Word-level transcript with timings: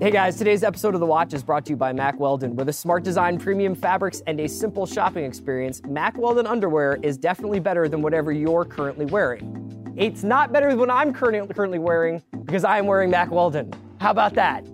Hey 0.00 0.10
guys, 0.10 0.36
today's 0.36 0.64
episode 0.64 0.94
of 0.94 1.00
The 1.00 1.06
Watch 1.06 1.34
is 1.34 1.44
brought 1.44 1.64
to 1.66 1.70
you 1.70 1.76
by 1.76 1.92
Mack 1.92 2.18
Weldon. 2.18 2.56
With 2.56 2.68
a 2.68 2.72
smart 2.72 3.04
design, 3.04 3.38
premium 3.38 3.76
fabrics, 3.76 4.22
and 4.26 4.40
a 4.40 4.48
simple 4.48 4.86
shopping 4.86 5.24
experience, 5.24 5.80
Mack 5.84 6.18
Weldon 6.18 6.48
underwear 6.48 6.98
is 7.02 7.16
definitely 7.16 7.60
better 7.60 7.88
than 7.88 8.02
whatever 8.02 8.32
you're 8.32 8.64
currently 8.64 9.06
wearing. 9.06 9.94
It's 9.96 10.24
not 10.24 10.52
better 10.52 10.70
than 10.70 10.80
what 10.80 10.90
I'm 10.90 11.12
currently 11.12 11.78
wearing 11.78 12.24
because 12.44 12.64
I 12.64 12.78
am 12.78 12.86
wearing 12.86 13.08
Mack 13.08 13.30
Weldon. 13.30 13.72
How 14.00 14.10
about 14.10 14.34
that? 14.34 14.66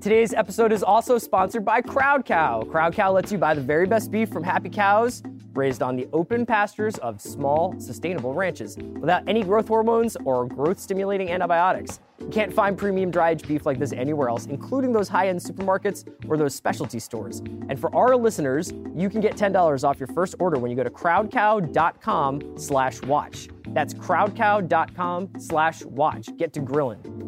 Today's 0.00 0.34
episode 0.34 0.72
is 0.72 0.82
also 0.82 1.16
sponsored 1.16 1.64
by 1.64 1.80
Crowd 1.80 2.24
Cow. 2.24 2.62
Crowd 2.62 2.92
Cow 2.92 3.12
lets 3.12 3.30
you 3.30 3.38
buy 3.38 3.54
the 3.54 3.60
very 3.60 3.86
best 3.86 4.10
beef 4.10 4.30
from 4.30 4.42
happy 4.42 4.68
cows 4.68 5.22
raised 5.54 5.82
on 5.82 5.96
the 5.96 6.08
open 6.12 6.46
pastures 6.46 6.96
of 6.98 7.20
small, 7.20 7.74
sustainable 7.78 8.34
ranches 8.34 8.76
without 9.00 9.22
any 9.28 9.42
growth 9.42 9.68
hormones 9.68 10.16
or 10.24 10.46
growth 10.46 10.78
stimulating 10.78 11.30
antibiotics. 11.30 12.00
You 12.20 12.28
can't 12.28 12.52
find 12.52 12.76
premium 12.76 13.10
dry 13.10 13.30
aged 13.30 13.48
beef 13.48 13.66
like 13.66 13.78
this 13.78 13.92
anywhere 13.92 14.28
else, 14.28 14.46
including 14.46 14.92
those 14.92 15.08
high 15.08 15.28
end 15.28 15.40
supermarkets 15.40 16.06
or 16.28 16.36
those 16.36 16.54
specialty 16.54 16.98
stores. 16.98 17.40
And 17.68 17.80
for 17.80 17.94
our 17.94 18.16
listeners, 18.16 18.72
you 18.94 19.08
can 19.08 19.20
get 19.20 19.36
$10 19.36 19.84
off 19.84 19.98
your 19.98 20.08
first 20.08 20.34
order 20.38 20.58
when 20.58 20.70
you 20.70 20.76
go 20.76 20.84
to 20.84 20.90
crowdcow.com 20.90 22.58
slash 22.58 23.02
watch. 23.02 23.48
That's 23.68 23.94
crowdcow.com 23.94 25.30
slash 25.38 25.84
watch. 25.84 26.28
Get 26.36 26.52
to 26.54 26.60
grilling. 26.60 27.20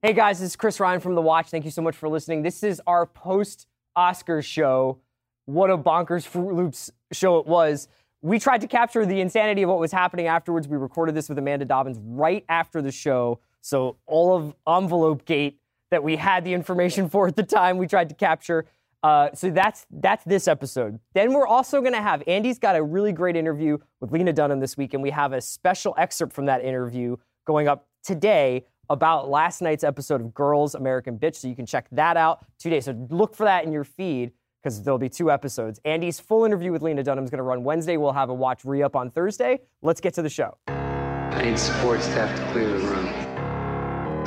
Hey 0.00 0.12
guys, 0.12 0.38
this 0.38 0.50
is 0.50 0.56
Chris 0.56 0.78
Ryan 0.78 1.00
from 1.00 1.16
The 1.16 1.22
Watch. 1.22 1.48
Thank 1.48 1.64
you 1.64 1.72
so 1.72 1.82
much 1.82 1.96
for 1.96 2.08
listening. 2.08 2.42
This 2.42 2.62
is 2.62 2.80
our 2.86 3.04
post 3.04 3.66
Oscars 3.96 4.44
show. 4.44 5.00
What 5.48 5.70
a 5.70 5.78
bonkers 5.78 6.26
Fruit 6.26 6.52
Loops 6.52 6.90
show 7.10 7.38
it 7.38 7.46
was. 7.46 7.88
We 8.20 8.38
tried 8.38 8.60
to 8.60 8.66
capture 8.66 9.06
the 9.06 9.22
insanity 9.22 9.62
of 9.62 9.70
what 9.70 9.78
was 9.78 9.90
happening 9.90 10.26
afterwards. 10.26 10.68
We 10.68 10.76
recorded 10.76 11.14
this 11.14 11.30
with 11.30 11.38
Amanda 11.38 11.64
Dobbins 11.64 11.98
right 12.02 12.44
after 12.50 12.82
the 12.82 12.92
show. 12.92 13.40
So, 13.62 13.96
all 14.04 14.36
of 14.36 14.54
Envelope 14.68 15.24
Gate 15.24 15.58
that 15.90 16.04
we 16.04 16.16
had 16.16 16.44
the 16.44 16.52
information 16.52 17.08
for 17.08 17.28
at 17.28 17.36
the 17.36 17.42
time, 17.42 17.78
we 17.78 17.86
tried 17.86 18.10
to 18.10 18.14
capture. 18.14 18.66
Uh, 19.02 19.30
so 19.32 19.48
that's 19.48 19.86
that's 19.90 20.22
this 20.24 20.48
episode. 20.48 21.00
Then 21.14 21.32
we're 21.32 21.46
also 21.46 21.80
going 21.80 21.94
to 21.94 22.02
have 22.02 22.22
Andy's 22.26 22.58
got 22.58 22.76
a 22.76 22.82
really 22.82 23.12
great 23.12 23.34
interview 23.34 23.78
with 24.02 24.12
Lena 24.12 24.34
Dunham 24.34 24.60
this 24.60 24.76
week, 24.76 24.92
and 24.92 25.02
we 25.02 25.08
have 25.12 25.32
a 25.32 25.40
special 25.40 25.94
excerpt 25.96 26.34
from 26.34 26.44
that 26.44 26.62
interview 26.62 27.16
going 27.46 27.68
up 27.68 27.86
today 28.04 28.66
about 28.90 29.30
last 29.30 29.62
night's 29.62 29.82
episode 29.82 30.20
of 30.20 30.34
Girls 30.34 30.74
American 30.74 31.18
Bitch. 31.18 31.36
So 31.36 31.48
you 31.48 31.56
can 31.56 31.64
check 31.64 31.86
that 31.92 32.18
out 32.18 32.44
today. 32.58 32.80
So 32.80 32.92
look 33.08 33.34
for 33.34 33.44
that 33.44 33.64
in 33.64 33.72
your 33.72 33.84
feed 33.84 34.32
because 34.62 34.82
there'll 34.82 34.98
be 34.98 35.08
two 35.08 35.30
episodes. 35.30 35.80
Andy's 35.84 36.20
full 36.20 36.44
interview 36.44 36.72
with 36.72 36.82
Lena 36.82 37.02
Dunham 37.02 37.24
is 37.24 37.30
going 37.30 37.38
to 37.38 37.44
run 37.44 37.64
Wednesday. 37.64 37.96
We'll 37.96 38.12
have 38.12 38.30
a 38.30 38.34
watch 38.34 38.64
re 38.64 38.82
up 38.82 38.96
on 38.96 39.10
Thursday. 39.10 39.60
Let's 39.82 40.00
get 40.00 40.14
to 40.14 40.22
the 40.22 40.30
show. 40.30 40.56
I 40.68 41.42
need 41.42 41.58
support 41.58 42.02
staff 42.02 42.36
to 42.36 42.52
clear 42.52 42.68
the 42.68 42.86
room. 42.86 43.06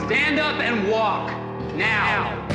Stand 0.07 0.39
up 0.39 0.59
and 0.61 0.89
walk 0.89 1.29
now. 1.75 2.47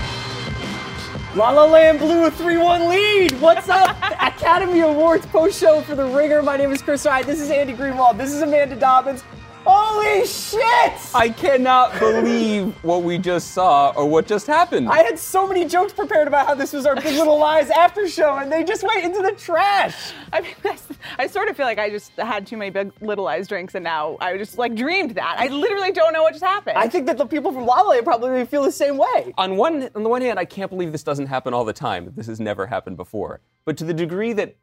La 1.34 1.50
La 1.50 1.64
Land 1.66 1.98
blew 1.98 2.24
a 2.24 2.30
3 2.30 2.56
1 2.56 2.88
lead. 2.88 3.40
What's 3.40 3.68
up? 3.68 3.96
Academy 4.20 4.80
Awards 4.80 5.26
post 5.26 5.60
show 5.60 5.82
for 5.82 5.94
The 5.94 6.06
Ringer. 6.06 6.42
My 6.42 6.56
name 6.56 6.72
is 6.72 6.80
Chris 6.80 7.04
Ryan. 7.04 7.26
This 7.26 7.40
is 7.40 7.50
Andy 7.50 7.74
Greenwald. 7.74 8.16
This 8.16 8.32
is 8.32 8.40
Amanda 8.40 8.76
Dobbins. 8.76 9.22
Holy 9.66 10.24
shit! 10.26 10.92
I 11.14 11.28
cannot 11.36 11.98
believe 11.98 12.72
what 12.84 13.02
we 13.02 13.18
just 13.18 13.50
saw 13.50 13.90
or 13.96 14.06
what 14.08 14.26
just 14.26 14.46
happened. 14.46 14.88
I 14.88 15.02
had 15.02 15.18
so 15.18 15.46
many 15.46 15.64
jokes 15.64 15.92
prepared 15.92 16.28
about 16.28 16.46
how 16.46 16.54
this 16.54 16.72
was 16.72 16.86
our 16.86 16.94
Big 16.94 17.16
Little 17.16 17.38
Lies 17.38 17.68
after 17.70 18.08
show, 18.08 18.36
and 18.36 18.50
they 18.50 18.62
just 18.62 18.84
went 18.84 19.04
into 19.04 19.22
the 19.22 19.32
trash. 19.32 20.12
I 20.32 20.40
mean, 20.40 20.54
that's, 20.62 20.86
I 21.18 21.26
sort 21.26 21.48
of 21.48 21.56
feel 21.56 21.66
like 21.66 21.78
I 21.78 21.90
just 21.90 22.12
had 22.12 22.46
too 22.46 22.56
many 22.56 22.70
Big 22.70 22.92
Little 23.00 23.24
Lies 23.24 23.48
drinks, 23.48 23.74
and 23.74 23.82
now 23.82 24.16
I 24.20 24.38
just 24.38 24.56
like 24.56 24.76
dreamed 24.76 25.16
that. 25.16 25.36
I 25.38 25.48
literally 25.48 25.90
don't 25.90 26.12
know 26.12 26.22
what 26.22 26.32
just 26.32 26.44
happened. 26.44 26.78
I 26.78 26.88
think 26.88 27.06
that 27.06 27.18
the 27.18 27.26
people 27.26 27.52
from 27.52 27.66
La 27.66 27.80
La 27.80 28.00
probably 28.02 28.46
feel 28.46 28.62
the 28.62 28.70
same 28.70 28.96
way. 28.96 29.34
on 29.36 29.56
one 29.56 29.90
on 29.94 30.02
the 30.04 30.08
one 30.08 30.22
hand, 30.22 30.38
I 30.38 30.44
can't 30.44 30.70
believe 30.70 30.92
this 30.92 31.02
doesn't 31.02 31.26
happen 31.26 31.52
all 31.52 31.64
the 31.64 31.72
time. 31.72 32.12
This 32.14 32.28
has 32.28 32.38
never 32.38 32.66
happened 32.66 32.96
before. 32.96 33.40
But 33.64 33.76
to 33.78 33.84
the 33.84 33.94
degree 33.94 34.32
that 34.34 34.56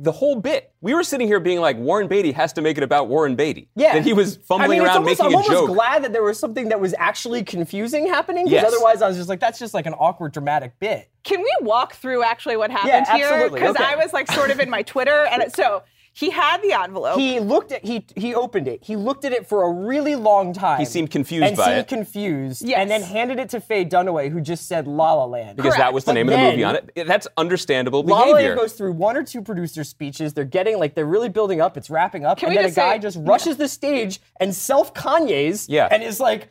the 0.00 0.12
whole 0.12 0.36
bit, 0.36 0.72
we 0.80 0.94
were 0.94 1.02
sitting 1.02 1.26
here 1.26 1.40
being 1.40 1.60
like, 1.60 1.76
Warren 1.76 2.06
Beatty 2.06 2.32
has 2.32 2.52
to 2.52 2.62
make 2.62 2.76
it 2.76 2.84
about 2.84 3.08
Warren 3.08 3.34
Beatty. 3.34 3.68
Yeah. 3.74 3.94
That 3.94 4.04
he 4.04 4.12
was 4.12 4.36
fumbling 4.36 4.70
I 4.70 4.74
mean, 4.74 4.80
it's 4.82 4.86
around 4.88 4.96
almost, 4.98 5.20
making 5.20 5.26
I'm 5.38 5.44
a 5.44 5.48
almost 5.56 5.74
glad 5.74 6.04
that 6.04 6.12
there 6.12 6.22
was 6.22 6.38
something 6.38 6.68
that 6.68 6.80
was 6.80 6.94
actually 6.98 7.42
confusing 7.42 8.06
happening, 8.06 8.44
because 8.44 8.62
Yes. 8.62 8.72
otherwise 8.72 9.02
I 9.02 9.08
was 9.08 9.16
just 9.16 9.28
like, 9.28 9.40
that's 9.40 9.58
just 9.58 9.74
like 9.74 9.86
an 9.86 9.94
awkward 9.94 10.32
dramatic 10.32 10.78
bit. 10.78 11.10
Can 11.24 11.40
we 11.40 11.52
walk 11.62 11.94
through 11.94 12.22
actually 12.22 12.56
what 12.56 12.70
happened 12.70 13.06
Yeah, 13.08 13.16
here? 13.16 13.26
absolutely. 13.26 13.60
Because 13.60 13.76
Okay. 13.76 13.84
I 13.84 13.96
was 13.96 14.12
like 14.12 14.30
sort 14.30 14.50
of 14.50 14.60
in 14.60 14.70
my 14.70 14.82
Twitter, 14.82 15.26
and 15.26 15.42
it, 15.42 15.54
so 15.54 15.82
he 16.18 16.30
had 16.30 16.60
the 16.62 16.72
envelope. 16.72 17.16
He 17.16 17.38
looked 17.38 17.70
at 17.70 17.84
he 17.84 18.04
he 18.16 18.34
opened 18.34 18.66
it. 18.66 18.82
He 18.82 18.96
looked 18.96 19.24
at 19.24 19.32
it 19.32 19.46
for 19.46 19.62
a 19.62 19.70
really 19.72 20.16
long 20.16 20.52
time. 20.52 20.80
He 20.80 20.84
seemed 20.84 21.10
confused 21.10 21.44
and 21.46 21.56
by 21.56 21.64
seemed 21.66 21.78
it. 21.78 21.88
confused. 21.88 22.62
Yes. 22.62 22.78
And 22.80 22.90
then 22.90 23.02
handed 23.02 23.38
it 23.38 23.50
to 23.50 23.60
Faye 23.60 23.84
Dunaway, 23.84 24.30
who 24.30 24.40
just 24.40 24.66
said 24.66 24.88
La 24.88 25.12
La 25.14 25.24
Land. 25.26 25.56
because 25.56 25.76
that 25.76 25.92
was 25.92 26.04
the 26.04 26.08
But 26.10 26.14
name 26.14 26.28
of 26.28 26.32
the 26.32 26.38
movie 26.50 26.64
on 26.64 26.76
it. 26.76 27.06
That's 27.06 27.28
understandable 27.36 28.02
La 28.02 28.20
La. 28.24 28.32
Land 28.32 28.58
goes 28.58 28.72
through 28.72 28.92
one 28.92 29.16
or 29.16 29.22
two 29.22 29.42
producer 29.42 29.84
speeches. 29.84 30.34
They're 30.34 30.44
getting 30.44 30.78
like 30.78 30.94
they're 30.94 31.06
really 31.06 31.28
building 31.28 31.60
up. 31.60 31.76
It's 31.76 31.88
wrapping 31.90 32.24
up, 32.24 32.38
Can 32.38 32.48
and 32.48 32.56
we 32.56 32.62
then 32.62 32.72
a 32.72 32.74
guy 32.74 32.94
say- 32.96 32.98
just 33.00 33.18
rushes 33.20 33.56
the 33.56 33.68
stage 33.68 34.20
and 34.40 34.54
self 34.54 34.92
Kanye's. 34.94 35.68
Yeah. 35.68 35.86
And 35.90 36.02
is 36.02 36.18
like, 36.18 36.50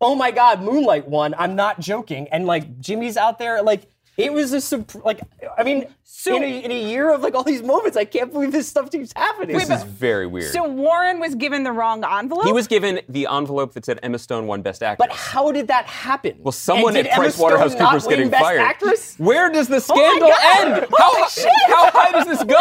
"Oh 0.00 0.14
my 0.14 0.30
God, 0.30 0.62
Moonlight 0.62 1.06
won." 1.08 1.34
I'm 1.38 1.54
not 1.54 1.80
joking. 1.80 2.28
And 2.32 2.46
like 2.46 2.80
Jimmy's 2.80 3.16
out 3.18 3.38
there, 3.38 3.62
like 3.62 3.88
it 4.16 4.32
was 4.32 4.52
a 4.52 4.60
sup- 4.60 5.04
like 5.04 5.20
I 5.56 5.62
mean, 5.64 5.86
in, 6.26 6.42
a, 6.42 6.64
in 6.64 6.70
a 6.70 6.90
year 6.90 7.10
of 7.12 7.22
like 7.22 7.34
all 7.34 7.42
these 7.42 7.62
moments, 7.62 7.96
I 7.96 8.04
can't 8.04 8.30
believe 8.32 8.52
this 8.52 8.68
stuff 8.68 8.90
keeps 8.90 9.12
happening. 9.16 9.56
this 9.56 9.70
is 9.70 9.82
very 9.84 10.26
weird. 10.26 10.52
so 10.52 10.68
Warren 10.68 11.18
was 11.18 11.34
given 11.34 11.64
the 11.64 11.72
wrong 11.72 12.04
envelope. 12.04 12.44
he 12.44 12.52
was 12.52 12.66
given 12.66 13.00
the 13.08 13.26
envelope 13.30 13.72
that 13.74 13.84
said 13.86 13.98
Emma 14.02 14.18
Stone 14.18 14.46
won 14.46 14.60
Best 14.62 14.82
Actress. 14.82 15.06
But 15.08 15.16
how 15.16 15.50
did 15.50 15.68
that 15.68 15.86
happen? 15.86 16.36
well, 16.40 16.52
someone 16.52 16.96
at 16.96 17.04
did 17.04 17.12
Emma 17.12 17.30
Stone 17.30 17.52
PricewaterhouseCoopers 17.52 18.08
getting 18.08 18.28
Best 18.30 18.42
fired. 18.42 18.60
Actress? 18.60 19.16
Where 19.18 19.50
does 19.50 19.68
the 19.68 19.76
oh 19.76 19.78
scandal 19.78 20.28
God! 20.28 20.68
end? 20.78 20.86
Holy 20.92 21.22
How, 21.22 21.28
shit! 21.28 21.48
how 21.68 21.90
high 21.90 22.12
does 22.12 22.26
this 22.26 22.44
go? 22.44 22.56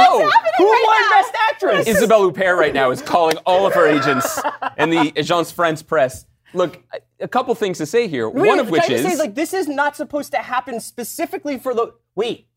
Who 0.57 0.72
right 0.72 0.84
won 0.88 1.01
now? 1.01 1.22
Best 1.22 1.35
Actress? 1.50 1.88
Isabelle 1.88 2.31
Huppert 2.31 2.57
right 2.57 2.73
now 2.73 2.91
is 2.91 3.01
calling 3.01 3.38
all 3.45 3.66
of 3.67 3.73
her 3.73 3.88
agents 3.88 4.40
and 4.78 4.91
the 4.91 5.11
Agence 5.11 5.51
France 5.53 5.84
Presse. 5.84 6.25
Look, 6.53 6.81
a- 6.94 7.00
a 7.21 7.27
couple 7.27 7.53
things 7.55 7.77
to 7.79 7.85
say 7.85 8.07
here. 8.07 8.29
Wait, 8.29 8.47
One 8.47 8.59
of 8.59 8.69
which 8.69 8.83
I 8.83 8.87
just 8.87 9.05
is 9.05 9.11
say, 9.13 9.17
like 9.17 9.35
this 9.35 9.53
is 9.53 9.67
not 9.67 9.95
supposed 9.95 10.31
to 10.31 10.37
happen 10.39 10.79
specifically 10.79 11.57
for 11.57 11.73
the. 11.73 11.93
Wait, 12.15 12.47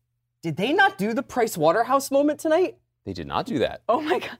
did 0.41 0.57
they 0.57 0.73
not 0.73 0.97
do 0.97 1.13
the 1.13 1.23
Price 1.23 1.57
Waterhouse 1.57 2.11
moment 2.11 2.39
tonight? 2.39 2.77
they 3.05 3.13
did 3.13 3.27
not 3.27 3.45
do 3.45 3.59
that. 3.59 3.81
oh 3.87 4.01
my 4.01 4.19
god. 4.19 4.37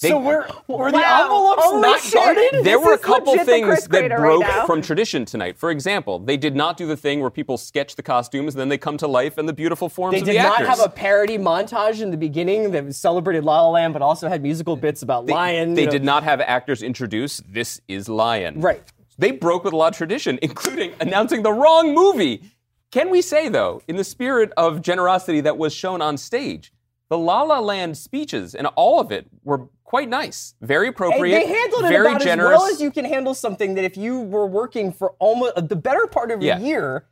They- 0.00 0.08
so 0.10 0.18
were 0.20 0.46
were 0.66 0.90
the 0.90 0.98
envelopes 0.98 1.62
Holy 1.64 1.80
not 1.80 2.00
shit. 2.00 2.14
guarded? 2.14 2.50
There 2.52 2.62
This 2.78 2.84
were 2.84 2.94
a 2.94 2.98
couple 2.98 3.38
things 3.44 3.84
that 3.86 3.88
Crater 3.90 4.16
right 4.16 4.40
broke 4.40 4.66
from 4.66 4.82
tradition 4.82 5.24
tonight. 5.24 5.56
For 5.56 5.70
example, 5.70 6.18
they 6.18 6.36
did 6.36 6.56
not 6.56 6.76
do 6.76 6.84
the 6.86 6.96
thing 6.96 7.20
where 7.20 7.30
people 7.30 7.56
sketch 7.56 7.94
the 7.94 8.02
costumes 8.02 8.54
and 8.54 8.60
then 8.60 8.68
they 8.68 8.76
come 8.76 8.96
to 8.98 9.06
life 9.06 9.38
in 9.38 9.46
the 9.46 9.52
beautiful 9.52 9.88
forms 9.88 10.14
They 10.14 10.18
of 10.20 10.24
did 10.26 10.34
the 10.34 10.42
not 10.42 10.60
actors. 10.60 10.68
have 10.68 10.80
a 10.80 10.88
parody 10.88 11.38
montage 11.38 12.02
in 12.02 12.10
the 12.10 12.16
beginning 12.16 12.72
that 12.72 12.92
celebrated 12.92 13.44
La 13.44 13.62
La 13.62 13.70
Land, 13.70 13.92
but 13.92 14.02
also 14.02 14.28
had 14.28 14.42
musical 14.42 14.74
bits 14.76 15.00
about 15.02 15.26
Lion. 15.26 15.74
They 15.74 15.82
you 15.82 15.86
know. 15.86 15.92
did 15.92 16.04
not 16.04 16.24
have 16.24 16.40
actors 16.40 16.82
introduce 16.82 17.40
this 17.48 17.80
is 17.86 18.08
Lion. 18.08 18.60
Right. 18.60 18.82
They 19.18 19.30
broke 19.30 19.64
with 19.64 19.72
a 19.72 19.76
lot 19.76 19.92
of 19.92 19.96
tradition, 19.96 20.38
including 20.42 20.92
announcing 21.00 21.42
the 21.42 21.52
wrong 21.52 21.94
movie. 21.94 22.50
Can 22.90 23.10
we 23.10 23.22
say, 23.22 23.48
though, 23.48 23.82
in 23.88 23.96
the 23.96 24.04
spirit 24.04 24.52
of 24.56 24.80
generosity 24.82 25.40
that 25.42 25.58
was 25.58 25.72
shown 25.74 26.00
on 26.02 26.16
stage, 26.16 26.72
the 27.10 27.18
La 27.18 27.42
La 27.42 27.58
Land 27.60 27.96
speeches 27.96 28.54
and 28.54 28.66
all 28.76 29.00
of 29.00 29.12
it 29.12 29.26
were 29.44 29.68
quite 29.84 30.08
nice, 30.08 30.54
very 30.60 30.86
Hey, 30.86 30.90
appropriate, 30.90 31.38
they 31.40 31.46
handled 31.46 31.84
it 31.84 31.88
very 31.88 32.06
about 32.08 32.20
generous. 32.22 32.54
as 32.54 32.58
well 32.60 32.70
as 32.72 32.80
you 32.80 32.90
can 32.90 33.04
handle 33.04 33.34
something 33.34 33.74
that 33.74 33.84
if 33.84 33.96
you 33.96 34.20
were 34.20 34.46
working 34.46 34.92
for 34.92 35.10
almost 35.18 35.52
uh, 35.56 35.60
the 35.60 35.76
better 35.76 36.06
part 36.06 36.30
of 36.30 36.42
Yeah. 36.42 36.58
a 36.58 36.60
year 36.60 37.06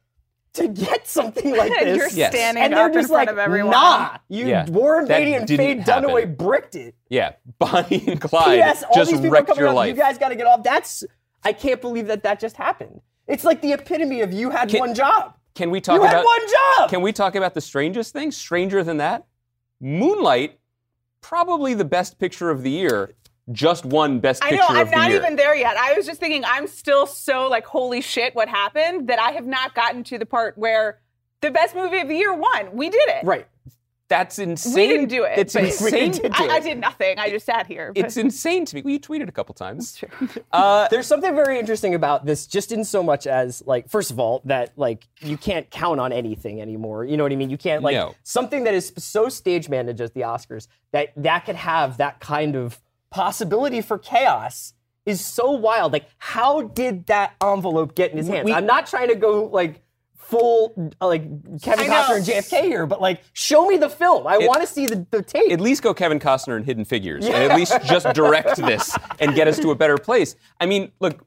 to 0.54 0.68
get 0.68 1.06
something 1.06 1.56
like 1.56 1.70
And 1.78 1.88
this. 1.88 1.96
you're 1.96 2.08
Yes. 2.10 2.32
standing 2.32 2.62
and 2.62 2.72
they're 2.74 2.86
up 2.86 2.92
just 2.92 3.04
in 3.08 3.14
front 3.14 3.26
like, 3.28 3.32
of 3.32 3.38
everyone. 3.38 3.70
nah, 3.72 4.16
you 4.28 4.46
Yeah. 4.46 4.68
Warren 4.70 5.06
That 5.06 5.18
Beatty 5.18 5.34
and 5.34 5.46
didn't 5.46 5.84
Faye 5.84 5.92
happen. 5.92 6.10
Dunaway 6.10 6.36
bricked 6.36 6.74
it. 6.74 6.94
yeah, 7.08 7.32
Bonnie 7.58 8.04
and 8.08 8.20
Clyde 8.20 8.44
P.S. 8.58 8.82
All 8.84 8.94
just 8.94 9.10
these 9.10 9.20
people 9.20 9.28
are 9.28 9.32
wrecked 9.34 9.48
coming 9.48 9.60
your 9.60 9.68
up. 9.70 9.76
life. 9.76 9.88
You 9.96 10.02
guys 10.02 10.18
got 10.18 10.28
to 10.30 10.36
get 10.36 10.46
off. 10.46 10.62
That's 10.62 11.04
I 11.44 11.52
can't 11.52 11.80
believe 11.80 12.06
that 12.06 12.22
that 12.22 12.40
just 12.40 12.56
happened. 12.56 13.00
It's 13.26 13.44
like 13.44 13.60
the 13.62 13.72
epitome 13.72 14.20
of 14.20 14.32
you 14.32 14.50
had 14.50 14.68
Can- 14.68 14.80
one 14.80 14.94
job. 14.94 15.34
Can 15.54 15.70
we 15.70 15.80
talk 15.82 15.96
You 15.96 16.00
about 16.00 16.14
had 16.16 16.24
one 16.24 16.40
job. 16.78 16.90
Can 16.90 17.02
we 17.02 17.12
talk 17.12 17.34
about 17.34 17.52
the 17.52 17.60
strangest 17.60 18.12
thing? 18.14 18.30
Stranger 18.30 18.82
than 18.82 18.96
that? 18.96 19.26
Moonlight, 19.80 20.58
probably 21.20 21.74
the 21.74 21.84
best 21.84 22.18
picture 22.18 22.50
of 22.50 22.62
the 22.62 22.70
year, 22.70 23.14
just 23.50 23.84
won 23.84 24.18
best 24.20 24.42
picture 24.42 24.56
I 24.62 24.74
know, 24.74 24.80
I'm 24.80 24.90
not 24.90 25.08
year. 25.10 25.18
even 25.18 25.36
there 25.36 25.54
yet. 25.54 25.76
I 25.76 25.92
was 25.94 26.06
just 26.06 26.20
thinking, 26.20 26.42
I'm 26.46 26.66
still 26.66 27.06
so 27.06 27.48
like, 27.48 27.66
holy 27.66 28.00
shit, 28.00 28.34
what 28.34 28.48
happened? 28.48 29.08
That 29.08 29.18
I 29.18 29.32
have 29.32 29.46
not 29.46 29.74
gotten 29.74 30.04
to 30.04 30.18
the 30.18 30.24
part 30.26 30.56
where 30.56 31.00
the 31.40 31.50
best 31.50 31.74
movie 31.74 31.98
of 31.98 32.08
the 32.08 32.14
year 32.16 32.32
won. 32.32 32.70
We 32.74 32.88
did 32.88 33.08
it. 33.08 33.24
right. 33.24 33.46
That's 34.12 34.38
insane. 34.38 34.74
We 34.74 34.86
didn't 34.88 35.08
do 35.08 35.24
it. 35.24 35.38
It's 35.38 35.54
insane. 35.56 36.10
did 36.10 36.32
I, 36.34 36.38
do 36.46 36.50
I 36.52 36.56
it. 36.58 36.62
did 36.64 36.78
nothing. 36.78 37.18
I 37.18 37.30
just 37.30 37.46
sat 37.46 37.66
here. 37.66 37.92
but- 37.94 38.04
It's 38.04 38.18
insane 38.18 38.66
to 38.66 38.76
me. 38.76 38.82
Well, 38.82 38.92
you 38.92 39.00
tweeted 39.00 39.26
a 39.26 39.32
couple 39.32 39.54
times. 39.54 39.96
true. 39.96 40.08
Uh, 40.52 40.86
There's 40.90 41.06
something 41.06 41.34
very 41.34 41.58
interesting 41.58 41.94
about 41.94 42.26
this, 42.26 42.46
just 42.46 42.72
in 42.72 42.84
so 42.84 43.02
much 43.02 43.26
as 43.26 43.62
like, 43.66 43.88
first 43.88 44.10
of 44.10 44.20
all, 44.20 44.42
that 44.44 44.72
like 44.76 45.08
you 45.20 45.38
can't 45.38 45.70
count 45.70 45.98
on 45.98 46.12
anything 46.12 46.60
anymore. 46.60 47.06
You 47.06 47.16
know 47.16 47.22
what 47.22 47.32
I 47.32 47.36
mean? 47.36 47.48
You 47.48 47.56
can't 47.56 47.82
like 47.82 47.94
No. 47.94 48.14
something 48.22 48.64
that 48.64 48.74
is 48.74 48.92
so 48.98 49.30
stage 49.30 49.70
managed 49.70 50.02
as 50.02 50.10
the 50.10 50.20
Oscars 50.20 50.66
that 50.92 51.08
that 51.16 51.46
could 51.46 51.56
have 51.56 51.96
that 51.96 52.20
kind 52.20 52.54
of 52.54 52.78
possibility 53.10 53.80
for 53.80 53.96
chaos 53.98 54.74
is 55.06 55.24
so 55.24 55.50
wild. 55.52 55.92
Like, 55.92 56.06
how 56.18 56.62
did 56.62 57.06
that 57.06 57.32
envelope 57.42 57.94
get 57.94 58.10
in 58.10 58.18
his 58.18 58.28
hands? 58.28 58.44
We- 58.44 58.52
I'm 58.52 58.66
not 58.66 58.86
trying 58.86 59.08
to 59.08 59.14
go 59.16 59.44
like 59.46 59.82
full 60.32 60.90
like 61.00 61.22
Kevin 61.60 61.86
Costner 61.88 62.16
and 62.16 62.24
JFK 62.24 62.62
here, 62.62 62.86
but 62.86 63.02
like, 63.02 63.20
show 63.34 63.66
me 63.68 63.76
the 63.76 63.90
film. 63.90 64.26
I 64.26 64.38
want 64.38 64.62
to 64.62 64.66
see 64.66 64.86
the, 64.86 65.06
the 65.10 65.20
tape. 65.22 65.52
at 65.52 65.60
least 65.60 65.82
go 65.82 65.92
Kevin 65.92 66.18
Costner 66.18 66.56
and 66.56 66.64
Hidden 66.64 66.86
Figures, 66.86 67.26
and 67.26 67.34
at 67.34 67.54
least 67.54 67.78
just 67.84 68.06
direct 68.14 68.56
this 68.56 68.96
and 69.20 69.34
get 69.34 69.46
us 69.46 69.58
to 69.58 69.70
a 69.72 69.74
better 69.74 69.98
place. 69.98 70.34
I 70.58 70.64
mean, 70.64 70.90
look, 71.00 71.26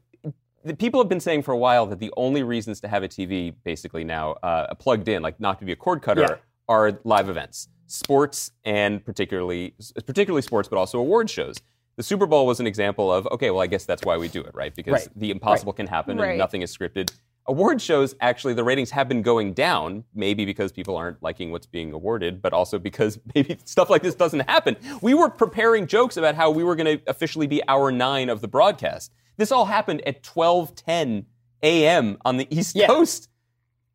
the 0.64 0.74
people 0.74 1.00
have 1.00 1.08
been 1.08 1.20
saying 1.20 1.42
for 1.44 1.52
a 1.52 1.56
while 1.56 1.86
that 1.86 2.00
the 2.00 2.12
only 2.16 2.42
reasons 2.42 2.80
to 2.80 2.88
have 2.88 3.04
a 3.04 3.08
TV 3.08 3.54
basically 3.62 4.02
now 4.02 4.32
uh, 4.42 4.74
plugged 4.74 5.06
in, 5.06 5.22
like 5.22 5.38
not 5.38 5.60
to 5.60 5.64
be 5.64 5.70
a 5.70 5.76
cord 5.76 6.02
cutter, 6.02 6.22
Yeah. 6.22 6.34
are 6.68 6.98
live 7.04 7.28
events, 7.28 7.68
sports, 7.86 8.50
and 8.64 9.04
particularly 9.04 9.74
particularly 10.04 10.42
sports, 10.42 10.68
but 10.68 10.78
also 10.78 10.98
award 10.98 11.30
shows. 11.30 11.56
The 11.94 12.02
Super 12.02 12.26
Bowl 12.26 12.44
was 12.44 12.58
an 12.58 12.66
example 12.66 13.12
of 13.12 13.28
okay, 13.28 13.50
well, 13.52 13.62
I 13.62 13.68
guess 13.68 13.84
that's 13.84 14.02
why 14.04 14.16
we 14.16 14.26
do 14.26 14.40
it, 14.40 14.50
right? 14.52 14.74
Because 14.74 14.92
Right. 15.06 15.08
the 15.14 15.30
impossible 15.30 15.72
can 15.72 15.86
happen 15.86 16.18
Right. 16.18 16.30
and 16.30 16.38
nothing 16.38 16.62
is 16.62 16.76
scripted. 16.76 17.12
Award 17.48 17.80
shows, 17.80 18.14
actually, 18.20 18.54
the 18.54 18.64
ratings 18.64 18.90
have 18.90 19.08
been 19.08 19.22
going 19.22 19.52
down, 19.52 20.04
maybe 20.14 20.44
because 20.44 20.72
people 20.72 20.96
aren't 20.96 21.22
liking 21.22 21.52
what's 21.52 21.66
being 21.66 21.92
awarded, 21.92 22.42
but 22.42 22.52
also 22.52 22.78
because 22.78 23.18
maybe 23.34 23.56
stuff 23.64 23.88
like 23.88 24.02
this 24.02 24.14
doesn't 24.14 24.48
happen. 24.48 24.76
We 25.00 25.14
were 25.14 25.30
preparing 25.30 25.86
jokes 25.86 26.16
about 26.16 26.34
how 26.34 26.50
we 26.50 26.64
were 26.64 26.74
going 26.74 26.98
to 26.98 27.02
officially 27.08 27.46
be 27.46 27.62
hour 27.68 27.92
nine 27.92 28.28
of 28.28 28.40
the 28.40 28.48
broadcast. 28.48 29.12
This 29.36 29.52
all 29.52 29.66
happened 29.66 30.02
at 30.06 30.22
12:10 30.22 31.24
a.m. 31.62 32.18
on 32.24 32.36
the 32.36 32.46
East 32.56 32.74
Yeah. 32.74 32.86
Coast. 32.86 33.28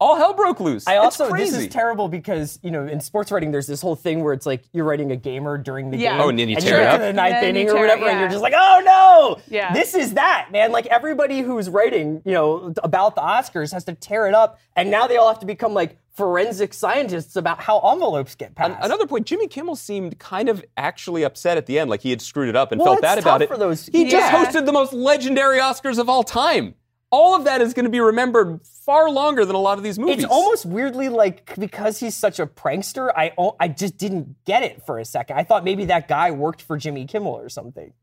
All 0.01 0.15
hell 0.18 0.33
broke 0.33 0.59
loose. 0.59 0.88
I 0.88 0.95
It's 0.95 1.03
also 1.19 1.31
this 1.33 1.56
is 1.56 1.68
terrible 1.68 2.07
because 2.09 2.59
you 2.63 2.71
know 2.71 2.88
in 2.88 3.00
sports 3.00 3.31
writing 3.31 3.51
there's 3.51 3.68
this 3.68 3.81
whole 3.81 3.95
thing 3.95 4.24
where 4.24 4.33
it's 4.33 4.48
like 4.48 4.63
you're 4.74 4.83
writing 4.83 5.12
a 5.12 5.15
gamer 5.15 5.57
during 5.59 5.92
the 5.92 5.98
Yeah. 5.98 6.13
game 6.13 6.21
Oh, 6.21 6.30
and 6.30 6.39
then 6.39 6.50
you 6.50 6.56
and 6.56 6.65
tear 6.65 6.74
you're 6.77 6.81
it 6.81 6.88
at 6.88 6.95
up. 6.95 7.01
the 7.01 7.13
ninth 7.13 7.36
And 7.36 7.45
inning 7.56 7.69
or 7.69 7.74
tear 7.74 7.86
it, 7.86 7.89
whatever 7.89 8.09
and 8.09 8.19
you're 8.19 8.30
just 8.30 8.42
like 8.42 8.56
oh 8.57 8.81
no 8.83 9.42
Yeah. 9.56 9.74
this 9.74 9.94
is 9.94 10.15
that 10.15 10.48
man 10.51 10.71
like 10.71 10.88
everybody 10.88 11.42
who's 11.42 11.69
writing 11.69 12.21
you 12.25 12.33
know 12.33 12.74
about 12.83 13.13
the 13.13 13.21
Oscars 13.21 13.71
has 13.74 13.83
to 13.86 13.94
tear 13.94 14.27
it 14.27 14.33
up 14.33 14.59
and 14.75 14.89
now 14.89 15.06
they 15.06 15.18
all 15.18 15.27
have 15.30 15.39
to 15.39 15.45
become 15.45 15.74
like 15.75 15.98
forensic 16.15 16.74
scientists 16.74 17.36
about 17.36 17.62
how 17.62 17.80
envelopes 17.80 18.36
get 18.36 18.54
passed. 18.54 18.77
Another 18.83 19.07
point, 19.07 19.25
Jimmy 19.25 19.47
Kimmel 19.47 19.77
seemed 19.77 20.19
kind 20.19 20.50
of 20.50 20.63
actually 20.75 21.24
upset 21.24 21.57
at 21.57 21.68
the 21.68 21.80
end, 21.80 21.89
like 21.89 22.01
he 22.01 22.09
had 22.09 22.21
screwed 22.21 22.50
it 22.50 22.56
up 22.56 22.74
and 22.74 22.80
Well, 22.80 22.88
felt 22.88 22.97
it's 22.97 23.01
bad 23.01 23.18
about 23.18 23.31
tough 23.38 23.42
it. 23.44 23.47
for 23.47 23.57
those- 23.57 23.86
he 23.86 24.09
just 24.09 24.30
hosted 24.31 24.65
the 24.65 24.74
most 24.74 24.92
legendary 24.92 25.59
Oscars 25.59 25.97
of 26.00 26.09
all 26.09 26.24
time. 26.24 26.75
All 27.11 27.35
of 27.35 27.43
that 27.43 27.61
is 27.61 27.73
going 27.73 27.83
to 27.83 27.89
be 27.91 27.99
remembered 27.99 28.61
far 28.65 29.09
longer 29.09 29.43
than 29.45 29.55
a 29.55 29.59
lot 29.59 29.77
of 29.77 29.83
these 29.83 29.99
movies. 29.99 30.23
It's 30.23 30.25
almost 30.25 30.65
weirdly 30.65 31.09
like 31.09 31.53
because 31.59 31.99
he's 31.99 32.15
such 32.15 32.39
a 32.39 32.47
prankster, 32.47 33.11
I 33.15 33.33
I 33.59 33.67
just 33.67 33.97
didn't 33.97 34.43
get 34.45 34.63
it 34.63 34.81
for 34.85 34.97
a 34.97 35.05
second. 35.05 35.37
I 35.37 35.43
thought 35.43 35.63
maybe 35.65 35.85
that 35.85 36.07
guy 36.07 36.31
worked 36.31 36.61
for 36.61 36.77
Jimmy 36.77 37.05
Kimmel 37.05 37.33
or 37.33 37.49
something. 37.49 37.93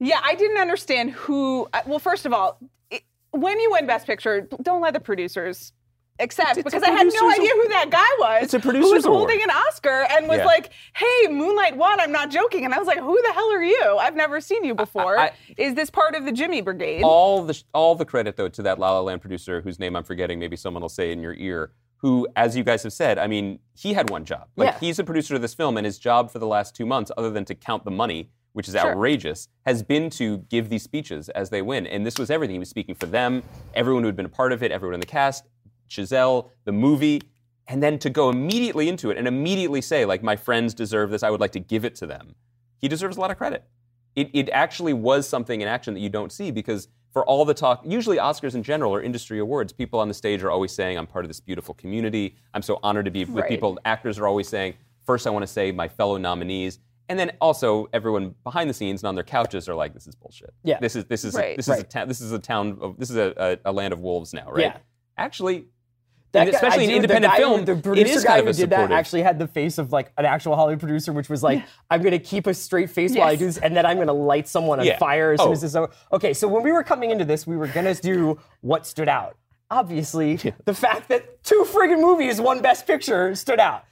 Yeah, 0.00 0.20
I 0.24 0.34
didn't 0.34 0.58
understand 0.58 1.10
who. 1.12 1.68
uh, 1.72 1.82
Well, 1.86 1.98
first 1.98 2.26
of 2.26 2.32
all, 2.32 2.58
it, 2.90 3.02
when 3.30 3.60
you 3.60 3.70
win 3.70 3.86
Best 3.86 4.06
Picture, 4.06 4.48
don't 4.62 4.80
let 4.80 4.92
the 4.94 5.00
producers 5.00 5.72
accept 6.20 6.56
It's 6.56 6.62
because 6.64 6.82
I 6.82 6.90
had 6.90 7.06
no 7.12 7.30
idea 7.30 7.50
who 7.54 7.68
that 7.68 7.90
guy 7.90 8.06
was. 8.18 8.44
It's 8.44 8.54
a 8.54 8.60
producer 8.60 8.86
who 8.88 8.94
was 8.94 9.02
producer's 9.02 9.04
award. 9.06 9.18
holding 9.30 9.42
an 9.42 9.50
Oscar 9.50 10.06
and 10.10 10.28
was 10.28 10.38
Yeah. 10.38 10.44
like, 10.46 10.70
"Hey, 10.94 11.28
Moonlight 11.28 11.76
won." 11.76 11.98
I'm 12.00 12.12
not 12.12 12.30
joking, 12.30 12.64
and 12.64 12.72
I 12.74 12.78
was 12.78 12.86
like, 12.86 12.98
"Who 13.00 13.20
the 13.22 13.32
hell 13.32 13.50
are 13.52 13.62
you? 13.62 13.96
I've 13.98 14.14
never 14.14 14.40
seen 14.40 14.64
you 14.64 14.74
before. 14.74 15.18
I- 15.18 15.32
Is 15.56 15.74
this 15.74 15.90
part 15.90 16.14
of 16.14 16.24
the 16.24 16.32
Jimmy 16.32 16.60
Brigade?" 16.60 17.02
all 17.02 17.42
the 17.42 17.60
all 17.74 17.94
the 17.94 18.04
credit 18.04 18.36
though 18.36 18.48
to 18.48 18.62
that 18.62 18.78
La 18.78 18.92
La 18.92 19.00
Land 19.00 19.20
producer 19.20 19.60
whose 19.62 19.78
name 19.78 19.96
I'm 19.96 20.04
forgetting. 20.04 20.38
Maybe 20.38 20.56
someone 20.56 20.82
will 20.82 20.88
say 20.88 21.10
in 21.12 21.20
your 21.20 21.34
ear. 21.34 21.72
Who, 21.98 22.28
as 22.36 22.54
you 22.54 22.64
guys 22.64 22.82
have 22.82 22.92
said, 22.92 23.18
I 23.18 23.26
mean, 23.26 23.60
he 23.74 23.94
had 23.94 24.10
one 24.10 24.26
job. 24.26 24.48
Like 24.56 24.72
Yeah. 24.74 24.78
he's 24.78 24.98
a 24.98 25.04
producer 25.04 25.34
of 25.36 25.42
this 25.42 25.54
film, 25.54 25.78
and 25.78 25.86
his 25.86 25.98
job 25.98 26.30
for 26.30 26.38
the 26.38 26.46
last 26.46 26.76
two 26.76 26.84
months, 26.84 27.10
other 27.16 27.30
than 27.30 27.46
to 27.46 27.54
count 27.54 27.84
the 27.86 27.90
money, 27.90 28.28
which 28.52 28.68
is 28.68 28.74
Sure. 28.74 28.90
outrageous, 28.90 29.48
has 29.64 29.82
been 29.82 30.10
to 30.10 30.38
give 30.50 30.68
these 30.68 30.82
speeches 30.82 31.30
as 31.30 31.48
they 31.48 31.62
win. 31.62 31.86
And 31.86 32.04
this 32.04 32.18
was 32.18 32.30
everything. 32.30 32.54
He 32.56 32.58
was 32.58 32.68
speaking 32.68 32.94
for 32.94 33.06
them, 33.06 33.42
everyone 33.74 34.02
who 34.02 34.08
had 34.08 34.16
been 34.16 34.26
a 34.26 34.28
part 34.28 34.52
of 34.52 34.62
it, 34.62 34.70
everyone 34.70 34.92
in 34.94 35.00
the 35.00 35.06
cast, 35.06 35.44
Giselle, 35.94 36.50
the 36.64 36.72
movie, 36.72 37.22
and 37.68 37.82
then 37.82 37.98
to 38.00 38.10
go 38.10 38.28
immediately 38.30 38.88
into 38.88 39.10
it 39.10 39.16
and 39.16 39.26
immediately 39.26 39.80
say, 39.80 40.04
like, 40.04 40.22
my 40.22 40.36
friends 40.36 40.74
deserve 40.74 41.10
this. 41.10 41.22
I 41.22 41.30
would 41.30 41.40
like 41.40 41.52
to 41.52 41.60
give 41.60 41.84
it 41.84 41.94
to 41.96 42.06
them. 42.06 42.34
He 42.78 42.88
deserves 42.88 43.16
a 43.16 43.20
lot 43.20 43.30
of 43.30 43.38
credit 43.38 43.64
it, 44.16 44.30
it 44.32 44.48
actually 44.50 44.92
was 44.92 45.28
something 45.28 45.60
in 45.60 45.68
action 45.68 45.94
that 45.94 46.00
you 46.00 46.08
don't 46.08 46.30
see 46.30 46.50
because 46.50 46.88
for 47.12 47.24
all 47.26 47.44
the 47.44 47.54
talk, 47.54 47.82
usually 47.84 48.16
Oscars 48.16 48.54
in 48.54 48.62
general 48.62 48.92
or 48.92 49.02
industry 49.02 49.38
awards, 49.38 49.72
people 49.72 50.00
on 50.00 50.08
the 50.08 50.14
stage 50.14 50.42
are 50.42 50.50
always 50.50 50.72
saying, 50.72 50.98
I'm 50.98 51.06
part 51.06 51.24
of 51.24 51.28
this 51.28 51.40
beautiful 51.40 51.74
community. 51.74 52.36
I'm 52.54 52.62
so 52.62 52.78
honored 52.82 53.04
to 53.04 53.10
be 53.10 53.24
with 53.24 53.42
Right. 53.44 53.48
people. 53.48 53.78
Actors 53.84 54.18
are 54.18 54.26
always 54.26 54.48
saying, 54.48 54.74
first, 55.04 55.26
I 55.26 55.30
want 55.30 55.42
to 55.44 55.48
say 55.52 55.70
my 55.72 55.88
fellow 55.88 56.16
nominees. 56.16 56.78
And 57.08 57.18
then 57.18 57.32
also 57.40 57.88
everyone 57.92 58.34
behind 58.44 58.68
the 58.70 58.74
scenes 58.74 59.02
and 59.02 59.08
on 59.08 59.14
their 59.14 59.24
couches 59.24 59.68
are 59.68 59.74
like, 59.74 59.94
this 59.94 60.06
is 60.06 60.14
bullshit. 60.14 60.54
Yeah. 60.64 60.78
This 60.80 60.96
is 60.96 61.04
this 61.04 61.24
is 61.24 61.34
Right. 61.34 61.56
this 61.56 61.68
is 61.68 61.74
a 61.74 61.76
Right. 61.78 61.90
town 61.90 62.08
this 62.08 62.20
is 62.20 62.32
a 62.32 62.38
town 62.38 62.78
of 62.80 62.98
this 62.98 63.10
is 63.10 63.16
a, 63.16 63.34
a, 63.64 63.70
a 63.70 63.72
land 63.72 63.92
of 63.92 64.00
wolves 64.00 64.32
now, 64.32 64.50
right? 64.50 64.60
Yeah. 64.62 64.76
Actually, 65.18 65.66
That 66.34 66.42
and 66.42 66.50
guy- 66.50 66.56
especially 66.58 66.84
in 66.84 66.90
independent 66.90 67.22
the 67.32 67.36
guy 67.36 67.36
film, 67.38 67.64
the 67.64 67.76
producer 67.76 68.20
guy 68.26 68.42
who 68.42 68.52
did 68.52 68.70
that 68.70 68.92
actually 68.92 69.22
had 69.22 69.38
the 69.38 69.46
face 69.48 69.78
of 69.78 69.90
like 69.92 70.12
an 70.18 70.26
actual 70.26 70.54
Hollywood 70.56 70.80
producer, 70.80 71.12
which 71.12 71.28
was 71.30 71.42
like, 71.42 71.64
"I'm 71.90 72.02
going 72.02 72.12
to 72.12 72.18
keep 72.18 72.46
a 72.46 72.52
straight 72.54 72.90
face 72.90 73.14
while 73.16 73.28
I 73.28 73.36
do 73.36 73.46
this, 73.46 73.56
and 73.56 73.74
then 73.76 73.86
I'm 73.86 73.96
going 73.96 74.08
to 74.08 74.12
light 74.12 74.46
someone 74.48 74.78
on 74.80 74.84
Yeah. 74.86 74.98
fire 74.98 75.32
as 75.32 75.40
soon 75.40 75.48
Oh. 75.48 75.52
as 75.52 75.60
this 75.62 75.70
is 75.70 75.76
over." 75.76 75.90
Okay, 76.12 76.34
so 76.34 76.46
when 76.46 76.62
we 76.62 76.72
were 76.72 76.82
coming 76.82 77.10
into 77.10 77.24
this, 77.24 77.46
we 77.46 77.56
were 77.56 77.68
going 77.68 77.86
to 77.86 77.94
do 78.02 78.38
what 78.60 78.84
stood 78.86 79.08
out. 79.08 79.36
Obviously, 79.70 80.36
the 80.66 80.74
fact 80.74 81.08
that 81.08 81.42
two 81.42 81.64
friggin' 81.72 82.00
movies 82.00 82.40
won 82.40 82.60
Best 82.60 82.86
Picture 82.86 83.34
stood 83.34 83.58
out. 83.58 83.84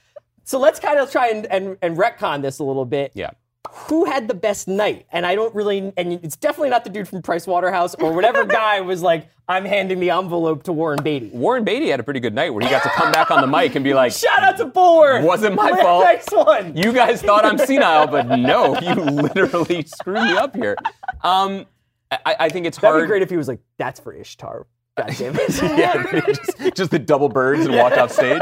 So 0.43 0.59
let's 0.59 0.79
kind 0.79 0.99
of 0.99 1.11
try 1.11 1.29
and, 1.29 1.45
and, 1.47 1.77
and 1.81 1.97
retcon 1.97 2.41
this 2.41 2.59
a 2.59 2.63
little 2.63 2.85
bit. 2.85 3.11
Yeah. 3.15 3.31
Who 3.71 4.05
had 4.05 4.27
the 4.27 4.33
best 4.33 4.67
night? 4.67 5.05
And 5.11 5.25
I 5.25 5.35
don't 5.35 5.53
really, 5.55 5.93
and 5.97 6.13
it's 6.13 6.35
definitely 6.35 6.69
not 6.69 6.83
the 6.83 6.89
dude 6.89 7.07
from 7.07 7.21
Price 7.21 7.47
Waterhouse 7.47 7.95
or 7.95 8.11
whatever 8.13 8.45
guy 8.61 8.81
was 8.81 9.01
like, 9.01 9.29
I'm 9.47 9.65
handing 9.65 9.99
the 9.99 10.09
envelope 10.11 10.63
to 10.63 10.73
Warren 10.73 11.01
Beatty. 11.03 11.29
Warren 11.33 11.63
Beatty 11.63 11.89
had 11.89 11.99
a 11.99 12.03
pretty 12.03 12.19
good 12.19 12.33
night 12.33 12.51
where 12.53 12.63
he 12.63 12.69
got 12.69 12.83
to 12.83 12.89
come 12.89 13.11
back 13.11 13.31
on 13.31 13.41
the 13.41 13.47
mic 13.47 13.75
and 13.75 13.83
be 13.83 13.93
like, 14.01 14.11
Shout 14.11 14.43
out 14.43 14.57
to 14.57 14.65
Bulworth. 14.65 15.23
Wasn't 15.23 15.55
my 15.55 15.71
fault. 15.81 16.03
Next 16.05 16.31
one. 16.31 16.75
You 16.77 16.93
guys 16.93 17.21
thought 17.21 17.45
I'm 17.45 17.57
senile, 17.57 18.07
but 18.07 18.27
no, 18.37 18.79
you 18.79 18.95
literally 18.95 19.83
screwed 19.83 20.23
me 20.23 20.33
up 20.37 20.55
here. 20.55 20.75
Um, 21.23 21.65
I, 22.11 22.35
I 22.41 22.49
think 22.49 22.65
it's 22.67 22.77
That'd 22.77 22.93
hard. 22.95 23.03
be 23.03 23.07
great 23.07 23.21
if 23.23 23.29
he 23.29 23.37
was 23.37 23.47
like, 23.47 23.59
"That's 23.77 23.99
for 23.99 24.13
Ishtar." 24.13 24.67
God 24.97 25.15
damn 25.17 25.35
it. 25.35 25.61
yeah, 25.77 26.21
just, 26.27 26.75
just 26.75 26.91
the 26.91 26.99
double 26.99 27.29
birds 27.29 27.65
and 27.65 27.75
walk 27.75 27.97
off 27.97 28.11
stage. 28.11 28.41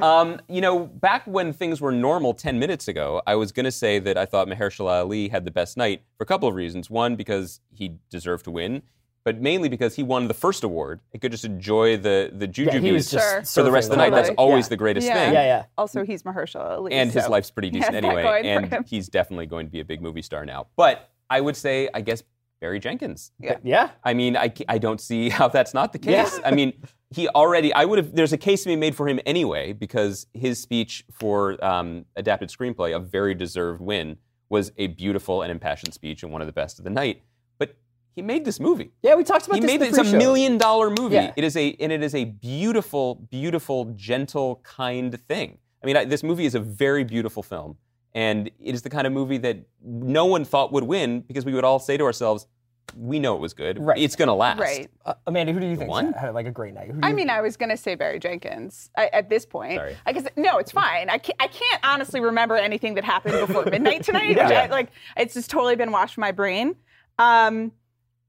Um, 0.00 0.40
you 0.48 0.60
know, 0.60 0.86
back 0.86 1.26
when 1.26 1.52
things 1.52 1.80
were 1.80 1.90
normal 1.90 2.34
10 2.34 2.58
minutes 2.58 2.86
ago, 2.86 3.22
I 3.26 3.34
was 3.34 3.50
going 3.50 3.64
to 3.64 3.72
say 3.72 3.98
that 3.98 4.16
I 4.16 4.26
thought 4.26 4.46
Mahershala 4.46 5.00
Ali 5.00 5.28
had 5.28 5.44
the 5.44 5.50
best 5.50 5.76
night 5.76 6.02
for 6.18 6.22
a 6.22 6.26
couple 6.26 6.48
of 6.48 6.54
reasons. 6.54 6.88
One, 6.90 7.16
because 7.16 7.60
he 7.72 7.96
deserved 8.10 8.44
to 8.44 8.50
win, 8.50 8.82
but 9.24 9.40
mainly 9.40 9.68
because 9.68 9.96
he 9.96 10.02
won 10.04 10.28
the 10.28 10.34
first 10.34 10.62
award. 10.62 11.00
He 11.12 11.18
could 11.18 11.32
just 11.32 11.44
enjoy 11.44 11.96
the, 11.96 12.30
the 12.32 12.46
juju 12.46 12.72
Yeah, 12.74 12.78
he 12.80 12.90
beats 12.92 13.10
just 13.10 13.26
Sure. 13.26 13.42
for 13.44 13.62
the 13.64 13.72
rest 13.72 13.86
of 13.86 13.92
the 13.92 13.96
night. 13.96 14.12
That's 14.12 14.30
always 14.38 14.66
Yeah. 14.66 14.68
the 14.68 14.76
greatest 14.76 15.06
Yeah. 15.08 15.14
thing. 15.14 15.32
Yeah, 15.32 15.42
yeah. 15.44 15.64
Also, 15.76 16.04
he's 16.04 16.22
Mahershala 16.22 16.76
Ali. 16.76 16.92
and 16.92 17.10
his 17.10 17.26
life's 17.28 17.50
pretty 17.50 17.70
decent 17.72 17.94
has 17.94 18.04
anyway, 18.04 18.42
and 18.44 18.86
he's 18.86 19.08
definitely 19.08 19.46
going 19.46 19.66
to 19.66 19.72
be 19.72 19.80
a 19.80 19.84
big 19.84 20.00
movie 20.00 20.22
star 20.22 20.44
now. 20.46 20.66
But 20.76 21.08
I 21.28 21.40
would 21.40 21.56
say, 21.56 21.88
I 21.92 22.02
guess, 22.02 22.22
Barry 22.60 22.78
Jenkins. 22.80 23.32
Yeah. 23.38 23.58
Yeah. 23.62 23.90
I 24.02 24.14
mean, 24.14 24.36
I, 24.36 24.52
I 24.68 24.78
don't 24.78 25.00
see 25.00 25.28
how 25.38 25.48
that's 25.48 25.74
not 25.74 25.92
the 25.92 25.98
case. 25.98 26.38
Yeah. 26.38 26.48
I 26.48 26.52
mean, 26.52 26.72
he 27.10 27.28
already, 27.28 27.72
I 27.72 27.84
would 27.84 27.98
have, 27.98 28.14
there's 28.14 28.32
a 28.32 28.38
case 28.38 28.62
to 28.62 28.68
be 28.68 28.76
made 28.76 28.94
for 28.94 29.08
him 29.08 29.20
anyway, 29.26 29.72
because 29.72 30.26
his 30.34 30.60
speech 30.60 31.04
for 31.12 31.62
um, 31.64 32.04
adapted 32.16 32.48
screenplay, 32.48 32.94
a 32.94 32.98
very 32.98 33.34
deserved 33.34 33.80
win, 33.80 34.16
was 34.48 34.72
a 34.76 34.86
beautiful 34.88 35.42
and 35.42 35.50
impassioned 35.50 35.92
speech 35.92 36.22
and 36.22 36.32
one 36.32 36.40
of 36.40 36.46
the 36.46 36.52
best 36.52 36.78
of 36.78 36.84
the 36.84 36.90
night. 36.90 37.22
But 37.58 37.76
he 38.14 38.22
made 38.22 38.44
this 38.44 38.60
movie. 38.60 38.92
Yeah, 39.02 39.16
we 39.16 39.24
talked 39.24 39.46
about 39.46 39.56
He 39.56 39.60
this. 39.60 39.68
made 39.68 39.82
in 39.82 39.88
it, 39.88 39.92
the 39.94 40.00
it's 40.00 40.12
a 40.12 40.16
million 40.16 40.56
dollar 40.56 40.88
movie. 40.90 41.16
Yeah. 41.16 41.32
It 41.36 41.44
is 41.44 41.56
a 41.56 41.76
and 41.80 41.90
it 41.92 42.02
is 42.02 42.14
a 42.14 42.24
beautiful, 42.24 43.16
beautiful, 43.30 43.86
gentle, 43.96 44.60
kind 44.62 45.20
thing. 45.28 45.58
I 45.82 45.86
mean, 45.86 45.96
I, 45.96 46.04
this 46.04 46.22
movie 46.22 46.46
is 46.46 46.54
a 46.54 46.60
very 46.60 47.04
beautiful 47.04 47.42
film, 47.42 47.76
and 48.16 48.48
it 48.48 48.74
is 48.74 48.82
the 48.82 48.90
kind 48.90 49.06
of 49.06 49.12
movie 49.12 49.36
that 49.38 49.58
no 49.84 50.24
one 50.26 50.44
thought 50.44 50.72
would 50.72 50.84
win 50.84 51.20
because 51.20 51.44
we 51.44 51.52
would 51.52 51.64
all 51.64 51.78
say 51.78 51.96
to 51.98 52.04
ourselves, 52.04 52.46
"We 52.96 53.18
know 53.20 53.34
it 53.36 53.40
was 53.40 53.52
good. 53.52 53.78
Right. 53.78 53.98
It's 53.98 54.16
going 54.16 54.28
to 54.28 54.34
last." 54.34 54.58
Right. 54.58 54.88
Uh, 55.04 55.14
Amanda, 55.26 55.52
who 55.52 55.60
do 55.60 55.66
you 55.66 55.76
think 55.76 55.90
one? 55.90 56.12
had 56.14 56.32
like 56.34 56.46
a 56.46 56.50
great 56.50 56.72
night? 56.74 56.86
Who 56.88 56.94
do 56.94 57.00
I 57.02 57.10
you- 57.10 57.14
mean, 57.14 57.28
I 57.30 57.40
was 57.42 57.56
going 57.56 57.68
to 57.68 57.76
say 57.76 57.94
Barry 57.94 58.18
Jenkins 58.18 58.90
I, 58.96 59.08
at 59.12 59.28
this 59.28 59.44
point. 59.44 59.76
Sorry. 59.78 59.96
I 60.06 60.12
guess 60.12 60.24
no, 60.36 60.56
it's 60.58 60.72
fine. 60.72 61.10
I 61.10 61.18
can't, 61.18 61.36
I 61.40 61.46
can't 61.48 61.80
honestly 61.84 62.20
remember 62.20 62.56
anything 62.56 62.94
that 62.94 63.04
happened 63.04 63.46
before 63.46 63.66
midnight 63.66 64.02
tonight. 64.08 64.28
which 64.30 64.38
Yeah. 64.38 64.62
I, 64.62 64.66
like, 64.66 64.88
it's 65.16 65.34
just 65.34 65.50
totally 65.50 65.76
been 65.76 65.92
washed 65.92 66.14
from 66.14 66.22
my 66.22 66.32
brain. 66.32 66.74
Um, 67.18 67.72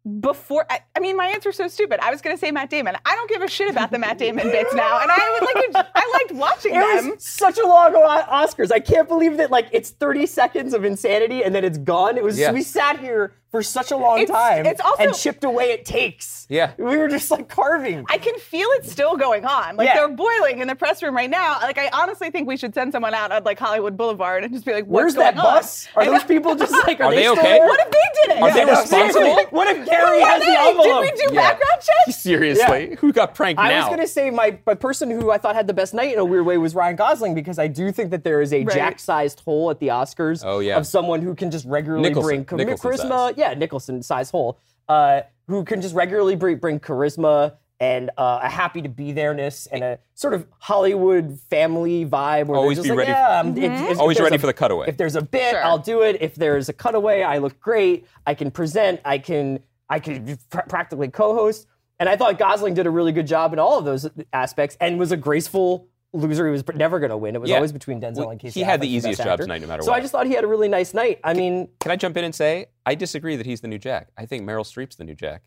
before, 0.07 0.65
I, 0.69 0.79
I 0.95 0.99
mean, 0.99 1.17
my 1.17 1.27
answer's 1.27 1.55
so 1.57 1.67
stupid. 1.67 1.99
I 2.01 2.09
was 2.11 2.21
going 2.21 2.35
to 2.35 2.39
say 2.39 2.49
Matt 2.51 2.69
Damon. 2.69 2.95
I 3.05 3.15
don't 3.15 3.29
give 3.29 3.41
a 3.41 3.47
shit 3.47 3.69
about 3.69 3.91
the 3.91 3.99
Matt 3.99 4.17
Damon 4.17 4.49
bits 4.49 4.73
now, 4.73 4.99
and 5.01 5.11
I 5.11 5.37
would 5.39 5.75
like, 5.75 5.85
I 5.95 6.11
liked 6.21 6.31
watching 6.39 6.75
It 6.75 6.79
them. 6.79 7.11
was 7.11 7.25
such 7.27 7.57
a 7.57 7.65
long 7.67 7.93
o- 7.95 8.23
Oscars. 8.31 8.71
I 8.71 8.79
can't 8.79 9.07
believe 9.07 9.37
that 9.37 9.51
like 9.51 9.67
it's 9.71 9.89
30 9.91 10.25
seconds 10.25 10.73
of 10.73 10.85
insanity 10.85 11.43
and 11.43 11.53
then 11.53 11.63
it's 11.65 11.77
gone. 11.77 12.17
It 12.17 12.23
was 12.23 12.39
Yeah. 12.39 12.51
we 12.51 12.61
sat 12.63 12.99
here 12.99 13.33
for 13.51 13.63
such 13.63 13.92
a 13.92 13.98
long 13.98 14.20
It's- 14.20 14.36
time 14.38 14.66
it's 14.66 14.82
also- 14.82 15.04
and 15.04 15.13
chipped 15.16 15.44
away 15.44 15.72
at 15.74 15.86
takes. 15.86 16.46
Yeah. 16.50 16.72
We 16.77 16.98
were 16.98 17.08
just 17.08 17.30
like 17.32 17.48
carving. 17.50 18.06
I 18.10 18.18
can 18.18 18.38
feel 18.39 18.68
it 18.77 18.86
still 18.86 19.16
going 19.18 19.46
on. 19.46 19.75
Like 19.77 19.88
Yeah. 19.88 19.96
they're 19.96 20.08
boiling 20.10 20.60
in 20.60 20.68
the 20.68 20.75
press 20.75 21.01
room 21.04 21.16
right 21.16 21.30
now. 21.30 21.58
Like 21.62 21.77
I 21.77 21.89
honestly 21.94 22.30
think 22.30 22.48
we 22.48 22.58
should 22.58 22.74
send 22.74 22.92
someone 22.94 23.13
out 23.13 23.32
on 23.32 23.44
like 23.44 23.60
Hollywood 23.60 23.98
Boulevard 23.98 24.44
and 24.44 24.54
just 24.54 24.66
be 24.66 24.74
like, 24.74 24.86
Where's 24.86 25.16
What's 25.16 25.25
that 25.25 25.36
going 25.36 25.46
on? 25.48 25.54
bus? 25.56 25.88
Are 25.96 26.04
I 26.04 26.06
those 26.06 26.22
know. 26.22 26.27
people 26.27 26.56
just 26.56 26.72
like, 26.88 27.00
are, 27.00 27.06
Are 27.06 27.12
they 27.16 27.22
still 27.24 27.34
okay? 27.34 27.44
there? 27.60 27.68
What 27.68 27.80
if 27.80 27.92
they 27.92 28.00
did 28.24 28.38
it? 28.38 28.42
Are 28.42 28.51
they 28.54 28.66
no, 28.66 28.72
responsible? 28.82 29.13
seriously, 29.22 29.46
What 29.51 29.68
if 29.68 29.86
Gary 29.88 30.20
Who 30.20 30.25
has 30.25 30.36
are 30.36 30.39
the 30.39 30.46
they? 30.46 30.70
envelope? 30.70 31.04
Did 31.04 31.12
we 31.13 31.27
do 31.27 31.34
Yeah. 31.36 31.42
background 31.51 31.82
checks? 32.06 32.18
Seriously, 32.18 32.98
who 33.00 33.12
got 33.13 33.34
pranked 33.36 33.60
I 33.62 33.70
now? 33.70 33.77
was 33.80 33.88
going 33.88 34.00
to 34.00 34.08
say 34.08 34.30
my, 34.30 34.58
my 34.66 34.74
person 34.74 35.10
who 35.10 35.32
I 35.32 35.38
thought 35.38 35.56
had 35.56 35.68
the 35.68 35.74
best 35.74 35.94
night 35.94 36.13
in 36.13 36.20
a 36.20 36.25
weird 36.25 36.46
way 36.46 36.58
was 36.58 36.75
Ryan 36.75 36.96
Gosling 36.96 37.34
because 37.34 37.60
I 37.60 37.68
do 37.68 37.92
think 37.92 38.12
that 38.12 38.24
there 38.24 38.42
is 38.42 38.54
a 38.54 38.63
Right. 38.63 38.74
jack-sized 38.75 39.42
hole 39.42 39.70
at 39.70 39.80
the 39.80 39.88
Oscars 39.89 40.44
Oh, 40.46 40.60
yeah. 40.60 40.77
of 40.77 40.86
someone 40.88 41.22
who 41.22 41.36
can 41.36 41.51
just 41.51 41.66
regularly 41.66 42.04
Nicholson. 42.10 42.44
bring 42.44 42.68
char- 42.68 42.77
charisma. 42.92 43.37
Size. 43.38 43.51
Yeah, 43.53 43.58
Nicholson 43.58 44.01
size 44.03 44.29
hole. 44.29 44.60
Uh, 44.88 45.22
who 45.48 45.63
can 45.63 45.82
just 45.82 45.96
regularly 45.96 46.36
bring, 46.36 46.58
bring 46.58 46.79
charisma 46.79 47.53
and 47.79 48.10
uh, 48.17 48.39
a 48.41 48.50
happy 48.50 48.82
to 48.82 48.89
be 48.89 49.12
there-ness 49.12 49.67
and 49.67 49.84
a 49.84 50.00
sort 50.15 50.34
of 50.34 50.48
Hollywood 50.60 51.39
family 51.50 52.06
vibe. 52.06 52.48
Where 52.48 52.58
Always 52.58 52.77
just 52.77 52.86
be 52.86 52.96
like, 52.96 53.08
ready- 53.08 53.12
Yeah, 53.12 53.41
if- 53.48 53.58
if- 53.82 53.91
if 53.91 54.00
Always 54.00 54.17
there's 54.17 54.24
ready 54.25 54.36
a- 54.38 54.39
for 54.39 54.48
the 54.48 54.53
cutaway. 54.53 54.88
If 54.88 54.98
there's 54.98 55.15
a 55.15 55.22
bit, 55.22 55.51
Sure. 55.51 55.63
I'll 55.63 55.77
do 55.77 56.01
it. 56.01 56.17
If 56.22 56.36
there's 56.36 56.70
a 56.70 56.74
cutaway, 56.74 57.22
I 57.22 57.38
look 57.38 57.60
great. 57.60 58.08
I 58.25 58.34
can 58.34 58.50
present. 58.51 59.00
I 59.06 59.17
can 59.20 59.60
I 59.89 60.00
can 60.00 60.38
pr- 60.50 60.62
practically 60.67 61.08
co-host. 61.10 61.65
And 62.00 62.10
I 62.10 62.15
thought 62.17 62.38
Gosling 62.38 62.74
did 62.74 62.86
a 62.88 62.89
really 62.89 63.12
good 63.13 63.25
job 63.25 63.53
in 63.53 63.60
all 63.60 63.79
of 63.79 63.86
those 63.86 64.08
aspects 64.34 64.75
and 64.82 65.00
was 65.00 65.12
a 65.13 65.17
graceful 65.17 65.88
loser. 66.13 66.45
He 66.45 66.51
was 66.51 66.63
never 66.75 66.99
going 66.99 67.09
to 67.09 67.17
win. 67.17 67.35
It 67.35 67.41
was 67.41 67.49
Yeah. 67.49 67.57
always 67.57 67.71
between 67.71 67.99
Denzel 68.01 68.17
Well, 68.17 68.29
and 68.31 68.39
Casey. 68.39 68.59
he 68.59 68.63
had 68.63 68.79
Affleck 68.79 68.83
the 68.83 68.89
easiest 68.95 69.23
job 69.23 69.39
tonight, 69.39 69.61
no 69.61 69.67
matter 69.67 69.83
so 69.83 69.91
what. 69.91 69.97
I 69.97 70.01
just 70.01 70.11
thought 70.11 70.25
he 70.27 70.33
had 70.33 70.43
a 70.43 70.47
really 70.47 70.67
nice 70.69 70.93
night. 70.93 71.19
I 71.23 71.33
mean, 71.33 71.67
Can 71.79 71.91
I 71.91 71.95
jump 71.95 72.17
in 72.17 72.23
and 72.23 72.33
say 72.33 72.67
I 72.85 72.95
disagree 72.95 73.35
that 73.35 73.45
he's 73.45 73.61
the 73.61 73.67
new 73.67 73.77
Jack? 73.77 74.09
I 74.17 74.25
think 74.25 74.47
Meryl 74.47 74.63
Streep's 74.65 74.95
the 74.95 75.03
new 75.03 75.15
Jack. 75.15 75.43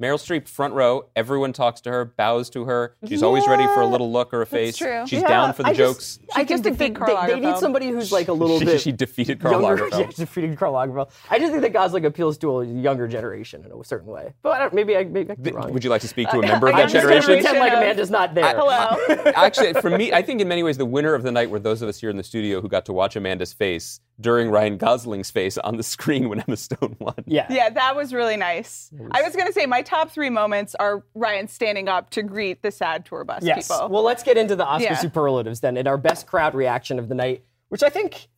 Meryl 0.00 0.18
Streep, 0.18 0.46
front 0.46 0.74
row. 0.74 1.08
Everyone 1.16 1.52
talks 1.52 1.80
to 1.82 1.90
her, 1.90 2.04
bows 2.04 2.50
to 2.50 2.64
her. 2.66 2.96
She's 3.08 3.22
always 3.22 3.46
ready 3.48 3.64
for 3.68 3.80
a 3.80 3.86
little 3.86 4.12
look 4.12 4.34
or 4.34 4.42
a 4.42 4.46
face. 4.46 4.76
true. 4.76 5.06
She's 5.06 5.22
yeah, 5.22 5.28
down 5.28 5.54
for 5.54 5.62
the 5.62 5.70
I 5.70 5.72
jokes. 5.72 6.18
Just, 6.18 6.36
I 6.36 6.44
just 6.44 6.62
think 6.64 6.78
they, 6.78 6.90
Karl 6.90 7.26
they, 7.26 7.34
they 7.34 7.40
need 7.40 7.56
somebody 7.56 7.88
who's 7.88 8.12
like 8.12 8.28
a 8.28 8.32
little 8.32 8.58
she, 8.60 8.64
bit. 8.66 8.80
she 8.82 8.92
defeated 8.92 9.40
Karl 9.40 9.62
younger, 9.62 9.88
Lagerfeld. 9.88 10.00
yeah, 10.00 10.24
defeated 10.24 10.58
Karl 10.58 10.74
Lagerfeld. 10.74 11.10
I 11.30 11.38
just 11.38 11.50
think 11.50 11.62
that 11.62 11.72
Gosling 11.72 12.04
appeals 12.04 12.36
to 12.38 12.60
a 12.60 12.66
younger 12.66 13.08
generation 13.08 13.64
in 13.64 13.72
a 13.72 13.84
certain 13.84 14.08
way. 14.08 14.34
But 14.42 14.52
I 14.52 14.58
don't, 14.58 14.74
maybe 14.74 14.96
I 14.96 15.04
maybe 15.04 15.30
I 15.30 15.34
could 15.34 15.44
be 15.44 15.52
wrong. 15.52 15.72
Would 15.72 15.82
you 15.82 15.90
like 15.90 16.02
to 16.02 16.08
speak 16.08 16.28
to 16.30 16.36
a 16.36 16.38
uh, 16.40 16.46
member 16.46 16.68
of 16.68 16.74
I 16.74 16.78
that 16.78 16.84
I'm 16.84 17.06
just 17.06 17.26
pretend 17.26 17.58
like 17.58 17.72
Amanda's 17.72 18.10
not 18.10 18.34
there. 18.34 18.54
Hello. 18.54 19.32
Actually, 19.34 19.72
for 19.74 19.90
me, 19.90 20.12
I 20.12 20.20
think 20.20 20.40
in 20.42 20.48
many 20.48 20.62
ways 20.62 20.76
the 20.76 20.84
winner 20.84 21.14
of 21.14 21.22
the 21.22 21.32
night 21.32 21.48
were 21.48 21.58
those 21.58 21.80
of 21.80 21.88
us 21.88 21.98
here 21.98 22.10
in 22.10 22.16
the 22.16 22.24
studio 22.24 22.60
who 22.60 22.68
got 22.68 22.84
to 22.86 22.92
watch 22.92 23.16
Amanda's 23.16 23.52
face 23.52 24.00
during 24.20 24.50
Ryan 24.50 24.78
Gosling's 24.78 25.30
face 25.30 25.58
on 25.58 25.76
the 25.76 25.82
screen 25.94 26.28
when 26.28 26.40
Emma 26.40 26.56
Stone 26.56 26.96
won. 26.98 27.14
Yeah. 27.26 27.46
Yeah, 27.50 27.70
that 27.70 27.94
was 27.96 28.12
really 28.14 28.36
nice. 28.36 28.90
I 29.12 29.22
was 29.22 29.36
gonna 29.36 29.52
say 29.52 29.66
my 29.66 29.82
top 29.82 30.10
three 30.10 30.30
moments 30.30 30.74
are 30.76 31.04
Ryan 31.14 31.48
standing 31.48 31.88
up 31.88 32.10
to 32.10 32.22
greet 32.22 32.62
the 32.62 32.70
sad 32.70 33.04
tour 33.04 33.24
bus 33.24 33.42
Yes. 33.42 33.68
people. 33.68 33.88
Well, 33.88 34.02
let's 34.02 34.22
get 34.22 34.36
into 34.38 34.56
the 34.56 34.64
Oscar 34.64 34.84
Yeah. 34.84 34.96
superlatives 34.96 35.60
then, 35.60 35.76
and 35.76 35.86
our 35.86 35.98
best 35.98 36.26
crowd 36.26 36.54
reaction 36.54 36.98
of 36.98 37.08
the 37.08 37.14
night, 37.14 37.44
which 37.68 37.82
I 37.82 37.88
think 37.90 38.28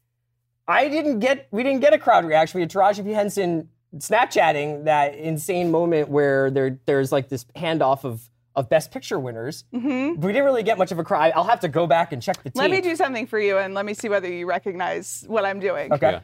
I 0.66 0.88
didn't 0.88 1.20
get. 1.20 1.46
We 1.50 1.62
didn't 1.62 1.80
get 1.80 1.92
a 1.92 1.98
crowd 1.98 2.24
reaction. 2.26 2.58
We 2.58 2.62
had 2.62 2.70
Taraji 2.70 3.04
P 3.04 3.12
Henson 3.12 3.68
Snapchatting 3.96 4.84
that 4.84 5.14
insane 5.14 5.70
moment 5.70 6.08
where 6.10 6.50
there 6.50 6.78
there's 6.86 7.10
like 7.12 7.28
this 7.30 7.44
handoff 7.56 8.04
of 8.04 8.28
of 8.58 8.68
best 8.68 8.90
picture 8.90 9.18
winners. 9.20 9.64
Mm-hmm. 9.72 10.20
We 10.20 10.32
didn't 10.32 10.44
really 10.44 10.62
get 10.64 10.78
much 10.78 10.90
of 10.92 10.98
a 10.98 11.04
cry. 11.04 11.30
I'll 11.30 11.44
have 11.44 11.60
to 11.60 11.68
go 11.68 11.86
back 11.86 12.12
and 12.12 12.20
check 12.20 12.42
the 12.42 12.50
tape. 12.50 12.56
let 12.56 12.70
me 12.70 12.80
do 12.80 12.96
something 12.96 13.26
for 13.26 13.38
you 13.38 13.56
and 13.58 13.72
let 13.72 13.86
me 13.86 13.94
see 13.94 14.08
whether 14.08 14.28
you 14.30 14.46
recognize 14.46 15.24
what 15.28 15.44
I'm 15.44 15.60
doing. 15.60 15.92
Okay. 15.92 16.10
Yeah. 16.10 16.20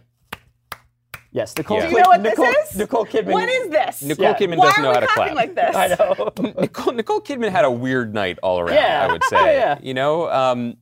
Yes, 1.30 1.56
Nicole. 1.56 1.80
Do 1.80 1.88
Do 1.88 1.92
you 1.92 2.02
know 2.02 2.08
what 2.08 2.20
Nicole, 2.20 2.44
this 2.46 2.72
is? 2.72 2.76
Nicole 2.78 3.04
Kidman. 3.06 3.32
What 3.32 3.48
is 3.48 3.68
this? 3.70 4.02
Nicole 4.02 4.24
Yeah. 4.24 4.34
Kidman 4.36 4.56
Why 4.56 4.66
doesn't 4.66 4.82
know 4.84 4.92
how 4.92 5.00
to 5.00 5.06
clap. 5.08 5.34
like 5.34 5.54
this? 5.54 5.74
I 5.76 5.88
know. 5.88 6.52
Nicole, 6.60 6.92
Nicole 6.92 7.20
Kidman 7.20 7.50
had 7.50 7.64
a 7.64 7.70
weird 7.70 8.14
night 8.14 8.38
all 8.42 8.60
around, 8.60 8.74
Yeah. 8.74 9.06
I 9.08 9.12
would 9.12 9.24
say. 9.24 9.56
Yeah. 9.58 9.78
You 9.82 9.94
know, 9.94 10.30
um, 10.30 10.76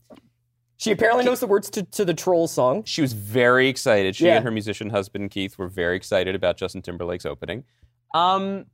she 0.76 0.90
apparently 0.90 1.24
knows 1.24 1.40
the 1.40 1.46
words 1.46 1.70
to, 1.70 1.84
to 1.84 2.04
the 2.04 2.12
Troll 2.14 2.48
song. 2.48 2.82
she 2.84 3.00
was 3.02 3.12
very 3.14 3.68
excited. 3.68 4.16
She 4.16 4.26
Yeah. 4.26 4.36
and 4.36 4.44
her 4.44 4.50
musician 4.50 4.90
husband 4.90 5.30
Keith 5.30 5.56
were 5.58 5.68
very 5.68 5.96
excited 5.96 6.34
about 6.34 6.56
Justin 6.56 6.82
Timberlake's 6.82 7.24
opening. 7.26 7.64
Um, 8.14 8.66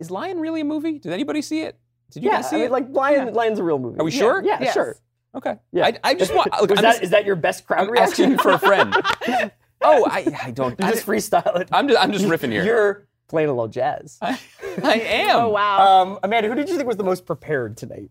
is 0.00 0.10
Lion 0.10 0.40
really 0.40 0.62
a 0.62 0.64
movie? 0.64 0.98
Did 0.98 1.12
anybody 1.12 1.42
see 1.42 1.60
it? 1.62 1.78
Did 2.10 2.24
you 2.24 2.30
Yeah, 2.30 2.36
guys 2.40 2.50
see 2.50 2.56
I 2.56 2.58
mean, 2.60 2.66
it? 2.66 2.72
like 2.72 2.88
Lion, 2.90 3.32
Lion's 3.34 3.58
a 3.60 3.62
real 3.62 3.78
movie. 3.78 4.00
Are 4.00 4.04
we 4.04 4.10
sure? 4.10 4.42
Yeah, 4.44 4.58
Yes. 4.60 4.74
sure. 4.74 4.96
okay. 5.36 5.56
Yeah. 5.72 5.86
I, 5.86 5.98
I 6.02 6.14
just 6.14 6.34
want. 6.34 6.50
Look, 6.60 6.70
Was 6.70 6.80
that, 6.80 6.82
just- 6.92 7.02
is 7.02 7.10
that 7.10 7.24
your 7.24 7.36
best 7.36 7.66
crowd 7.66 7.82
I'm 7.86 7.90
reaction? 7.92 8.32
asking 8.32 8.38
for 8.38 8.50
a 8.50 8.58
friend. 8.58 8.92
oh, 9.82 10.06
I, 10.10 10.26
I 10.44 10.50
don't. 10.50 10.78
You 10.80 10.86
I, 10.86 10.90
just 10.90 11.06
freestyle 11.06 11.60
it. 11.60 11.68
I'm 11.70 11.86
just, 11.86 12.00
I'm 12.02 12.10
just 12.12 12.24
riffing 12.24 12.50
here. 12.50 12.64
You're 12.64 13.06
playing 13.28 13.48
a 13.48 13.52
little 13.52 13.68
jazz. 13.68 14.18
I 14.20 14.38
am. 14.82 15.36
Oh 15.36 15.48
wow. 15.50 16.02
Um, 16.02 16.18
Amanda, 16.24 16.48
who 16.48 16.54
did 16.56 16.68
you 16.68 16.76
think 16.76 16.88
was 16.88 16.96
the 16.96 17.04
most 17.04 17.26
prepared 17.26 17.76
tonight? 17.76 18.10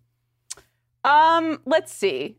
Um, 1.03 1.59
let's 1.65 1.91
see. 1.93 2.37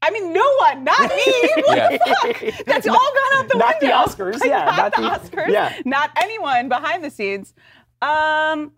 I 0.00 0.10
mean, 0.12 0.32
no 0.32 0.54
one, 0.60 0.84
not 0.84 1.00
me. 1.00 1.08
What 1.66 1.76
Yeah. 1.76 1.90
the 1.90 1.98
fuck? 1.98 2.66
That's 2.66 2.86
all 2.86 2.94
gone 2.94 3.32
out 3.34 3.48
the 3.48 3.58
Not 3.58 3.80
the. 3.80 3.86
Oscars, 3.88 4.44
yeah, 4.44 4.64
not, 4.64 4.76
not 4.76 4.94
the, 4.94 5.02
the- 5.02 5.36
Oscars. 5.36 5.48
yeah. 5.48 5.76
Not 5.84 6.10
anyone 6.16 6.68
behind 6.68 7.02
the 7.02 7.10
scenes. 7.10 7.52
Um, 8.02 8.72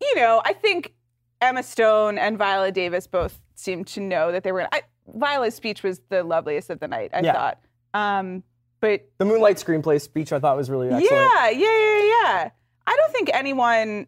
you 0.00 0.14
know, 0.16 0.42
I 0.44 0.52
think 0.52 0.94
Emma 1.40 1.62
Stone 1.62 2.18
and 2.18 2.38
Viola 2.38 2.72
Davis 2.72 3.06
both 3.06 3.40
seemed 3.54 3.86
to 3.88 4.00
know 4.00 4.32
that 4.32 4.44
they 4.44 4.52
were. 4.52 4.68
I, 4.72 4.82
Viola's 5.06 5.54
speech 5.54 5.82
was 5.82 6.00
the 6.08 6.22
loveliest 6.22 6.70
of 6.70 6.80
the 6.80 6.88
night. 6.88 7.10
I 7.14 7.20
Yeah. 7.20 7.32
thought. 7.32 7.58
Um, 7.94 8.42
but 8.80 9.08
The 9.18 9.24
Moonlight 9.24 9.56
screenplay 9.56 10.00
speech 10.00 10.32
I 10.32 10.38
thought 10.38 10.56
was 10.56 10.68
really 10.70 10.88
excellent. 10.88 11.10
yeah, 11.10 11.50
yeah, 11.50 11.58
yeah, 11.60 12.02
yeah. 12.04 12.50
I 12.86 12.96
don't 12.96 13.12
think 13.12 13.30
anyone. 13.32 14.06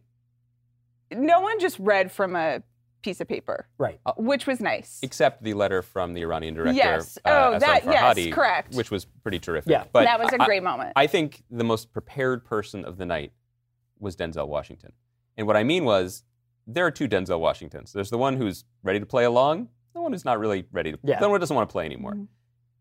No 1.11 1.41
one 1.41 1.59
just 1.59 1.79
read 1.79 2.13
from 2.13 2.37
a 2.37 2.63
piece 3.01 3.21
of 3.21 3.29
paper, 3.29 3.67
Right. 3.79 3.99
which 4.19 4.47
was 4.47 4.61
nice. 4.61 4.99
Except 5.03 5.43
the 5.43 5.55
letter 5.55 5.81
from 5.83 6.13
the 6.13 6.21
Iranian 6.23 6.53
director, 6.55 6.75
Yes. 6.77 7.17
uh, 7.25 7.29
Oh, 7.29 7.33
Asghar 7.57 7.61
that- 7.61 7.85
yes, 7.87 8.03
Farhadi, 8.19 8.33
correct. 8.33 8.75
which 8.75 8.91
was 8.91 9.05
pretty 9.07 9.39
terrific. 9.39 9.71
Yeah. 9.71 9.85
but 9.93 10.05
that 10.05 10.19
was 10.21 10.33
a 10.33 10.39
great 10.39 10.63
moment. 10.63 10.93
I 10.97 11.07
think 11.07 11.43
the 11.51 11.65
most 11.65 11.93
prepared 11.93 12.45
person 12.45 12.85
of 12.85 12.99
the 12.99 13.07
night 13.07 13.33
was 14.01 14.17
Denzel 14.17 14.49
Washington. 14.49 14.93
And 15.37 15.47
what 15.47 15.57
I 15.57 15.65
mean 15.65 15.85
was, 15.85 16.25
there 16.67 16.85
are 16.85 16.91
two 16.91 17.09
Denzel 17.09 17.41
Washingtons. 17.41 17.93
There's 17.93 18.11
the 18.11 18.19
one 18.19 18.37
who's 18.37 18.65
ready 18.83 19.01
to 19.01 19.07
play 19.07 19.25
along, 19.25 19.69
the 19.95 20.01
one 20.01 20.13
who's 20.13 20.25
not 20.25 20.39
really 20.39 20.67
ready 20.73 20.93
to. 20.93 20.99
Yeah. 21.03 21.19
The 21.19 21.29
one 21.29 21.37
who 21.37 21.41
doesn't 21.41 21.55
want 21.57 21.69
to 21.69 21.73
play 21.73 21.85
anymore. 21.85 22.13
Mm-hmm. 22.13 22.25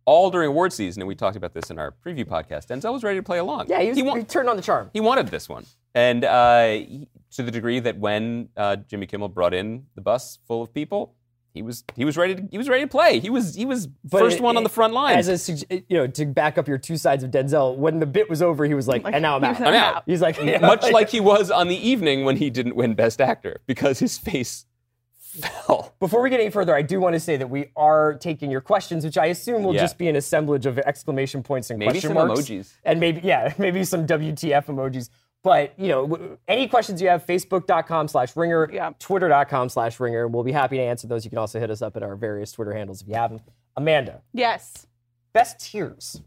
All 0.05 0.31
during 0.31 0.47
award 0.47 0.71
season, 0.71 1.01
and 1.01 1.07
we 1.07 1.15
talked 1.15 1.35
about 1.35 1.53
this 1.53 1.69
in 1.69 1.77
our 1.77 1.93
preview 2.05 2.25
podcast. 2.25 2.67
Denzel 2.67 2.93
was 2.93 3.03
ready 3.03 3.19
to 3.19 3.23
play 3.23 3.39
along. 3.39 3.67
Yeah, 3.67 3.81
he, 3.81 3.89
was, 3.89 3.97
he, 3.97 4.09
he, 4.09 4.23
turned 4.23 4.47
on 4.47 4.55
the 4.55 4.61
charm. 4.61 4.89
he 4.93 5.01
wanted 5.01 5.27
this 5.27 5.49
one, 5.49 5.65
and 5.93 6.23
uh, 6.23 6.67
he- 6.67 7.09
to 7.31 7.43
the 7.43 7.51
degree 7.51 7.81
that 7.81 7.97
when 7.97 8.47
uh, 8.55 8.77
Jimmy 8.77 9.05
Kimmel 9.05 9.27
brought 9.27 9.53
in 9.53 9.87
the 9.95 10.01
bus 10.01 10.39
full 10.47 10.61
of 10.61 10.73
people, 10.73 11.16
he 11.57 11.61
was 11.61 11.83
he 11.95 12.05
was 12.05 12.15
ready 12.17 12.35
to 12.35 12.43
he 12.49 12.57
was 12.57 12.69
ready 12.69 12.83
to 12.83 12.87
play. 12.87 13.19
He 13.19 13.29
was 13.29 13.53
he 13.55 13.65
was 13.65 13.87
But 13.87 14.19
first 14.19 14.37
it- 14.37 14.43
one 14.43 14.55
on 14.57 14.63
the 14.63 14.69
front 14.69 14.93
line. 14.93 15.17
As 15.17 15.27
a, 15.49 15.53
you 15.89 15.97
know, 15.97 16.07
to 16.07 16.25
back 16.25 16.57
up 16.57 16.67
your 16.67 16.77
two 16.77 16.95
sides 16.97 17.23
of 17.23 17.31
Denzel, 17.31 17.75
when 17.75 17.99
the 17.99 18.05
bit 18.05 18.29
was 18.29 18.41
over, 18.41 18.65
he 18.65 18.73
was 18.73 18.87
like, 18.87 19.03
and 19.05 19.21
now 19.21 19.35
I'm 19.35 19.43
out. 19.43 19.59
I'm 19.59 19.73
out. 19.73 20.03
He's 20.05 20.21
like, 20.21 20.41
much 20.61 20.83
like 20.91 21.09
he 21.09 21.19
was 21.19 21.51
on 21.51 21.67
the 21.67 21.75
evening 21.75 22.23
when 22.25 22.37
he 22.37 22.49
didn't 22.49 22.75
win 22.75 22.93
Best 22.95 23.19
Actor 23.19 23.61
because 23.67 23.99
his 23.99 24.17
face 24.17 24.65
fell. 25.19 25.93
Before 25.99 26.21
we 26.21 26.29
get 26.29 26.39
any 26.39 26.49
further, 26.49 26.75
I 26.75 26.81
do 26.81 26.99
want 26.99 27.13
to 27.13 27.19
say 27.19 27.37
that 27.37 27.49
we 27.49 27.71
are 27.75 28.13
taking 28.15 28.49
your 28.49 28.61
questions, 28.61 29.03
which 29.05 29.17
I 29.17 29.25
assume 29.27 29.63
will 29.63 29.73
Yeah. 29.75 29.81
just 29.81 29.97
be 29.97 30.07
an 30.07 30.15
assemblage 30.15 30.65
of 30.65 30.79
exclamation 30.79 31.43
points 31.43 31.69
and 31.69 31.77
Maybe 31.79 31.91
question 31.91 32.09
some 32.15 32.27
marks. 32.27 32.41
emojis. 32.41 32.73
And 32.83 32.99
maybe, 32.99 33.21
yeah, 33.23 33.53
maybe 33.57 33.83
some 33.83 34.07
WTF 34.07 34.65
emojis. 34.67 35.09
But, 35.47 35.73
you 35.79 35.87
know, 35.87 36.37
any 36.47 36.67
questions 36.67 37.01
you 37.01 37.07
have, 37.09 37.25
facebook.com 37.25 38.07
slash 38.09 38.35
ringer, 38.35 38.69
Yeah. 38.71 38.91
twitter.com 38.99 39.69
slash 39.69 39.99
ringer. 39.99 40.27
We'll 40.27 40.43
be 40.43 40.51
happy 40.51 40.77
to 40.77 40.83
answer 40.83 41.07
those. 41.07 41.23
You 41.25 41.29
can 41.29 41.37
also 41.39 41.59
hit 41.59 41.71
us 41.71 41.81
up 41.81 41.95
at 41.95 42.03
our 42.03 42.15
various 42.15 42.51
Twitter 42.51 42.73
handles 42.73 43.01
if 43.01 43.07
you 43.07 43.15
have 43.15 43.31
them. 43.31 43.39
Amanda, 43.75 44.21
yes, 44.33 44.87
best 45.33 45.59
tears. 45.59 46.21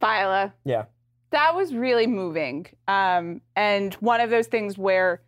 Viola. 0.00 0.52
Yeah. 0.64 0.84
that 1.30 1.54
was 1.54 1.74
really 1.74 2.06
moving 2.06 2.66
um, 2.88 3.40
and 3.56 3.94
one 3.94 4.20
of 4.20 4.30
those 4.30 4.46
things 4.48 4.76
where 4.76 5.20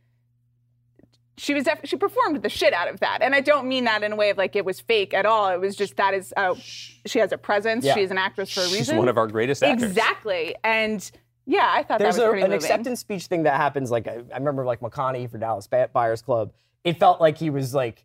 she 1.38 1.52
was 1.54 1.64
def- 1.64 1.80
she 1.84 1.96
performed 1.96 2.42
the 2.42 2.48
shit 2.48 2.72
out 2.72 2.88
of 2.88 3.00
that 3.00 3.18
and 3.22 3.34
i 3.34 3.40
don't 3.40 3.66
mean 3.68 3.84
that 3.84 4.02
in 4.02 4.12
a 4.12 4.16
way 4.16 4.30
of 4.30 4.38
like 4.38 4.54
it 4.56 4.64
was 4.64 4.80
fake 4.80 5.12
at 5.14 5.26
all 5.26 5.48
it 5.48 5.60
was 5.60 5.76
just 5.76 5.96
that 5.96 6.14
is 6.14 6.32
uh, 6.36 6.54
she 6.54 7.18
has 7.18 7.32
a 7.32 7.38
presence 7.38 7.84
Yeah. 7.84 7.94
she's 7.94 8.10
an 8.10 8.18
actress 8.18 8.52
for 8.52 8.60
a 8.60 8.64
reason 8.64 8.78
She's 8.78 8.92
one 8.94 9.08
of 9.08 9.18
our 9.18 9.26
greatest 9.26 9.62
actors. 9.62 9.82
exactly 9.90 10.54
and 10.64 11.10
yeah 11.46 11.70
i 11.74 11.82
thought 11.82 11.98
There's 11.98 12.16
that 12.16 12.22
was 12.22 12.28
a, 12.28 12.30
pretty 12.30 12.42
an 12.44 12.50
moving 12.50 12.62
acceptance 12.64 13.00
speech 13.00 13.26
thing 13.26 13.44
that 13.44 13.54
happens. 13.56 13.90
Like, 13.90 14.06
I, 14.08 14.22
I 14.32 14.38
remember, 14.38 14.64
like, 14.64 14.80
McConaughey 14.80 15.30
for 15.30 15.38
Dallas 15.38 15.66
Ba- 15.66 15.90
Buyers 15.92 16.22
Club. 16.22 16.52
It 16.84 16.98
felt 16.98 17.20
like 17.20 17.38
he 17.38 17.50
was, 17.50 17.74
like, 17.74 18.04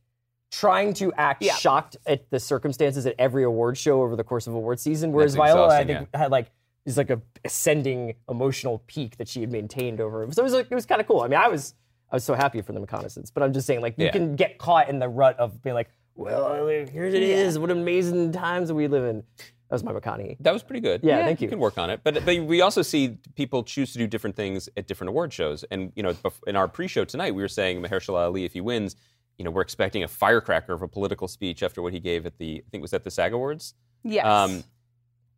trying 0.52 0.94
to 0.96 1.12
act 1.14 1.44
Yeah. 1.44 1.56
shocked 1.56 1.98
at 2.06 2.30
the 2.30 2.40
circumstances 2.40 3.06
at 3.06 3.16
every 3.18 3.44
award 3.44 3.78
show 3.78 4.02
over 4.02 4.16
the 4.16 4.24
course 4.24 4.48
of 4.48 4.54
award 4.54 4.80
season. 4.80 5.12
Whereas 5.12 5.34
That's 5.34 5.46
Viola, 5.52 5.62
I 5.68 5.80
exhausting, 5.82 5.98
think, 5.98 6.16
had, 6.16 6.32
like, 6.32 6.48
is 6.86 6.98
like 6.98 7.10
a 7.10 7.22
ascending 7.46 8.16
emotional 8.30 8.84
peak 8.88 9.18
that 9.18 9.28
she 9.28 9.42
had 9.42 9.52
maintained 9.52 10.02
over. 10.02 10.28
So 10.32 10.42
it 10.42 10.44
was 10.44 10.54
like 10.54 10.68
it 10.72 10.76
was 10.76 10.86
kind 10.88 11.00
of 11.00 11.08
cool. 11.08 11.22
I 11.22 11.28
mean, 11.28 11.40
I 11.40 11.48
was 11.48 11.76
I 12.12 12.16
was 12.16 12.24
so 12.24 12.34
happy 12.34 12.60
for 12.62 12.74
the 12.74 12.80
reconnaissance, 12.82 13.30
but 13.30 13.44
I'm 13.44 13.54
just 13.54 13.68
saying 13.68 13.82
like 13.82 13.94
you 14.00 14.06
Yeah. 14.06 14.12
can 14.12 14.36
get 14.36 14.58
caught 14.58 14.90
in 14.90 14.98
the 14.98 15.08
rut 15.08 15.38
of 15.38 15.62
being 15.62 15.76
like, 15.76 15.90
well, 16.16 16.68
here 16.68 17.06
it 17.06 17.14
is. 17.14 17.60
What 17.60 17.70
amazing 17.70 18.32
times 18.32 18.74
we 18.74 18.88
live 18.88 19.04
in. 19.06 19.24
That 19.72 19.76
was 19.76 19.84
my 19.86 19.94
McConaughey. 19.94 20.36
That 20.42 20.52
was 20.52 20.64
pretty 20.64 20.82
good. 20.82 21.00
Yeah, 21.02 21.24
thank 21.24 21.40
you. 21.40 21.46
You 21.46 21.50
can 21.52 21.60
work 21.60 21.78
on 21.78 21.90
it, 21.90 22.02
but 22.04 22.26
but 22.26 22.44
we 22.44 22.60
also 22.60 22.82
see 22.82 23.18
people 23.36 23.64
choose 23.64 23.94
to 23.94 23.98
do 24.00 24.06
different 24.06 24.36
things 24.36 24.68
at 24.76 24.86
different 24.86 25.08
award 25.08 25.32
shows. 25.32 25.64
And 25.72 25.94
you 25.96 26.04
know, 26.04 26.14
in 26.46 26.58
our 26.58 26.68
pre-show 26.68 27.06
tonight, 27.06 27.34
we 27.36 27.42
were 27.42 27.48
saying 27.48 27.82
Mahershala 27.82 28.26
Ali, 28.26 28.44
if 28.44 28.52
he 28.52 28.60
wins, 28.60 28.98
you 29.38 29.46
know, 29.46 29.52
we're 29.52 29.62
expecting 29.62 30.04
a 30.04 30.10
firecracker 30.10 30.74
of 30.74 30.82
a 30.82 30.90
political 30.90 31.30
speech 31.30 31.64
after 31.64 31.82
what 31.82 31.94
he 31.94 32.02
gave 32.02 32.26
at 32.26 32.38
the 32.38 32.62
I 32.68 32.70
think 32.70 32.82
was 32.82 32.94
at 32.94 33.06
the 33.06 33.12
SAG 33.12 33.32
Awards. 33.32 33.74
Yes. 34.04 34.26
Um, 34.26 34.66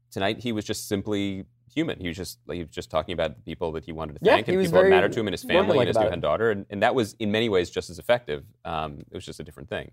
tonight, 0.10 0.40
he 0.40 0.52
was 0.52 0.66
just 0.66 0.88
simply 0.88 1.46
human. 1.72 2.00
He 2.00 2.08
was 2.08 2.18
just 2.18 2.40
like, 2.48 2.56
he 2.56 2.63
was 2.63 2.72
just 2.72 2.90
talking 2.90 3.13
about 3.13 3.36
the 3.36 3.42
people 3.44 3.72
that 3.74 3.86
he 3.86 3.92
wanted 3.92 4.13
to 4.13 4.20
Yeah, 4.24 4.34
thank 4.34 4.48
he 4.48 4.54
and 4.54 4.62
was 4.62 4.70
people 4.70 4.80
that 4.80 4.82
very 4.86 4.90
mattered 4.90 5.13
to 5.13 5.20
him 5.20 5.28
and 5.28 5.34
his 5.36 5.44
family 5.44 5.78
and 5.78 5.88
his 5.88 5.96
new 5.96 6.08
it. 6.08 6.10
hand 6.10 6.24
daughter, 6.24 6.50
and, 6.50 6.66
and 6.72 6.82
that 6.82 6.96
was 6.96 7.16
in 7.20 7.32
many 7.32 7.50
ways 7.50 7.70
just 7.70 7.92
as 7.92 8.00
effective. 8.00 8.46
Um, 8.66 9.00
it 9.12 9.13
was 9.13 9.25
just 9.25 9.40
a 9.40 9.44
different 9.44 9.70
thing. 9.70 9.92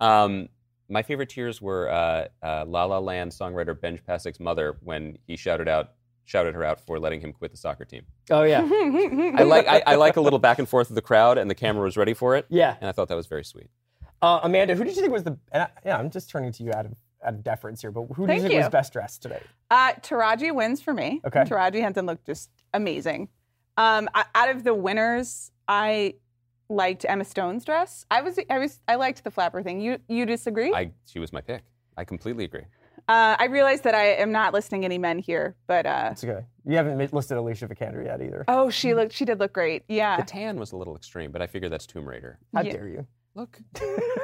Um, 0.00 0.48
my 0.88 1.02
favorite 1.02 1.28
tears 1.28 1.60
were 1.60 1.90
uh, 1.90 2.28
uh, 2.42 2.64
La 2.66 2.84
La 2.84 2.98
Land 2.98 3.32
songwriter 3.32 3.78
Benj 3.78 4.02
Pasek's 4.04 4.40
mother 4.40 4.76
when 4.82 5.18
he 5.26 5.36
shouted 5.36 5.68
out 5.68 5.92
shouted 6.24 6.54
her 6.56 6.64
out 6.64 6.80
for 6.80 6.98
letting 6.98 7.20
him 7.20 7.32
quit 7.32 7.52
the 7.52 7.56
soccer 7.56 7.84
team. 7.84 8.02
Oh 8.30 8.42
yeah, 8.42 8.60
I 9.38 9.42
like 9.44 9.66
I, 9.68 9.82
I 9.86 9.94
like 9.94 10.16
a 10.16 10.20
little 10.20 10.38
back 10.40 10.58
and 10.58 10.68
forth 10.68 10.88
of 10.90 10.94
the 10.96 11.02
crowd, 11.02 11.38
and 11.38 11.48
the 11.50 11.54
camera 11.54 11.84
was 11.84 11.96
ready 11.96 12.14
for 12.14 12.36
it. 12.36 12.46
yeah. 12.48 12.76
and 12.80 12.88
I 12.88 12.92
thought 12.92 13.08
that 13.08 13.14
was 13.16 13.26
very 13.26 13.44
sweet. 13.44 13.68
Uh, 14.22 14.40
Amanda, 14.42 14.74
who 14.74 14.84
did 14.84 14.96
you 14.96 15.02
think 15.02 15.12
was 15.12 15.24
the? 15.24 15.38
And 15.52 15.64
I, 15.64 15.68
yeah, 15.84 15.98
I'm 15.98 16.10
just 16.10 16.30
turning 16.30 16.50
to 16.52 16.62
you 16.62 16.72
out 16.72 16.86
of 16.86 16.94
out 17.24 17.34
of 17.34 17.44
deference 17.44 17.80
here, 17.80 17.90
but 17.90 18.06
who 18.14 18.26
did 18.26 18.28
Thank 18.28 18.42
you 18.42 18.48
think 18.48 18.62
was 18.62 18.70
best 18.70 18.92
dressed 18.92 19.22
today? 19.22 19.40
Uh, 19.70 19.92
Taraji 19.94 20.54
wins 20.54 20.80
for 20.80 20.94
me. 20.94 21.20
Okay. 21.26 21.40
Taraji 21.40 21.80
Henson 21.80 22.06
looked 22.06 22.26
just 22.26 22.50
amazing. 22.72 23.28
Um, 23.76 24.08
I- 24.14 24.24
out 24.34 24.48
of 24.50 24.64
the 24.64 24.74
winners, 24.74 25.50
I 25.68 26.14
liked 26.68 27.04
Emma 27.08 27.24
Stone's 27.24 27.64
dress. 27.64 28.04
I 28.10 28.22
was, 28.22 28.38
I 28.50 28.58
was, 28.58 28.80
I 28.88 28.96
liked 28.96 29.24
the 29.24 29.30
flapper 29.30 29.62
thing. 29.62 29.80
You, 29.80 29.98
you 30.08 30.26
disagree? 30.26 30.72
I 30.74 30.92
she 31.06 31.18
was 31.18 31.32
my 31.32 31.40
pick. 31.40 31.62
I 31.96 32.04
completely 32.04 32.44
agree. 32.44 32.64
uh, 33.08 33.36
I 33.38 33.46
realized 33.46 33.84
that 33.84 33.94
I 33.94 34.06
am 34.14 34.32
not 34.32 34.52
listing 34.52 34.84
any 34.84 34.98
men 34.98 35.18
here, 35.18 35.56
but 35.66 35.86
uh, 35.86 36.08
It's 36.12 36.24
okay. 36.24 36.44
You 36.64 36.76
haven't 36.76 37.12
listed 37.12 37.36
Alicia 37.36 37.68
Vikander 37.68 38.04
yet 38.04 38.20
either. 38.20 38.44
oh, 38.48 38.68
she 38.70 38.94
looked, 38.94 39.12
she 39.12 39.24
did 39.24 39.38
look 39.38 39.52
great. 39.52 39.84
Yeah. 39.88 40.16
The 40.16 40.24
tan 40.24 40.58
was 40.58 40.72
a 40.72 40.76
little 40.76 40.96
extreme, 40.96 41.30
but 41.30 41.40
I 41.40 41.46
figure 41.46 41.68
that's 41.68 41.86
Tomb 41.86 42.08
Raider. 42.08 42.38
How 42.54 42.62
yeah. 42.62 42.72
dare 42.72 42.88
you? 42.88 43.06
Look, 43.36 43.58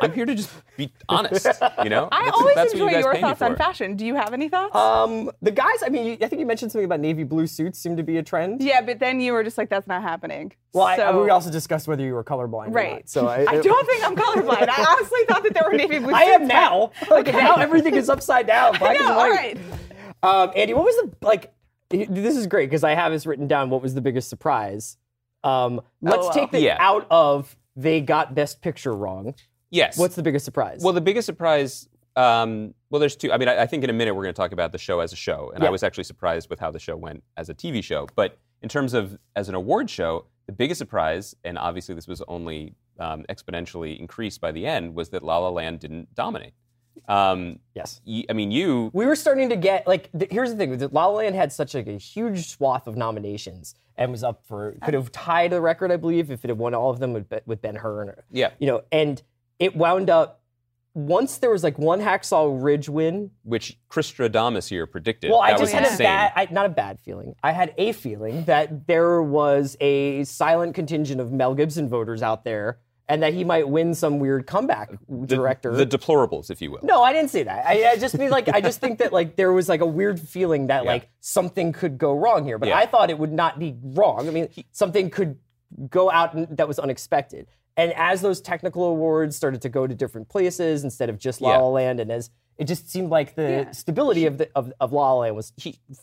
I'm 0.00 0.10
here 0.14 0.24
to 0.24 0.34
just 0.34 0.50
be 0.78 0.90
honest. 1.06 1.44
You 1.84 1.90
know, 1.90 2.08
I 2.12 2.20
That's- 2.24 2.32
always 2.34 2.54
that's 2.54 2.72
what 2.72 2.80
enjoy 2.80 2.90
you 2.96 2.98
your 3.04 3.12
pay 3.12 3.18
me 3.18 3.20
thoughts 3.20 3.42
on 3.42 3.56
fashion. 3.56 3.94
Do 3.94 4.06
you 4.06 4.14
have 4.14 4.32
any 4.32 4.48
thoughts? 4.48 4.74
Um, 4.74 5.30
the 5.42 5.50
guys. 5.50 5.82
I 5.84 5.90
mean, 5.90 6.16
I 6.22 6.28
think 6.28 6.40
you 6.40 6.46
mentioned 6.46 6.72
something 6.72 6.86
about 6.86 7.00
navy 7.00 7.22
blue 7.22 7.46
suits 7.46 7.78
seem 7.78 7.94
to 7.98 8.02
be 8.02 8.16
a 8.16 8.22
trend. 8.22 8.62
yeah, 8.62 8.80
but 8.80 9.00
then 9.00 9.20
you 9.20 9.34
were 9.34 9.44
just 9.44 9.58
like, 9.58 9.68
that's 9.68 9.86
not 9.86 10.00
happening. 10.00 10.52
Well, 10.72 10.84
I, 10.86 10.96
so, 10.96 11.22
we 11.22 11.28
also 11.28 11.50
discussed 11.50 11.86
whether 11.88 12.02
you 12.02 12.14
were 12.14 12.24
colorblind. 12.24 12.68
Or 12.68 12.70
Right. 12.70 12.92
not, 12.94 13.08
so 13.10 13.26
I, 13.28 13.40
I 13.48 13.60
don't 13.60 13.86
think 13.86 14.02
I'm 14.02 14.16
colorblind. 14.16 14.68
I 14.70 14.84
honestly 14.96 15.20
thought 15.28 15.42
that 15.42 15.52
there 15.52 15.64
were 15.70 15.76
navy 15.76 15.98
blue 15.98 16.14
I 16.14 16.24
suits. 16.24 16.40
am 16.40 16.46
now. 16.48 16.90
Like 17.10 17.26
now, 17.26 17.56
everything 17.56 17.94
is 17.96 18.08
upside 18.08 18.46
down. 18.46 18.78
Black 18.78 18.98
No, 18.98 19.08
and 19.08 19.16
white. 19.16 19.30
right. 19.30 19.58
Um, 20.22 20.52
Andy, 20.56 20.72
what 20.72 20.84
was 20.84 20.96
the 20.96 21.12
like? 21.20 21.52
This 21.90 22.34
is 22.38 22.46
great 22.46 22.70
because 22.70 22.82
I 22.82 22.94
have 22.94 23.12
this 23.12 23.26
written 23.26 23.46
down. 23.46 23.68
What 23.68 23.82
was 23.82 23.92
the 23.94 24.00
biggest 24.00 24.30
surprise? 24.30 24.96
Um, 25.44 25.82
let's 26.00 26.16
well. 26.18 26.30
take 26.32 26.50
the 26.50 26.60
Yeah. 26.60 26.78
out 26.80 27.06
of 27.10 27.54
they 27.76 28.00
got 28.00 28.34
best 28.34 28.60
picture 28.60 28.94
wrong. 28.94 29.34
Yes. 29.70 29.96
What's 29.98 30.14
the 30.14 30.22
biggest 30.22 30.44
surprise? 30.44 30.80
well, 30.82 30.92
the 30.92 31.00
biggest 31.00 31.26
surprise. 31.26 31.88
Um, 32.14 32.74
well, 32.90 33.00
there's 33.00 33.16
two. 33.16 33.32
I 33.32 33.38
mean, 33.38 33.48
I, 33.48 33.62
I 33.62 33.66
think 33.66 33.84
in 33.84 33.90
a 33.90 33.94
minute 33.94 34.14
we're 34.14 34.24
going 34.24 34.34
to 34.34 34.40
talk 34.40 34.52
about 34.52 34.72
the 34.72 34.78
show 34.78 35.00
as 35.00 35.12
a 35.14 35.16
show, 35.16 35.50
and 35.54 35.64
I 35.64 35.70
was 35.70 35.82
actually 35.82 36.04
surprised 36.04 36.50
with 36.50 36.60
how 36.60 36.70
the 36.70 36.78
show 36.78 36.94
went 36.94 37.22
as 37.38 37.48
a 37.48 37.54
TV 37.54 37.82
show. 37.82 38.06
But 38.14 38.38
in 38.60 38.68
terms 38.68 38.92
of 38.92 39.18
as 39.34 39.48
an 39.48 39.54
award 39.54 39.88
show, 39.88 40.26
the 40.46 40.52
biggest 40.52 40.78
surprise, 40.78 41.34
and 41.42 41.56
obviously 41.56 41.94
this 41.94 42.06
was 42.06 42.22
only 42.28 42.74
um, 42.98 43.24
exponentially 43.30 43.98
increased 43.98 44.42
by 44.42 44.52
the 44.52 44.66
end, 44.66 44.94
was 44.94 45.08
that 45.10 45.22
La 45.22 45.38
La 45.38 45.48
Land 45.48 45.80
didn't 45.80 46.14
dominate. 46.14 46.52
Um, 47.08 47.58
yes. 47.74 48.00
y- 48.06 48.24
I 48.30 48.32
mean, 48.32 48.50
you 48.50 48.90
we 48.92 49.06
were 49.06 49.16
starting 49.16 49.48
to 49.50 49.56
get 49.56 49.86
like 49.86 50.10
th- 50.18 50.30
here's 50.30 50.50
the 50.50 50.56
thing 50.56 50.78
La 50.92 51.06
La 51.06 51.12
Land 51.16 51.34
had 51.34 51.52
such 51.52 51.74
like 51.74 51.86
a 51.86 51.98
huge 51.98 52.48
swath 52.48 52.86
of 52.86 52.96
nominations 52.96 53.74
and 53.96 54.10
was 54.12 54.22
up 54.24 54.42
for 54.46 54.76
could 54.82 54.94
have 54.94 55.10
tied 55.12 55.50
the 55.52 55.60
record 55.60 55.90
I 55.90 55.96
believe 55.96 56.30
if 56.30 56.44
it 56.44 56.48
had 56.48 56.58
won 56.58 56.74
all 56.74 56.90
of 56.90 56.98
them 57.00 57.12
with, 57.12 57.28
Be- 57.28 57.40
with 57.46 57.60
Ben 57.60 57.74
Hur 57.76 58.22
Yeah. 58.30 58.50
you 58.58 58.66
know 58.66 58.82
and 58.92 59.20
it 59.58 59.76
wound 59.76 60.08
up 60.10 60.40
once 60.94 61.38
there 61.38 61.50
was 61.50 61.64
like 61.64 61.78
one 61.78 62.00
Hacksaw 62.00 62.62
Ridge 62.62 62.88
win 62.88 63.30
which 63.44 63.78
Chris 63.88 64.10
Stradamus 64.12 64.68
here 64.68 64.86
predicted. 64.86 65.30
well 65.30 65.40
I 65.40 65.48
that 65.52 65.58
just 65.58 65.62
was 65.62 65.72
had 65.72 65.84
a 65.84 65.90
insane. 65.90 66.04
bad 66.04 66.32
I, 66.36 66.48
not 66.50 66.66
a 66.66 66.70
bad 66.70 67.00
feeling 67.00 67.34
I 67.42 67.52
had 67.52 67.74
a 67.78 67.92
feeling 67.92 68.44
that 68.44 68.86
there 68.86 69.22
was 69.22 69.76
a 69.80 70.24
silent 70.24 70.74
contingent 70.74 71.20
of 71.20 71.32
Mel 71.32 71.54
Gibson 71.54 71.88
voters 71.88 72.22
out 72.22 72.44
there 72.44 72.78
and 73.08 73.22
that 73.22 73.34
he 73.34 73.44
might 73.44 73.68
win 73.68 73.94
some 73.94 74.18
weird 74.18 74.46
comeback 74.46 74.90
director 75.26 75.74
the 75.74 75.86
deplorables, 75.86 76.50
if 76.50 76.62
you 76.62 76.70
will. 76.70 76.80
No, 76.82 77.02
I 77.02 77.12
didn't 77.12 77.30
say 77.30 77.42
that. 77.42 77.66
I, 77.66 77.90
I 77.92 77.96
just 77.96 78.16
mean 78.18 78.30
like 78.30 78.48
I 78.48 78.60
just 78.60 78.80
think 78.80 78.98
that 79.00 79.12
like 79.12 79.36
there 79.36 79.52
was 79.52 79.68
like 79.68 79.80
a 79.80 79.86
weird 79.86 80.20
feeling 80.20 80.68
that 80.68 80.84
like 80.84 81.10
something 81.20 81.72
could 81.72 81.98
go 81.98 82.14
wrong 82.14 82.44
here, 82.44 82.58
but 82.58 82.68
Yeah. 82.68 82.78
I 82.78 82.86
thought 82.86 83.10
it 83.10 83.18
would 83.18 83.32
not 83.32 83.58
be 83.58 83.76
wrong. 83.82 84.28
I 84.28 84.30
mean, 84.30 84.48
something 84.70 85.10
could 85.10 85.38
go 85.90 86.10
out 86.10 86.34
and, 86.34 86.56
that 86.56 86.68
was 86.68 86.78
unexpected. 86.78 87.46
And 87.76 87.92
as 87.94 88.20
those 88.20 88.40
technical 88.40 88.84
awards 88.84 89.34
started 89.34 89.62
to 89.62 89.68
go 89.68 89.86
to 89.86 89.94
different 89.94 90.28
places 90.28 90.84
instead 90.84 91.08
of 91.08 91.18
just 91.18 91.40
La 91.40 91.56
La 91.56 91.68
Land, 91.68 92.00
and 92.00 92.12
as 92.12 92.30
it 92.58 92.66
just 92.66 92.90
seemed 92.90 93.08
like 93.08 93.34
the 93.34 93.66
stability 93.72 94.26
of 94.26 94.36
the 94.38 94.50
of, 94.54 94.70
of 94.78 94.92
La 94.92 95.12
La 95.14 95.20
Land 95.20 95.36
was 95.36 95.52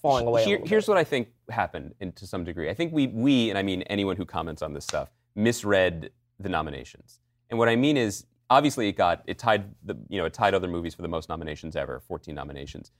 falling 0.01 0.25
away. 0.25 0.41
a 0.41 0.45
Here- 0.45 0.61
here's 0.65 0.87
what 0.87 0.97
I 0.97 1.03
think 1.03 1.27
happened 1.49 1.93
in, 1.99 2.11
to 2.13 2.25
some 2.25 2.43
degree. 2.43 2.69
I 2.69 2.73
think 2.73 2.91
we, 2.91 3.05
we, 3.07 3.49
and 3.49 3.57
I 3.57 3.61
mean 3.63 3.83
anyone 3.83 4.15
who 4.17 4.25
comments 4.25 4.61
on 4.63 4.73
this 4.73 4.83
stuff, 4.83 5.09
misread 5.35 6.09
the 6.39 6.49
nominations. 6.49 7.19
And 7.49 7.57
what 7.59 7.69
I 7.69 7.75
mean 7.75 7.97
is, 7.97 8.25
obviously, 8.49 8.87
it 8.87 8.93
got 8.93 9.23
it 9.25 9.37
tied 9.37 9.73
the 9.83 9.95
you 10.09 10.19
know 10.19 10.25
it 10.25 10.33
tied 10.33 10.53
other 10.53 10.67
movies 10.67 10.95
for 10.95 11.01
the 11.01 11.07
most 11.07 11.29
nominations 11.29 11.75
ever, 11.75 11.99
14 11.99 12.33
nominations. 12.35 12.91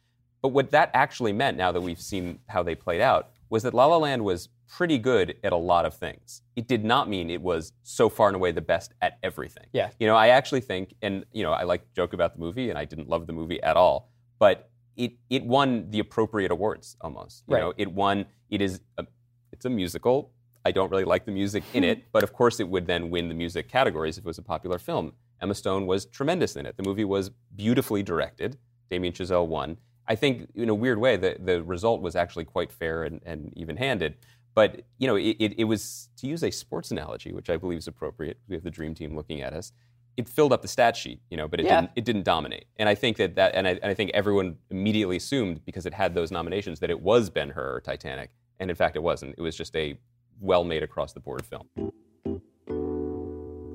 But 0.42 0.50
what 0.50 0.72
that 0.72 0.90
actually 0.94 1.34
meant, 1.34 1.58
now 1.58 1.72
that 1.72 1.82
we've 1.82 2.00
seen 2.00 2.40
how 2.48 2.64
they 2.64 2.74
played 2.76 3.02
out, 3.02 3.30
was 3.50 3.64
that 3.64 3.74
La 3.74 3.86
La 3.88 3.98
Land 3.98 4.24
was 4.24 4.48
pretty 4.68 4.98
good 4.98 5.36
at 5.44 5.52
a 5.52 5.58
lot 5.58 5.86
of 5.86 5.94
things. 5.94 6.44
It 6.56 6.68
did 6.68 6.86
not 6.86 7.10
mean 7.10 7.30
it 7.30 7.42
was 7.42 7.74
so 7.84 8.08
far 8.08 8.28
and 8.28 8.36
away 8.36 8.52
the 8.52 8.62
best 8.62 8.94
at 9.02 9.18
everything. 9.24 9.66
Yeah. 9.74 9.90
You 10.00 10.08
know, 10.08 10.16
I 10.16 10.28
actually 10.30 10.62
think, 10.62 10.94
and 11.02 11.26
you 11.34 11.44
know, 11.44 11.52
I 11.52 11.64
like 11.64 11.92
joke 11.94 12.14
about 12.14 12.34
the 12.36 12.40
movie, 12.40 12.70
and 12.70 12.78
I 12.80 12.86
didn't 12.86 13.10
love 13.10 13.28
the 13.28 13.34
movie 13.34 13.62
at 13.64 13.76
all, 13.76 14.10
but 14.40 14.70
it 14.96 15.14
it 15.30 15.44
won 15.46 15.90
the 15.90 16.00
appropriate 16.00 16.52
awards 16.52 16.96
almost. 17.02 17.44
You 17.48 17.56
Right. 17.56 17.62
know, 17.62 17.74
it 17.78 17.92
won. 17.92 18.26
It 18.50 18.62
is 18.62 18.80
a, 18.98 19.06
it's 19.52 19.66
a 19.66 19.70
musical. 19.70 20.32
I 20.66 20.72
don't 20.72 20.92
really 20.92 21.06
like 21.06 21.26
the 21.26 21.32
music 21.32 21.64
in 21.74 21.84
it, 21.84 22.04
but 22.12 22.24
of 22.24 22.34
course 22.34 22.60
it 22.60 22.68
would 22.70 22.88
then 22.88 23.10
win 23.10 23.28
the 23.30 23.36
music 23.36 23.68
categories 23.70 24.18
if 24.18 24.26
it 24.26 24.28
was 24.28 24.38
a 24.38 24.44
popular 24.44 24.80
film. 24.80 25.14
Emma 25.42 25.56
Stone 25.56 25.88
was 25.88 26.06
tremendous 26.06 26.56
in 26.56 26.66
it. 26.66 26.76
The 26.78 26.84
movie 26.84 27.06
was 27.06 27.32
beautifully 27.56 28.04
directed. 28.04 28.58
Damien 28.90 29.14
Chazelle 29.14 29.48
won. 29.48 29.78
I 30.08 30.16
think 30.16 30.50
in 30.56 30.70
a 30.70 30.76
weird 30.76 30.98
way 31.00 31.16
the, 31.18 31.38
the 31.40 31.64
result 31.64 32.02
was 32.02 32.16
actually 32.16 32.46
quite 32.46 32.72
fair 32.72 33.04
and, 33.04 33.22
and 33.26 33.54
even-handed. 33.56 34.16
But 34.56 34.82
you 34.98 35.08
know, 35.08 35.16
it, 35.16 35.38
it, 35.40 35.60
it 35.60 35.64
was 35.66 36.10
to 36.18 36.28
use 36.28 36.44
a 36.44 36.52
sports 36.52 36.92
analogy, 36.92 37.32
which 37.32 37.50
I 37.50 37.56
believe 37.58 37.78
is 37.78 37.88
appropriate. 37.88 38.38
We 38.48 38.56
have 38.56 38.64
the 38.64 38.72
dream 38.72 38.94
team 38.96 39.16
looking 39.16 39.42
at 39.42 39.54
us. 39.54 39.72
It 40.18 40.28
filled 40.28 40.52
up 40.52 40.62
the 40.62 40.68
stat 40.68 40.98
sheet, 40.98 41.22
you 41.30 41.38
know, 41.38 41.48
but 41.48 41.62
it 41.62 41.68
Yeah. 41.68 41.82
didn't. 41.82 41.92
It 41.96 42.04
didn't 42.06 42.24
dominate. 42.24 42.66
And 42.78 42.90
I 42.90 42.96
think 42.96 43.16
that 43.18 43.36
that, 43.36 43.56
and 43.56 43.66
I, 43.68 43.72
and 43.82 43.86
I 43.86 43.94
think 43.94 44.12
everyone 44.14 44.58
immediately 44.70 45.16
assumed 45.16 45.64
because 45.64 45.86
it 45.86 45.94
had 45.94 46.14
those 46.14 46.32
nominations 46.32 46.80
that 46.82 46.90
it 46.90 47.00
was 47.00 47.30
Ben 47.30 47.52
Hur 47.52 47.76
or 47.76 47.80
Titanic, 47.80 48.32
and 48.60 48.70
in 48.70 48.76
fact, 48.76 48.98
it 48.98 49.04
wasn't. 49.04 49.36
It 49.38 49.42
was 49.42 49.56
just 49.56 49.74
a 49.78 49.98
well-made 50.40 50.84
across-the-board 50.84 51.46
film. 51.46 51.68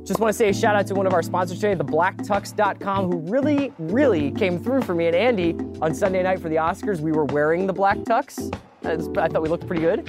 Just 0.05 0.21
want 0.21 0.31
to 0.31 0.37
say 0.37 0.51
a 0.51 0.53
shout 0.53 0.77
out 0.77 0.87
to 0.89 0.95
one 0.95 1.07
of 1.07 1.15
our 1.15 1.23
sponsors 1.23 1.61
today, 1.61 1.83
theblacktux.com, 1.83 3.11
who 3.11 3.19
really, 3.21 3.73
really 3.79 4.31
came 4.33 4.63
through 4.63 4.83
for 4.83 4.95
me 4.95 5.07
and 5.07 5.17
Andy 5.17 5.57
on 5.81 5.95
Sunday 5.95 6.23
night 6.23 6.41
for 6.41 6.51
the 6.51 6.57
Oscars. 6.57 7.01
We 7.01 7.11
were 7.13 7.25
wearing 7.25 7.67
the 7.67 7.73
black 7.73 7.97
tux. 7.99 8.55
I 8.85 8.97
thought 8.97 9.43
we 9.43 9.49
looked 9.49 9.67
pretty 9.67 9.83
good. 9.83 10.09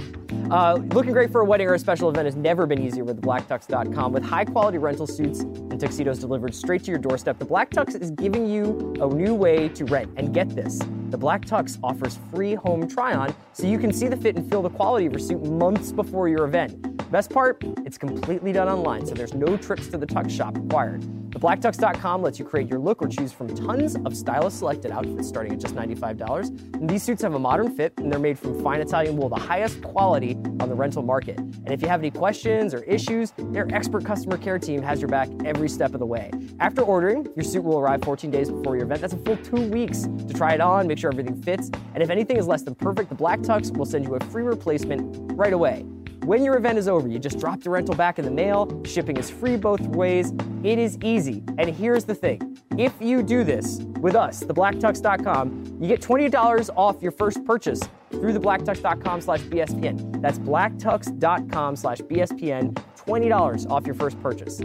Uh, 0.51 0.75
looking 0.91 1.11
great 1.11 1.31
for 1.31 1.41
a 1.41 1.45
wedding 1.45 1.67
or 1.67 1.73
a 1.73 1.79
special 1.79 2.09
event 2.09 2.25
has 2.25 2.35
never 2.35 2.65
been 2.65 2.81
easier 2.81 3.03
with 3.03 3.21
blacktux.com. 3.21 4.11
With 4.11 4.23
high 4.23 4.45
quality 4.45 4.77
rental 4.77 5.07
suits 5.07 5.39
and 5.39 5.79
tuxedos 5.79 6.19
delivered 6.19 6.53
straight 6.53 6.83
to 6.83 6.91
your 6.91 6.99
doorstep, 6.99 7.39
the 7.39 7.45
Black 7.45 7.71
Tux 7.71 7.99
is 7.99 8.11
giving 8.11 8.47
you 8.47 8.93
a 9.01 9.07
new 9.07 9.33
way 9.33 9.69
to 9.69 9.85
rent. 9.85 10.11
And 10.17 10.33
get 10.33 10.49
this 10.49 10.79
the 11.09 11.17
Black 11.17 11.45
Tux 11.45 11.79
offers 11.83 12.19
free 12.31 12.55
home 12.55 12.87
try 12.87 13.13
on 13.13 13.33
so 13.53 13.65
you 13.65 13.79
can 13.79 13.93
see 13.93 14.07
the 14.07 14.17
fit 14.17 14.35
and 14.35 14.49
feel 14.49 14.61
the 14.61 14.69
quality 14.69 15.05
of 15.05 15.13
your 15.13 15.19
suit 15.19 15.43
months 15.45 15.91
before 15.91 16.27
your 16.27 16.45
event. 16.45 16.95
Best 17.11 17.29
part, 17.29 17.63
it's 17.85 17.97
completely 17.97 18.51
done 18.51 18.67
online, 18.67 19.05
so 19.05 19.13
there's 19.13 19.33
no 19.33 19.55
trips 19.55 19.87
to 19.87 19.97
the 19.97 20.07
tux 20.07 20.29
shop 20.31 20.57
required. 20.57 21.03
The 21.31 21.39
blacktux.com 21.39 22.21
lets 22.21 22.39
you 22.39 22.45
create 22.45 22.69
your 22.69 22.79
look 22.79 23.01
or 23.01 23.07
choose 23.07 23.31
from 23.31 23.53
tons 23.55 23.95
of 24.05 24.15
stylist 24.15 24.59
selected 24.59 24.91
outfits 24.91 25.27
starting 25.27 25.53
at 25.53 25.59
just 25.59 25.75
$95. 25.75 26.73
And 26.73 26.89
these 26.89 27.03
suits 27.03 27.21
have 27.21 27.33
a 27.33 27.39
modern 27.39 27.75
fit 27.75 27.93
and 27.97 28.11
they're 28.11 28.19
made 28.19 28.39
from 28.39 28.61
fine 28.65 28.81
Italian 28.81 29.15
wool, 29.15 29.29
the 29.29 29.35
highest 29.35 29.79
quality 29.83 30.33
on 30.59 30.69
the 30.69 30.73
rental 30.73 31.03
market. 31.03 31.37
And 31.37 31.69
if 31.69 31.83
you 31.83 31.87
have 31.87 31.99
any 31.99 32.09
questions 32.09 32.73
or 32.73 32.81
issues, 32.85 33.31
their 33.37 33.67
expert 33.71 34.03
customer 34.03 34.39
care 34.39 34.57
team 34.57 34.81
has 34.81 34.99
your 34.99 35.07
back 35.07 35.29
every 35.45 35.69
step 35.69 35.93
of 35.93 35.99
the 35.99 36.05
way. 36.07 36.31
After 36.59 36.81
ordering, 36.81 37.27
your 37.35 37.43
suit 37.43 37.63
will 37.63 37.77
arrive 37.77 38.01
14 38.01 38.31
days 38.31 38.49
before 38.49 38.75
your 38.75 38.85
event. 38.85 39.01
That's 39.01 39.13
a 39.13 39.17
full 39.17 39.37
two 39.37 39.69
weeks 39.69 40.07
to 40.27 40.33
try 40.33 40.55
it 40.55 40.61
on, 40.61 40.87
make 40.87 40.97
sure 40.97 41.11
everything 41.11 41.39
fits. 41.43 41.69
And 41.93 42.01
if 42.01 42.09
anything 42.09 42.37
is 42.37 42.47
less 42.47 42.63
than 42.63 42.73
perfect, 42.73 43.09
the 43.09 43.15
Black 43.15 43.41
Tux 43.41 43.71
will 43.77 43.85
send 43.85 44.03
you 44.03 44.15
a 44.15 44.19
free 44.31 44.41
replacement 44.41 45.31
right 45.33 45.53
away. 45.53 45.85
When 46.25 46.43
your 46.43 46.57
event 46.57 46.79
is 46.79 46.87
over, 46.87 47.07
you 47.07 47.19
just 47.19 47.37
drop 47.37 47.61
the 47.61 47.69
rental 47.69 47.93
back 47.93 48.17
in 48.17 48.25
the 48.25 48.31
mail. 48.31 48.81
Shipping 48.83 49.17
is 49.17 49.29
free 49.29 49.57
both 49.57 49.81
ways. 49.81 50.33
It 50.63 50.79
is 50.79 50.97
easy. 51.03 51.43
And 51.59 51.69
here's 51.69 52.03
the 52.03 52.15
thing 52.15 52.57
if 52.79 52.93
you 52.99 53.21
do 53.21 53.43
this 53.43 53.81
with 54.01 54.15
us, 54.15 54.43
theblacktux.com, 54.43 55.77
you 55.79 55.87
get 55.87 56.01
$20 56.01 56.69
off 56.75 56.99
your 57.03 57.11
first 57.11 57.45
purchase 57.45 57.79
through 58.19 58.33
theblacktux.com 58.33 59.21
slash 59.21 59.41
BSPN. 59.41 60.21
That's 60.21 60.39
blacktux.com 60.39 61.75
slash 61.75 61.99
BSPN, 62.01 62.73
$20 62.97 63.69
off 63.69 63.85
your 63.85 63.95
first 63.95 64.21
purchase. 64.21 64.59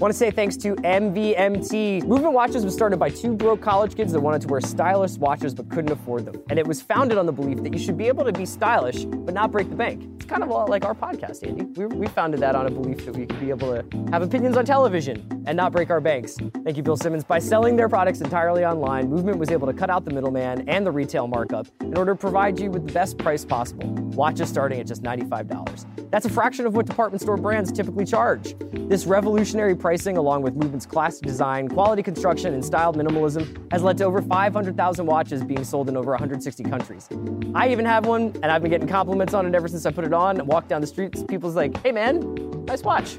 Want 0.00 0.14
to 0.14 0.16
say 0.16 0.30
thanks 0.30 0.56
to 0.56 0.76
MVMT. 0.76 2.06
Movement 2.06 2.32
Watches 2.32 2.64
was 2.64 2.72
started 2.72 2.98
by 2.98 3.10
two 3.10 3.34
broke 3.34 3.60
college 3.60 3.94
kids 3.94 4.12
that 4.12 4.20
wanted 4.20 4.40
to 4.40 4.48
wear 4.48 4.62
stylish 4.62 5.18
watches 5.18 5.54
but 5.54 5.68
couldn't 5.68 5.92
afford 5.92 6.24
them. 6.24 6.42
And 6.48 6.58
it 6.58 6.66
was 6.66 6.80
founded 6.80 7.18
on 7.18 7.26
the 7.26 7.32
belief 7.32 7.62
that 7.62 7.74
you 7.74 7.78
should 7.78 7.98
be 7.98 8.08
able 8.08 8.24
to 8.24 8.32
be 8.32 8.46
stylish 8.46 9.04
but 9.04 9.34
not 9.34 9.52
break 9.52 9.68
the 9.68 9.76
bank. 9.76 10.08
It's 10.16 10.24
kind 10.24 10.42
of 10.42 10.48
a 10.48 10.54
lot 10.54 10.70
like 10.70 10.86
our 10.86 10.94
podcast, 10.94 11.46
Andy. 11.46 11.66
We, 11.78 11.84
we 11.84 12.06
founded 12.06 12.40
that 12.40 12.54
on 12.54 12.66
a 12.66 12.70
belief 12.70 13.04
that 13.04 13.14
we 13.14 13.26
could 13.26 13.40
be 13.40 13.50
able 13.50 13.74
to 13.74 13.84
have 14.10 14.22
opinions 14.22 14.56
on 14.56 14.64
television 14.64 15.44
and 15.46 15.54
not 15.54 15.70
break 15.70 15.90
our 15.90 16.00
banks. 16.00 16.34
Thank 16.64 16.78
you, 16.78 16.82
Bill 16.82 16.96
Simmons. 16.96 17.22
By 17.22 17.38
selling 17.38 17.76
their 17.76 17.90
products 17.90 18.22
entirely 18.22 18.64
online, 18.64 19.10
Movement 19.10 19.36
was 19.36 19.50
able 19.50 19.66
to 19.66 19.74
cut 19.74 19.90
out 19.90 20.06
the 20.06 20.14
middleman 20.14 20.66
and 20.66 20.86
the 20.86 20.90
retail 20.90 21.26
markup 21.26 21.66
in 21.82 21.98
order 21.98 22.14
to 22.14 22.18
provide 22.18 22.58
you 22.58 22.70
with 22.70 22.86
the 22.86 22.92
best 22.94 23.18
price 23.18 23.44
possible. 23.44 23.86
Watches 24.14 24.48
starting 24.48 24.80
at 24.80 24.86
just 24.86 25.02
$95. 25.02 26.10
That's 26.10 26.26
a 26.26 26.30
fraction 26.30 26.66
of 26.66 26.74
what 26.74 26.86
department 26.86 27.20
store 27.20 27.36
brands 27.36 27.70
typically 27.70 28.04
charge. 28.04 28.54
This 28.88 29.06
revolutionary 29.06 29.76
pricing, 29.90 30.16
along 30.16 30.40
with 30.40 30.54
Movement's 30.54 30.86
classic 30.86 31.26
design, 31.26 31.66
quality 31.66 32.00
construction, 32.00 32.54
and 32.54 32.64
styled 32.64 32.96
minimalism, 32.96 33.44
has 33.72 33.82
led 33.82 33.98
to 33.98 34.04
over 34.04 34.22
500,000 34.22 35.04
watches 35.04 35.42
being 35.42 35.64
sold 35.64 35.88
in 35.88 35.96
over 35.96 36.12
160 36.12 36.62
countries. 36.62 37.08
I 37.56 37.70
even 37.70 37.84
have 37.86 38.06
one, 38.06 38.32
and 38.40 38.52
I've 38.52 38.62
been 38.62 38.70
getting 38.70 38.86
compliments 38.86 39.34
on 39.34 39.46
it 39.46 39.54
ever 39.56 39.66
since 39.66 39.86
I 39.86 39.90
put 39.90 40.04
it 40.04 40.12
on. 40.12 40.46
Walk 40.46 40.68
down 40.68 40.80
the 40.80 40.86
streets, 40.86 41.24
people's 41.24 41.56
like, 41.56 41.76
hey 41.82 41.90
man, 41.90 42.20
nice 42.66 42.84
watch. 42.84 43.18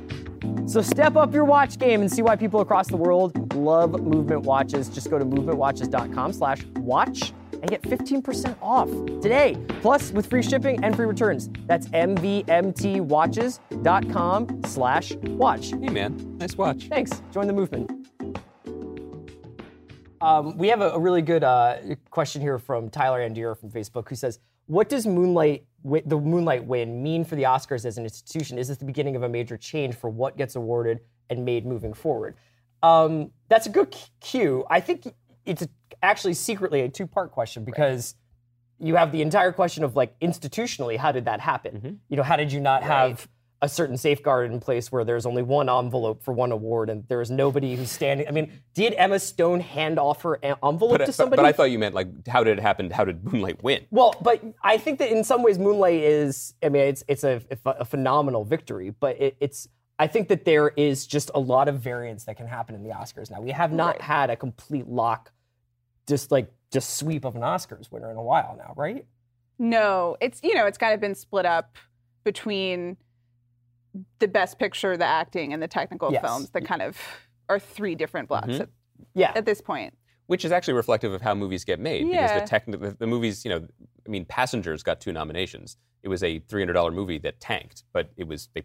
So 0.65 0.81
step 0.81 1.17
up 1.17 1.33
your 1.33 1.43
watch 1.43 1.77
game 1.77 1.99
and 1.99 2.09
see 2.09 2.21
why 2.21 2.37
people 2.37 2.61
across 2.61 2.87
the 2.87 2.95
world 2.95 3.53
love 3.53 3.91
movement 4.01 4.43
watches. 4.43 4.87
Just 4.87 5.09
go 5.09 5.19
to 5.19 5.25
movementwatches.com 5.25 6.31
slash 6.31 6.63
watch 6.77 7.33
and 7.61 7.69
get 7.69 7.81
15% 7.83 8.57
off 8.61 8.89
today. 9.21 9.55
Plus 9.81 10.11
with 10.11 10.25
free 10.27 10.43
shipping 10.43 10.83
and 10.83 10.95
free 10.95 11.05
returns. 11.05 11.49
That's 11.67 11.87
mvmtwatches.com 11.87 14.61
slash 14.65 15.13
watch. 15.13 15.69
Hey, 15.69 15.89
man. 15.89 16.37
Nice 16.37 16.57
watch. 16.57 16.87
Thanks. 16.87 17.21
Join 17.31 17.47
the 17.47 17.53
movement. 17.53 17.89
Um, 20.21 20.57
we 20.57 20.67
have 20.67 20.81
a, 20.81 20.91
a 20.91 20.99
really 20.99 21.23
good 21.23 21.43
uh, 21.43 21.77
question 22.11 22.41
here 22.41 22.59
from 22.59 22.89
Tyler 22.89 23.21
Andier 23.21 23.55
from 23.55 23.71
Facebook 23.71 24.07
who 24.07 24.15
says, 24.15 24.39
what 24.67 24.87
does 24.87 25.07
Moonlight, 25.07 25.65
wi- 25.83 26.03
the 26.05 26.17
Moonlight 26.17 26.63
win 26.63 27.01
mean 27.01 27.25
for 27.25 27.35
the 27.35 27.43
Oscars 27.43 27.85
as 27.85 27.97
an 27.97 28.03
institution? 28.03 28.59
Is 28.59 28.67
this 28.67 28.77
the 28.77 28.85
beginning 28.85 29.15
of 29.15 29.23
a 29.23 29.29
major 29.29 29.57
change 29.57 29.95
for 29.95 30.09
what 30.09 30.37
gets 30.37 30.55
awarded 30.55 30.99
and 31.29 31.43
made 31.43 31.65
moving 31.65 31.93
forward? 31.93 32.35
Um, 32.83 33.31
that's 33.49 33.65
a 33.65 33.69
good 33.69 33.93
c- 33.93 34.05
cue. 34.21 34.63
I 34.69 34.79
think 34.79 35.11
it's 35.45 35.63
a, 35.63 35.69
actually 36.01 36.33
secretly 36.33 36.81
a 36.81 36.89
two-part 36.89 37.31
question 37.31 37.63
because 37.63 38.15
you 38.79 38.95
have 38.95 39.11
the 39.11 39.21
entire 39.21 39.51
question 39.51 39.83
of 39.83 39.95
like 39.95 40.17
institutionally, 40.19 40.97
how 40.97 41.11
did 41.11 41.25
that 41.25 41.39
happen? 41.39 41.75
Mm-hmm. 41.75 41.93
You 42.09 42.17
know, 42.17 42.23
how 42.23 42.35
did 42.35 42.51
you 42.51 42.59
not 42.59 42.83
have 42.83 43.27
a 43.63 43.69
certain 43.69 43.95
safeguard 43.95 44.51
in 44.51 44.59
place 44.59 44.91
where 44.91 45.03
there's 45.05 45.27
only 45.27 45.43
one 45.43 45.69
envelope 45.69 46.23
for 46.23 46.33
one 46.33 46.51
award 46.51 46.89
and 46.89 47.07
there's 47.07 47.29
nobody 47.29 47.75
who's 47.75 47.91
standing? 47.91 48.27
I 48.27 48.31
mean, 48.31 48.51
did 48.73 48.93
Emma 48.97 49.19
Stone 49.19 49.59
hand 49.59 49.99
off 49.99 50.23
her 50.23 50.39
envelope 50.43 50.79
But, 50.93 50.97
to 50.97 51.03
uh, 51.03 51.05
but, 51.05 51.13
somebody? 51.13 51.37
but 51.43 51.45
I 51.45 51.51
thought 51.51 51.65
you 51.69 51.77
meant 51.77 51.93
like, 51.93 52.27
how 52.27 52.43
did 52.43 52.57
it 52.57 52.61
happen? 52.61 52.89
How 52.89 53.05
did 53.05 53.23
Moonlight 53.23 53.61
win? 53.63 53.85
Well, 53.91 54.15
but 54.19 54.43
I 54.63 54.77
think 54.79 54.97
that 54.97 55.11
in 55.11 55.23
some 55.23 55.43
ways, 55.43 55.59
Moonlight 55.59 56.01
is. 56.01 56.55
I 56.63 56.69
mean, 56.69 56.81
it's 56.81 57.03
it's 57.07 57.23
a, 57.23 57.39
a 57.65 57.85
phenomenal 57.85 58.43
victory, 58.45 58.95
but 58.99 59.21
it, 59.21 59.37
it's. 59.39 59.67
I 59.99 60.07
think 60.07 60.29
that 60.29 60.45
there 60.45 60.69
is 60.69 61.05
just 61.05 61.29
a 61.35 61.39
lot 61.39 61.67
of 61.67 61.79
variance 61.79 62.23
that 62.23 62.35
can 62.37 62.47
happen 62.47 62.73
in 62.73 62.81
the 62.81 62.89
Oscars 62.89 63.29
now. 63.29 63.39
We 63.41 63.51
have 63.51 63.71
not 63.71 63.97
Right. 63.97 64.01
had 64.01 64.29
a 64.31 64.35
complete 64.35 64.87
lock, 64.87 65.31
just 66.11 66.29
like 66.29 66.51
just 66.73 66.97
sweep 66.97 67.23
of 67.25 67.35
an 67.37 67.41
Oscars 67.41 67.89
winner 67.91 68.11
in 68.11 68.17
a 68.17 68.21
while 68.21 68.55
now, 68.57 68.73
right? 68.75 69.05
No, 69.57 70.17
it's 70.19 70.41
you 70.43 70.53
know, 70.53 70.65
it's 70.65 70.77
kind 70.77 70.93
of 70.93 70.99
been 70.99 71.15
split 71.15 71.45
up 71.45 71.77
between 72.25 72.97
the 74.19 74.27
best 74.27 74.59
picture, 74.59 74.97
the 74.97 75.05
acting, 75.05 75.53
and 75.53 75.63
the 75.63 75.67
technical 75.67 76.11
Yes. 76.11 76.21
films 76.21 76.49
that 76.51 76.65
kind 76.65 76.81
of 76.81 76.97
are 77.49 77.59
three 77.59 77.95
different 77.95 78.27
blocks 78.27 78.47
Mhm. 78.49 78.59
at, 78.61 78.69
Yeah. 79.13 79.31
at 79.35 79.45
this 79.45 79.61
point. 79.61 79.97
Which 80.27 80.43
is 80.45 80.51
actually 80.51 80.75
reflective 80.75 81.11
of 81.13 81.21
how 81.21 81.33
movies 81.33 81.63
get 81.65 81.79
made. 81.79 82.09
Because 82.09 82.31
the, 82.41 82.47
techni- 82.47 82.79
the, 82.79 82.91
the 82.91 83.07
movies, 83.07 83.43
you 83.43 83.49
know, 83.51 83.67
I 84.05 84.09
mean, 84.09 84.23
Passengers 84.25 84.81
got 84.83 85.01
two 85.01 85.11
nominations. 85.11 85.77
It 86.03 86.07
was 86.09 86.23
a 86.23 86.39
$300 86.41 86.93
movie 86.93 87.17
that 87.19 87.39
tanked, 87.41 87.83
but 87.93 88.11
it 88.17 88.27
was, 88.27 88.47
they, 88.53 88.63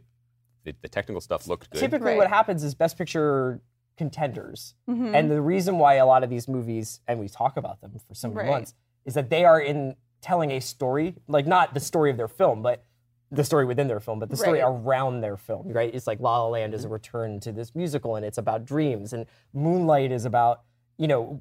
the, 0.65 0.75
the 0.83 0.89
technical 0.89 1.21
stuff 1.21 1.47
looked 1.49 1.71
good. 1.71 1.79
Typically, 1.81 2.11
Right. 2.13 2.19
what 2.19 2.29
happens 2.29 2.63
is 2.63 2.75
Best 2.75 2.97
Picture 2.99 3.61
contenders, 3.97 4.75
Mhm. 4.89 5.15
and 5.15 5.31
the 5.31 5.41
reason 5.41 5.79
why 5.79 5.95
a 5.95 6.07
lot 6.07 6.23
of 6.23 6.31
these 6.31 6.49
movies, 6.49 7.01
and 7.09 7.19
we 7.19 7.29
talk 7.29 7.57
about 7.57 7.81
them 7.81 7.93
for 8.07 8.15
so 8.15 8.29
many 8.29 8.41
Right. 8.49 8.51
months, 8.55 8.75
is 9.05 9.15
that 9.15 9.31
they 9.31 9.45
are 9.45 9.61
in 9.61 9.97
telling 10.21 10.51
a 10.51 10.61
story, 10.61 11.15
like 11.29 11.47
not 11.47 11.75
the 11.75 11.81
story 11.81 12.11
of 12.11 12.17
their 12.17 12.29
film, 12.29 12.63
but 12.63 12.83
the 13.31 13.43
story 13.45 13.65
within 13.65 13.89
their 13.89 14.01
film, 14.01 14.19
but 14.19 14.29
the 14.31 14.37
story 14.37 14.61
Right. 14.61 14.69
around 14.69 15.21
their 15.21 15.37
film, 15.37 15.69
right? 15.73 15.93
It's 15.95 16.07
like 16.07 16.21
La 16.21 16.43
La 16.43 16.49
Land 16.49 16.75
is 16.75 16.85
a 16.85 16.89
return 16.89 17.41
to 17.41 17.53
this 17.53 17.75
musical, 17.75 18.17
and 18.17 18.25
it's 18.25 18.39
about 18.39 18.65
dreams, 18.65 19.13
and 19.13 19.27
Moonlight 19.53 20.13
is 20.13 20.25
about, 20.25 20.63
you 20.97 21.09
know, 21.09 21.41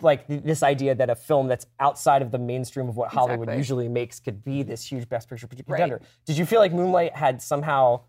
like 0.00 0.26
th- 0.28 0.42
this 0.44 0.62
idea 0.62 0.94
that 0.94 1.10
a 1.10 1.14
film 1.14 1.48
that's 1.48 1.66
outside 1.80 2.22
of 2.22 2.30
the 2.30 2.38
mainstream 2.38 2.88
of 2.88 2.96
what 2.96 3.08
Hollywood 3.10 3.48
Exactly. 3.48 3.56
usually 3.58 3.88
makes 3.88 4.20
could 4.20 4.44
be 4.44 4.62
this 4.62 4.84
huge 4.90 5.08
Best 5.08 5.28
Picture 5.28 5.48
Right. 5.48 5.64
contender. 5.66 6.00
Did 6.24 6.38
you 6.38 6.46
feel 6.46 6.60
like 6.60 6.72
Moonlight 6.72 7.16
had 7.16 7.42
somehow? 7.42 8.02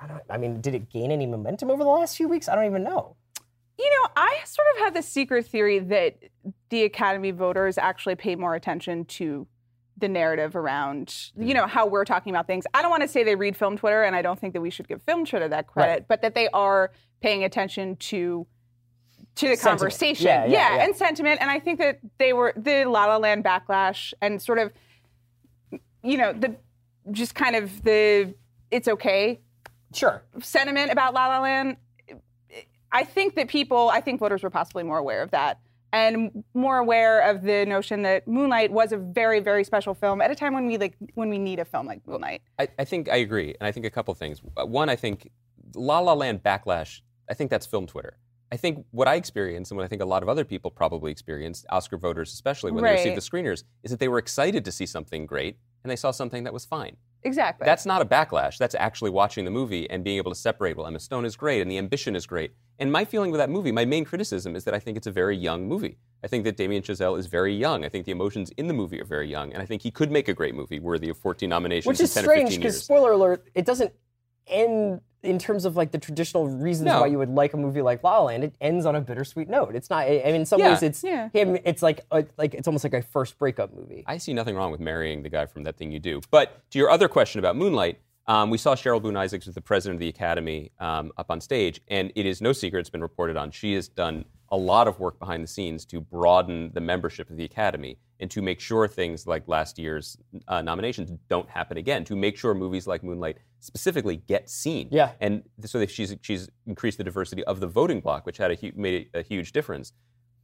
I 0.00 0.06
don't. 0.06 0.22
I 0.30 0.36
mean, 0.36 0.60
did 0.60 0.74
it 0.74 0.90
gain 0.90 1.10
any 1.10 1.26
momentum 1.26 1.70
over 1.70 1.82
the 1.82 1.90
last 1.90 2.16
few 2.16 2.28
weeks? 2.28 2.48
I 2.48 2.54
don't 2.54 2.66
even 2.66 2.82
know. 2.84 3.16
You 3.78 3.90
know, 3.90 4.10
I 4.16 4.38
sort 4.44 4.66
of 4.74 4.84
have 4.84 4.94
the 4.94 5.02
secret 5.02 5.46
theory 5.46 5.78
that 5.78 6.18
the 6.68 6.82
Academy 6.82 7.30
voters 7.30 7.78
actually 7.78 8.16
pay 8.16 8.34
more 8.34 8.54
attention 8.54 9.04
to 9.04 9.46
the 9.96 10.08
narrative 10.08 10.56
around, 10.56 11.30
you 11.36 11.52
mm. 11.52 11.54
know, 11.54 11.66
how 11.66 11.86
we're 11.86 12.04
talking 12.04 12.30
about 12.30 12.46
things. 12.46 12.64
I 12.72 12.82
don't 12.82 12.90
want 12.90 13.02
to 13.02 13.08
say 13.08 13.24
they 13.24 13.34
read 13.34 13.56
film 13.56 13.76
Twitter, 13.76 14.02
and 14.02 14.14
I 14.14 14.22
don't 14.22 14.38
think 14.38 14.54
that 14.54 14.60
we 14.60 14.70
should 14.70 14.88
give 14.88 15.02
film 15.02 15.24
Twitter 15.24 15.48
that 15.48 15.66
credit, 15.66 15.92
Right. 15.92 16.08
but 16.08 16.22
that 16.22 16.34
they 16.34 16.48
are 16.48 16.92
paying 17.20 17.44
attention 17.44 17.96
to 17.96 18.46
to 19.34 19.46
the 19.46 19.56
Sentiment. 19.56 19.80
conversation. 19.80 20.26
Yeah, 20.26 20.46
yeah, 20.46 20.76
yeah. 20.76 20.84
and 20.84 20.96
sentiment. 20.96 21.40
And 21.40 21.48
I 21.48 21.60
think 21.60 21.78
that 21.78 22.00
they 22.18 22.32
were 22.32 22.52
the 22.56 22.84
La 22.84 23.06
La 23.06 23.18
Land 23.18 23.44
backlash 23.44 24.12
and 24.20 24.42
sort 24.42 24.58
of, 24.58 24.72
you 26.02 26.16
know, 26.16 26.32
the 26.32 26.56
just 27.12 27.36
kind 27.36 27.54
of 27.54 27.82
the 27.84 28.34
it's 28.72 28.88
okay 28.88 29.40
Sure. 29.92 30.22
sentiment 30.40 30.92
about 30.92 31.14
La 31.14 31.28
La 31.28 31.40
Land, 31.40 31.76
I 32.92 33.04
think 33.04 33.34
that 33.36 33.48
people, 33.48 33.90
I 33.90 34.00
think 34.00 34.20
voters 34.20 34.42
were 34.42 34.50
possibly 34.50 34.82
more 34.82 34.98
aware 34.98 35.22
of 35.22 35.30
that 35.30 35.60
and 35.92 36.44
more 36.54 36.78
aware 36.78 37.20
of 37.20 37.42
the 37.42 37.64
notion 37.66 38.02
that 38.02 38.28
Moonlight 38.28 38.70
was 38.70 38.92
a 38.92 38.98
very, 38.98 39.40
very 39.40 39.64
special 39.64 39.94
film 39.94 40.20
at 40.20 40.30
a 40.30 40.34
time 40.34 40.54
when 40.54 40.66
we 40.66 40.76
like 40.76 40.94
when 41.14 41.30
we 41.30 41.38
need 41.38 41.58
a 41.58 41.64
film 41.64 41.86
like 41.86 42.06
Moonlight. 42.06 42.42
I, 42.58 42.68
I 42.78 42.84
think 42.84 43.08
I 43.10 43.16
agree, 43.16 43.54
and 43.58 43.66
I 43.66 43.72
think 43.72 43.86
a 43.86 43.90
couple 43.90 44.14
things. 44.14 44.42
Uh, 44.56 44.66
One, 44.66 44.88
I 44.88 44.96
think 44.96 45.30
La 45.74 45.98
La 46.00 46.12
Land 46.12 46.42
backlash. 46.42 47.00
I 47.30 47.34
think 47.34 47.50
that's 47.50 47.66
film 47.66 47.86
Twitter. 47.86 48.18
I 48.50 48.56
think 48.56 48.86
what 48.92 49.08
I 49.08 49.16
experienced, 49.16 49.70
and 49.70 49.76
what 49.76 49.84
I 49.84 49.88
think 49.88 50.00
a 50.00 50.06
lot 50.06 50.22
of 50.22 50.28
other 50.28 50.44
people 50.44 50.70
probably 50.70 51.12
experienced, 51.12 51.66
Oscar 51.68 51.98
voters 51.98 52.32
especially 52.32 52.72
when 52.72 52.82
they 52.84 52.92
received 52.92 53.16
the 53.16 53.20
screeners, 53.20 53.64
is 53.82 53.90
that 53.90 54.00
they 54.00 54.08
were 54.08 54.18
excited 54.18 54.64
to 54.64 54.72
see 54.72 54.86
something 54.86 55.26
great, 55.26 55.58
and 55.84 55.90
they 55.90 55.96
saw 55.96 56.10
something 56.10 56.44
that 56.44 56.52
was 56.52 56.64
fine. 56.64 56.96
Exactly. 57.24 57.64
That's 57.64 57.84
not 57.84 58.00
a 58.00 58.04
backlash. 58.04 58.58
That's 58.58 58.74
actually 58.74 59.10
watching 59.10 59.44
the 59.44 59.50
movie 59.50 59.88
and 59.90 60.04
being 60.04 60.18
able 60.18 60.30
to 60.30 60.38
separate. 60.38 60.76
Well, 60.76 60.86
Emma 60.86 61.00
Stone 61.00 61.24
is 61.24 61.36
great, 61.36 61.60
and 61.60 61.70
the 61.70 61.78
ambition 61.78 62.14
is 62.14 62.26
great. 62.26 62.52
And 62.78 62.92
my 62.92 63.04
feeling 63.04 63.30
with 63.32 63.38
that 63.38 63.50
movie, 63.50 63.72
my 63.72 63.84
main 63.84 64.04
criticism 64.04 64.54
is 64.54 64.64
that 64.64 64.74
I 64.74 64.78
think 64.78 64.96
it's 64.96 65.08
a 65.08 65.12
very 65.12 65.36
young 65.36 65.66
movie. 65.66 65.98
I 66.22 66.28
think 66.28 66.44
that 66.44 66.56
Damien 66.56 66.82
Chazelle 66.82 67.18
is 67.18 67.26
very 67.26 67.54
young. 67.54 67.84
I 67.84 67.88
think 67.88 68.06
the 68.06 68.12
emotions 68.12 68.50
in 68.56 68.68
the 68.68 68.74
movie 68.74 69.00
are 69.00 69.04
very 69.04 69.28
young, 69.28 69.52
and 69.52 69.60
I 69.60 69.66
think 69.66 69.82
he 69.82 69.90
could 69.90 70.12
make 70.12 70.28
a 70.28 70.34
great 70.34 70.54
movie 70.54 70.78
worthy 70.78 71.08
of 71.08 71.18
14 71.18 71.48
nominations 71.48 71.86
Which 71.86 72.00
is 72.00 72.14
10 72.14 72.24
or 72.24 72.26
strange 72.26 72.48
15 72.50 72.60
because 72.60 72.82
spoiler 72.82 73.12
alert, 73.12 73.48
it 73.54 73.64
doesn't 73.64 73.92
end 74.46 75.00
in 75.22 75.38
terms 75.38 75.64
of 75.64 75.76
like 75.76 75.90
the 75.90 75.98
traditional 75.98 76.46
reasons 76.48 76.86
No. 76.86 77.00
why 77.00 77.06
you 77.08 77.18
would 77.18 77.30
like 77.30 77.52
a 77.54 77.56
movie 77.56 77.82
like 77.82 78.02
La 78.04 78.18
La 78.18 78.24
Land. 78.24 78.44
It 78.44 78.54
ends 78.60 78.86
on 78.86 78.94
a 78.94 79.00
bittersweet 79.00 79.48
note. 79.48 79.74
It's 79.74 79.90
not. 79.90 80.06
I 80.06 80.22
mean, 80.26 80.36
in 80.36 80.46
some 80.46 80.60
Yeah. 80.60 80.70
ways, 80.70 80.82
it's 80.82 81.02
Yeah. 81.02 81.28
him. 81.32 81.58
It's 81.64 81.82
like 81.82 82.04
a, 82.10 82.24
like 82.36 82.54
it's 82.54 82.68
almost 82.68 82.84
like 82.84 82.94
a 82.94 83.02
first 83.02 83.38
breakup 83.38 83.74
movie. 83.74 84.04
I 84.06 84.18
see 84.18 84.32
nothing 84.32 84.54
wrong 84.54 84.70
with 84.70 84.80
marrying 84.80 85.22
the 85.22 85.28
guy 85.28 85.46
from 85.46 85.64
That 85.64 85.76
Thing 85.76 85.90
You 85.90 85.98
Do. 85.98 86.20
But 86.30 86.70
to 86.70 86.78
your 86.78 86.90
other 86.90 87.08
question 87.08 87.38
about 87.40 87.56
Moonlight, 87.56 87.98
um, 88.26 88.50
we 88.50 88.58
saw 88.58 88.74
Cheryl 88.74 89.00
Boone 89.02 89.16
Isaacs 89.16 89.46
with 89.46 89.54
the 89.54 89.60
president 89.62 89.96
of 89.96 90.00
the 90.00 90.08
Academy 90.08 90.70
um, 90.78 91.10
up 91.16 91.30
on 91.30 91.40
stage, 91.40 91.80
and 91.88 92.12
it 92.14 92.26
is 92.26 92.40
no 92.40 92.52
secret, 92.52 92.80
it's 92.80 92.90
been 92.90 93.00
reported 93.00 93.36
on. 93.36 93.50
She 93.50 93.72
has 93.74 93.88
done 93.88 94.24
a 94.50 94.56
lot 94.56 94.86
of 94.86 95.00
work 95.00 95.18
behind 95.18 95.42
the 95.42 95.48
scenes 95.48 95.84
to 95.86 96.00
broaden 96.00 96.70
the 96.74 96.80
membership 96.80 97.28
of 97.30 97.36
the 97.36 97.44
Academy 97.44 97.98
and 98.20 98.30
to 98.30 98.42
make 98.42 98.60
sure 98.60 98.88
things 98.88 99.26
like 99.26 99.46
last 99.46 99.78
year's 99.78 100.16
uh, 100.48 100.60
nominations 100.62 101.12
don't 101.28 101.48
happen 101.48 101.76
again, 101.76 102.04
to 102.04 102.16
make 102.16 102.36
sure 102.36 102.54
movies 102.54 102.86
like 102.86 103.02
Moonlight 103.02 103.38
specifically 103.60 104.16
get 104.16 104.48
seen. 104.48 104.88
Yeah. 104.90 105.12
And 105.20 105.42
so 105.64 105.78
that 105.78 105.90
she's, 105.90 106.14
she's 106.22 106.48
increased 106.66 106.98
the 106.98 107.04
diversity 107.04 107.44
of 107.44 107.60
the 107.60 107.66
voting 107.66 108.00
bloc, 108.00 108.26
which 108.26 108.38
had 108.38 108.50
a, 108.50 108.54
hu- 108.54 108.72
made 108.74 109.08
a 109.14 109.22
huge 109.22 109.52
difference. 109.52 109.92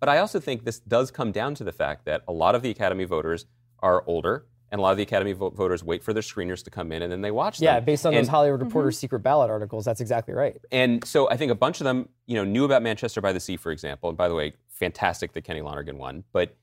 But 0.01 0.09
I 0.09 0.19
also 0.19 0.41
think 0.41 0.65
this 0.65 0.81
does 0.81 1.11
come 1.11 1.33
down 1.33 1.55
to 1.57 1.65
the 1.65 1.73
fact 1.73 2.05
that 2.05 2.23
a 2.29 2.33
lot 2.33 2.55
of 2.55 2.63
the 2.63 2.71
Academy 2.71 3.05
voters 3.05 3.47
are 3.81 4.05
older 4.07 4.47
and 4.71 4.79
a 4.79 4.83
lot 4.83 4.91
of 4.91 4.97
the 4.97 5.03
Academy 5.05 5.33
vo- 5.33 5.51
voters 5.51 5.85
wait 5.85 6.03
for 6.03 6.13
their 6.13 6.23
screeners 6.23 6.65
to 6.65 6.71
come 6.71 6.91
in 6.93 7.03
and 7.03 7.13
then 7.13 7.23
they 7.23 7.31
watch 7.31 7.59
them. 7.59 7.67
Yeah, 7.67 7.81
based 7.81 8.05
on 8.05 8.13
and, 8.13 8.25
those 8.25 8.29
Hollywood 8.29 8.61
Reporter 8.61 8.91
secret 8.91 9.21
ballot 9.21 9.51
articles, 9.51 9.85
that's 9.85 10.01
exactly 10.01 10.35
right. 10.35 10.57
And 10.73 11.07
so 11.07 11.31
I 11.31 11.37
think 11.37 11.53
a 11.53 11.55
bunch 11.55 11.81
of 11.81 11.85
them, 11.85 12.09
you 12.27 12.35
know, 12.35 12.45
knew 12.45 12.65
about 12.65 12.83
Manchester 12.83 13.21
by 13.21 13.33
the 13.33 13.41
Sea, 13.41 13.57
for 13.57 13.71
example. 13.71 14.09
And 14.09 14.19
by 14.19 14.29
the 14.29 14.35
way, 14.35 14.55
fantastic 14.69 15.33
that 15.33 15.45
Kenny 15.45 15.61
Lonergan 15.61 15.97
won. 15.97 16.25
But 16.33 16.57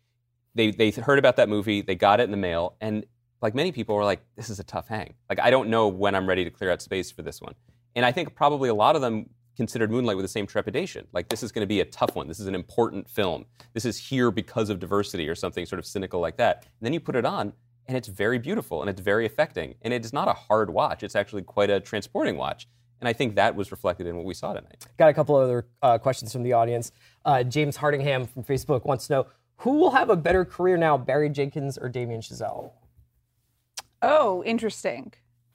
they 0.55 0.71
they 0.71 0.91
heard 0.91 1.19
about 1.19 1.35
that 1.37 1.49
movie, 1.49 1.81
they 1.81 1.95
got 1.95 2.19
it 2.19 2.23
in 2.23 2.31
the 2.31 2.37
mail, 2.37 2.75
and 2.81 3.05
like 3.41 3.55
many 3.55 3.71
people 3.71 3.95
were 3.95 4.03
like, 4.03 4.21
"This 4.35 4.49
is 4.49 4.59
a 4.59 4.63
tough 4.63 4.87
hang. 4.87 5.13
Like 5.29 5.39
I 5.39 5.49
don't 5.49 5.69
know 5.69 5.87
when 5.87 6.15
I'm 6.15 6.27
ready 6.27 6.43
to 6.43 6.49
clear 6.49 6.71
out 6.71 6.81
space 6.81 7.11
for 7.11 7.21
this 7.21 7.41
one." 7.41 7.55
And 7.95 8.05
I 8.05 8.11
think 8.11 8.35
probably 8.35 8.69
a 8.69 8.73
lot 8.73 8.95
of 8.95 9.01
them 9.01 9.29
considered 9.57 9.91
Moonlight 9.91 10.15
with 10.15 10.23
the 10.23 10.29
same 10.29 10.47
trepidation. 10.47 11.07
Like 11.11 11.29
this 11.29 11.43
is 11.43 11.51
going 11.51 11.63
to 11.63 11.67
be 11.67 11.81
a 11.81 11.85
tough 11.85 12.15
one. 12.15 12.27
This 12.27 12.39
is 12.39 12.47
an 12.47 12.55
important 12.55 13.09
film. 13.09 13.45
This 13.73 13.85
is 13.85 13.97
here 13.97 14.31
because 14.31 14.69
of 14.69 14.79
diversity 14.79 15.27
or 15.27 15.35
something 15.35 15.65
sort 15.65 15.79
of 15.79 15.85
cynical 15.85 16.19
like 16.19 16.37
that. 16.37 16.63
And 16.63 16.85
then 16.85 16.93
you 16.93 16.99
put 16.99 17.15
it 17.15 17.25
on, 17.25 17.53
and 17.87 17.97
it's 17.97 18.07
very 18.07 18.39
beautiful 18.39 18.81
and 18.81 18.89
it's 18.89 19.01
very 19.01 19.25
affecting. 19.25 19.75
And 19.81 19.93
it's 19.93 20.13
not 20.13 20.27
a 20.27 20.33
hard 20.33 20.69
watch. 20.69 21.03
It's 21.03 21.15
actually 21.15 21.43
quite 21.43 21.69
a 21.69 21.79
transporting 21.79 22.37
watch. 22.37 22.67
And 23.01 23.07
I 23.07 23.13
think 23.13 23.35
that 23.35 23.55
was 23.55 23.71
reflected 23.71 24.05
in 24.05 24.15
what 24.15 24.25
we 24.25 24.35
saw 24.35 24.53
tonight. 24.53 24.85
Got 24.97 25.09
a 25.09 25.13
couple 25.13 25.35
other 25.35 25.65
uh, 25.81 25.97
questions 25.97 26.31
from 26.31 26.43
the 26.43 26.53
audience. 26.53 26.91
Uh, 27.25 27.43
James 27.43 27.75
Hardingham 27.75 28.27
from 28.27 28.43
Facebook 28.43 28.85
wants 28.85 29.07
to 29.07 29.13
know 29.13 29.27
who 29.61 29.77
will 29.79 29.91
have 29.91 30.09
a 30.09 30.15
better 30.15 30.45
career 30.45 30.77
now, 30.77 30.97
Barry 30.97 31.29
Jenkins 31.29 31.77
or 31.77 31.89
Damien 31.89 32.21
Chazelle? 32.21 32.71
Oh, 34.01 34.43
interesting. 34.43 35.13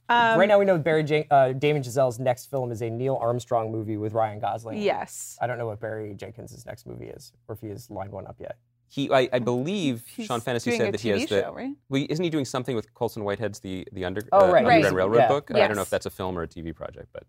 Um, 0.09 0.39
right 0.39 0.47
now, 0.47 0.59
we 0.59 0.65
know 0.65 0.79
Barry 0.79 1.03
Jen- 1.03 1.25
uh, 1.33 1.53
Damien 1.53 1.83
Chazelle's 1.83 2.21
next 2.21 2.47
film 2.47 2.71
is 2.71 2.81
a 2.81 2.89
Neil 2.89 3.17
Armstrong 3.21 3.73
movie 3.73 3.97
with 3.97 4.13
Ryan 4.13 4.39
Gosling. 4.39 4.79
Yes. 4.81 5.37
I 5.43 5.49
don't 5.49 5.59
know 5.59 5.67
what 5.67 5.81
Barry 5.81 6.15
Jenkins' 6.15 6.65
next 6.65 6.87
movie 6.87 7.07
is, 7.07 7.33
or 7.49 7.55
if 7.57 7.61
he 7.61 7.69
has 7.69 7.91
lined 7.91 8.13
one 8.13 8.27
up 8.27 8.37
yet. 8.39 8.57
He, 8.89 9.11
I, 9.11 9.29
I 9.33 9.41
believe 9.41 10.05
He's 10.07 10.27
Sean 10.27 10.41
Fennessy 10.41 10.71
doing 10.71 10.81
said 10.81 10.89
a 10.91 10.93
that 10.93 11.01
he 11.01 11.09
TV 11.11 11.21
has 11.21 11.29
the. 11.29 11.41
show, 11.43 11.53
right? 11.53 11.75
Well, 11.89 12.07
isn't 12.09 12.23
he 12.23 12.31
doing 12.31 12.45
something 12.45 12.77
with 12.77 12.95
Colson 12.95 13.25
Whitehead's 13.25 13.59
the 13.59 13.85
the 13.93 14.05
under, 14.05 14.23
Oh, 14.31 14.49
uh, 14.49 14.53
right. 14.53 14.59
Underground 14.65 14.85
Right. 14.85 14.95
Railroad 14.95 15.17
Yeah. 15.19 15.29
book? 15.29 15.51
I 15.53 15.67
don't 15.67 15.75
know 15.75 15.83
if 15.83 15.91
that's 15.91 16.07
a 16.07 16.11
film 16.11 16.39
or 16.39 16.43
a 16.43 16.47
TV 16.49 16.73
project, 16.73 17.09
but 17.13 17.25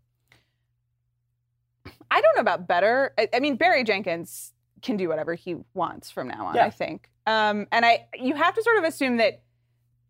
I 2.12 2.22
don't 2.22 2.36
know 2.36 2.42
about 2.42 2.68
better. 2.68 3.12
I, 3.18 3.28
I 3.34 3.40
mean, 3.40 3.56
Barry 3.56 3.84
Jenkins 3.84 4.54
can 4.82 4.98
do 4.98 5.10
whatever 5.10 5.34
he 5.36 5.56
wants 5.74 6.12
from 6.12 6.28
now 6.28 6.48
on. 6.48 6.56
Yeah. 6.56 6.66
I 6.66 6.70
think, 6.70 7.10
um, 7.26 7.68
and 7.72 7.86
I 7.86 8.06
you 8.20 8.36
have 8.36 8.54
to 8.56 8.64
sort 8.64 8.78
of 8.78 8.84
assume 8.84 9.18
that 9.18 9.42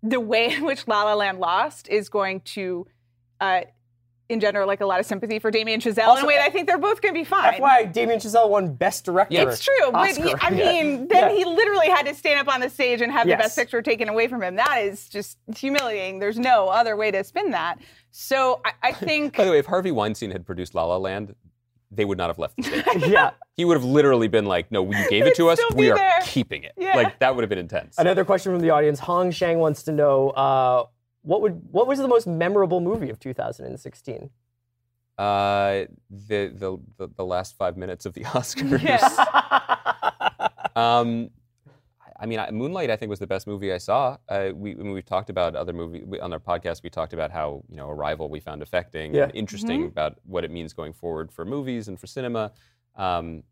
the 0.03 0.19
way 0.19 0.53
in 0.53 0.63
which 0.65 0.87
La 0.87 1.03
La 1.03 1.13
Land 1.15 1.39
lost 1.39 1.87
is 1.89 2.09
going 2.09 2.41
to 2.41 2.85
uh, 3.41 3.61
general, 4.39 4.67
like 4.67 4.81
a 4.81 4.85
lot 4.85 4.99
of 4.99 5.05
sympathy 5.05 5.39
for 5.39 5.49
Damien 5.51 5.79
Chazelle 5.79 5.99
in 6.03 6.09
Also, 6.09 6.23
a 6.23 6.27
way 6.27 6.35
that 6.35 6.45
I 6.45 6.49
think 6.49 6.67
they're 6.67 6.77
both 6.77 7.01
going 7.01 7.13
to 7.13 7.19
be 7.19 7.23
fine. 7.23 7.43
That's 7.43 7.59
why 7.61 7.85
Damien 7.85 8.19
Chazelle 8.19 8.49
won 8.49 8.73
Best 8.73 9.05
Director. 9.05 9.33
Yeah. 9.33 9.43
It's 9.43 9.63
true, 9.63 9.91
but 9.91 10.17
he, 10.17 10.33
Oscar. 10.33 10.37
I 10.45 10.49
Yeah. 10.49 10.71
mean, 10.83 11.07
then 11.07 11.29
Yeah. 11.31 11.35
he 11.37 11.45
literally 11.45 11.87
had 11.87 12.05
to 12.07 12.13
stand 12.13 12.39
up 12.45 12.53
on 12.53 12.59
the 12.59 12.69
stage 12.69 12.99
and 13.01 13.09
have 13.11 13.25
Yes. 13.27 13.37
the 13.37 13.43
best 13.43 13.57
picture 13.57 13.81
taken 13.81 14.09
away 14.09 14.27
from 14.27 14.43
him. 14.43 14.55
That 14.57 14.79
is 14.83 15.07
just 15.07 15.37
humiliating. 15.55 16.19
There's 16.19 16.37
no 16.37 16.67
other 16.67 16.97
way 16.97 17.09
to 17.11 17.23
spin 17.23 17.51
that. 17.51 17.79
So 18.11 18.59
I, 18.65 18.71
I 18.89 18.91
think 19.05 19.37
by 19.37 19.45
the 19.45 19.51
way, 19.51 19.59
if 19.59 19.65
Harvey 19.65 19.91
Weinstein 19.91 20.31
had 20.31 20.45
produced 20.45 20.75
La 20.75 20.83
La 20.83 20.97
Land, 20.97 21.33
they 21.91 22.05
would 22.05 22.17
not 22.17 22.27
have 22.27 22.39
left 22.39 22.55
the 22.57 22.63
stage. 22.63 22.83
yeah. 23.07 23.31
he 23.55 23.65
would 23.65 23.77
have 23.77 23.83
literally 23.83 24.27
been 24.27 24.45
like, 24.45 24.71
"No, 24.71 24.83
you 24.91 25.09
gave 25.09 25.25
it 25.25 25.35
to 25.35 25.49
us. 25.49 25.59
We 25.75 25.89
are 25.91 25.95
there." 25.95 26.19
keeping 26.23 26.63
it." 26.63 26.73
Yeah. 26.77 26.95
Like 26.95 27.19
that 27.19 27.35
would 27.35 27.43
have 27.43 27.49
been 27.49 27.59
intense. 27.59 27.97
Another 27.97 28.25
question 28.25 28.53
from 28.53 28.61
the 28.61 28.69
audience. 28.69 28.99
Hong 28.99 29.31
Shang 29.31 29.59
wants 29.59 29.83
to 29.83 29.91
know 29.91 30.29
uh, 30.31 30.85
what 31.21 31.41
would 31.41 31.61
what 31.71 31.87
was 31.87 31.99
the 31.99 32.07
most 32.07 32.27
memorable 32.27 32.81
movie 32.81 33.09
of 33.09 33.19
2016? 33.19 34.29
Uh, 35.17 35.85
the, 36.09 36.51
the 36.53 36.79
the 36.97 37.07
the 37.15 37.25
last 37.25 37.57
five 37.57 37.77
minutes 37.77 38.05
of 38.05 38.13
the 38.13 38.21
Oscars. 38.25 38.83
Yeah. 38.83 39.07
Um, 40.75 41.31
I 42.19 42.25
mean, 42.25 42.39
I- 42.39 42.51
Moonlight, 42.51 42.89
I 42.89 42.95
think, 42.95 43.09
was 43.09 43.19
the 43.19 43.27
best 43.27 43.45
movie 43.47 43.71
I 43.71 43.77
saw. 43.77 44.17
Uh, 44.27 44.49
we, 44.53 44.75
when 44.75 44.91
we've 44.91 45.05
talked 45.05 45.29
about 45.29 45.55
other 45.55 45.73
movies 45.73 46.03
we, 46.05 46.19
on 46.19 46.33
our 46.33 46.39
podcast, 46.39 46.83
we 46.83 46.89
talked 46.89 47.13
about 47.13 47.31
how 47.31 47.63
you 47.69 47.77
know 47.77 47.89
Arrival 47.89 48.29
we 48.29 48.39
found 48.39 48.61
affecting 48.61 49.13
Yeah. 49.13 49.23
and 49.23 49.35
interesting 49.35 49.85
about 49.85 50.17
what 50.25 50.43
it 50.43 50.51
means 50.51 50.73
going 50.73 50.93
forward 50.93 51.31
for 51.31 51.45
movies 51.45 51.87
and 51.87 51.99
for 51.99 52.07
cinema. 52.07 52.51
Um, 52.95 53.43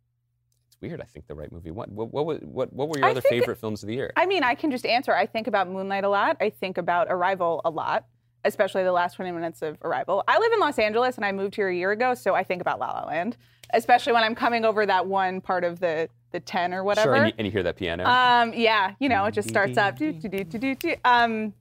it's 0.68 0.78
weird. 0.82 1.00
I 1.02 1.06
think 1.06 1.28
the 1.28 1.36
right 1.36 1.52
movie 1.52 1.72
won. 1.72 1.90
What, 1.94 2.12
what, 2.12 2.42
what, 2.44 2.74
what 2.74 2.90
were 2.90 2.98
your 2.98 3.08
I 3.08 3.12
other 3.12 3.22
think- 3.22 3.42
favorite 3.42 3.58
films 3.60 3.84
of 3.84 3.88
the 3.88 3.94
year? 3.96 4.12
I 4.16 4.26
mean, 4.26 4.44
I 4.44 4.56
can 4.56 4.72
just 4.72 4.86
answer. 4.86 5.14
I 5.16 5.26
think 5.28 5.48
about 5.48 5.70
Moonlight 5.70 6.04
a 6.04 6.10
lot. 6.10 6.38
I 6.42 6.50
think 6.50 6.78
about 6.78 7.08
Arrival 7.10 7.62
a 7.66 7.70
lot, 7.70 8.06
especially 8.46 8.84
the 8.84 8.92
last 8.92 9.16
20 9.16 9.32
minutes 9.32 9.62
of 9.62 9.78
Arrival. 9.84 10.24
I 10.28 10.40
live 10.40 10.54
in 10.54 10.60
Los 10.60 10.80
Angeles 10.80 11.16
and 11.18 11.26
I 11.26 11.32
moved 11.32 11.56
here 11.56 11.68
a 11.68 11.76
year 11.76 11.92
ago, 11.92 12.14
so 12.14 12.36
I 12.36 12.44
think 12.44 12.62
about 12.62 12.80
La 12.80 12.92
La 12.92 13.06
Land, 13.08 13.36
especially 13.74 14.14
when 14.14 14.24
I'm 14.24 14.36
coming 14.36 14.64
over 14.64 14.86
that 14.86 15.08
one 15.08 15.42
part 15.42 15.64
of 15.64 15.80
the 15.80 16.10
the 16.32 16.40
10 16.42 16.74
or 16.74 16.84
whatever. 16.84 17.16
and, 17.16 17.28
you, 17.28 17.34
and 17.38 17.48
you 17.48 17.52
hear 17.52 17.64
that 17.64 17.78
piano. 17.78 18.04
Um, 18.06 18.54
yeah, 18.54 18.94
you 19.00 19.08
know, 19.08 19.24
it 19.26 19.34
just 19.34 19.48
starts 19.48 19.78
up. 19.78 19.98
Do, 19.98 20.12
do, 20.12 20.28
do, 20.28 20.44
do, 20.44 20.58
do, 20.60 20.76
do. 20.76 20.96
Um, 21.06 21.54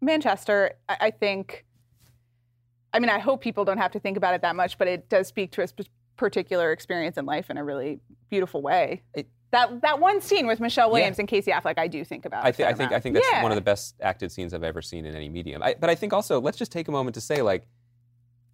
Manchester, 0.00 0.72
I, 0.88 0.96
I 1.00 1.10
think. 1.10 1.64
I 2.92 2.98
mean, 2.98 3.10
I 3.10 3.18
hope 3.18 3.42
people 3.42 3.64
don't 3.64 3.78
have 3.78 3.92
to 3.92 4.00
think 4.00 4.16
about 4.16 4.34
it 4.34 4.42
that 4.42 4.56
much, 4.56 4.78
but 4.78 4.88
it 4.88 5.08
does 5.08 5.28
speak 5.28 5.52
to 5.52 5.62
a 5.62 5.68
sp- 5.68 5.90
particular 6.16 6.72
experience 6.72 7.16
in 7.18 7.26
life 7.26 7.50
in 7.50 7.58
a 7.58 7.64
really 7.64 8.00
beautiful 8.30 8.62
way. 8.62 9.02
It- 9.14 9.28
that 9.56 9.80
that 9.82 9.98
one 10.00 10.20
scene 10.20 10.46
with 10.46 10.60
Michelle 10.60 10.90
Williams 10.90 11.18
and 11.18 11.26
Casey 11.28 11.50
Affleck, 11.50 11.78
I 11.78 11.88
do 11.88 12.04
think 12.04 12.24
about. 12.24 12.44
I, 12.44 12.48
a 12.48 12.52
thi- 12.52 12.62
fair 12.62 12.68
I 12.68 12.74
think 12.74 12.92
I 12.92 13.00
think 13.00 13.14
that's 13.14 13.26
Yeah. 13.32 13.42
one 13.42 13.52
of 13.52 13.56
the 13.56 13.62
best 13.62 13.94
acted 14.00 14.30
scenes 14.32 14.52
I've 14.54 14.62
ever 14.62 14.82
seen 14.82 15.06
in 15.06 15.14
any 15.14 15.28
medium. 15.28 15.62
I, 15.62 15.74
but 15.78 15.90
I 15.90 15.94
think 15.94 16.12
also 16.12 16.40
let's 16.40 16.58
just 16.58 16.72
take 16.72 16.88
a 16.88 16.92
moment 16.92 17.14
to 17.14 17.20
say 17.20 17.42
like. 17.42 17.66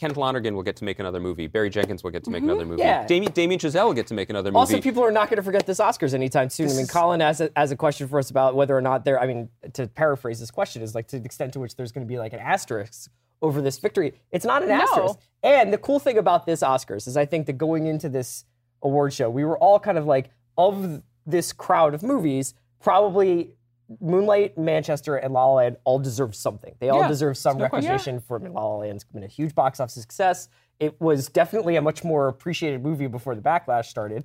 Kenneth 0.00 0.16
Lonergan 0.16 0.56
will 0.56 0.64
get 0.64 0.74
to 0.76 0.84
make 0.84 0.98
another 0.98 1.20
movie. 1.20 1.46
Barry 1.46 1.70
Jenkins 1.70 2.02
will 2.02 2.10
get 2.10 2.24
to 2.24 2.30
make 2.30 2.42
another 2.42 2.64
movie. 2.64 2.80
Mm-hmm. 2.82 2.88
Yeah. 2.88 3.06
Damien, 3.06 3.30
Damien 3.32 3.60
Chazelle 3.60 3.84
will 3.84 3.92
get 3.94 4.08
to 4.08 4.14
make 4.14 4.30
another 4.30 4.50
movie. 4.50 4.58
Also, 4.58 4.80
people 4.80 5.04
are 5.04 5.12
not 5.12 5.28
going 5.28 5.36
to 5.36 5.44
forget 5.44 5.64
this 5.64 5.78
Oscars 5.78 6.12
anytime 6.12 6.50
soon. 6.50 6.68
I 6.70 6.74
mean, 6.74 6.88
Colin 6.88 7.20
has 7.20 7.40
a, 7.40 7.50
has 7.54 7.70
a 7.70 7.76
question 7.76 8.08
for 8.08 8.18
us 8.18 8.28
about 8.28 8.56
whether 8.56 8.76
or 8.76 8.80
not 8.80 9.04
there. 9.04 9.20
I 9.20 9.28
mean, 9.28 9.48
to 9.74 9.86
paraphrase 9.86 10.40
this 10.40 10.50
question 10.50 10.82
is 10.82 10.96
like 10.96 11.06
to 11.08 11.20
the 11.20 11.24
extent 11.24 11.52
to 11.52 11.60
which 11.60 11.76
there's 11.76 11.92
going 11.92 12.04
to 12.04 12.08
be 12.12 12.18
like 12.18 12.32
an 12.32 12.40
asterisk 12.40 13.12
over 13.42 13.62
this 13.62 13.78
victory. 13.78 14.14
It's 14.32 14.44
not 14.44 14.62
an 14.64 14.70
No. 14.70 14.74
asterisk. 14.82 15.18
And 15.44 15.72
the 15.72 15.78
cool 15.78 16.00
thing 16.00 16.18
about 16.18 16.46
this 16.46 16.62
Oscars 16.64 17.06
is 17.06 17.16
I 17.16 17.24
think 17.24 17.46
that 17.46 17.52
going 17.58 17.86
into 17.86 18.08
this 18.08 18.44
award 18.82 19.12
show, 19.12 19.30
we 19.30 19.44
were 19.44 19.58
all 19.58 19.78
kind 19.78 19.98
of 19.98 20.04
like 20.06 20.30
of 20.58 21.02
this 21.26 21.52
crowd 21.52 21.94
of 21.94 22.02
movies, 22.02 22.54
probably 22.80 23.54
Moonlight, 24.00 24.56
Manchester, 24.56 25.16
and 25.16 25.34
La 25.34 25.44
La 25.46 25.54
Land 25.54 25.76
all 25.84 25.98
deserve 25.98 26.34
something. 26.34 26.74
They 26.78 26.88
all 26.88 27.00
Yeah, 27.00 27.08
deserve 27.08 27.36
some 27.36 27.58
no 27.58 27.68
question. 27.68 27.90
recognition 27.90 28.20
for 28.20 28.38
I 28.40 28.42
mean, 28.42 28.52
La 28.54 28.64
La 28.66 28.76
Land's 28.78 29.04
been 29.04 29.22
a 29.22 29.26
huge 29.28 29.54
box 29.54 29.80
office 29.80 29.94
success. 29.94 30.48
It 30.80 30.98
was 31.00 31.28
definitely 31.28 31.76
a 31.76 31.82
much 31.82 32.02
more 32.02 32.28
appreciated 32.28 32.82
movie 32.82 33.06
before 33.06 33.34
the 33.34 33.42
backlash 33.42 33.86
started. 33.86 34.24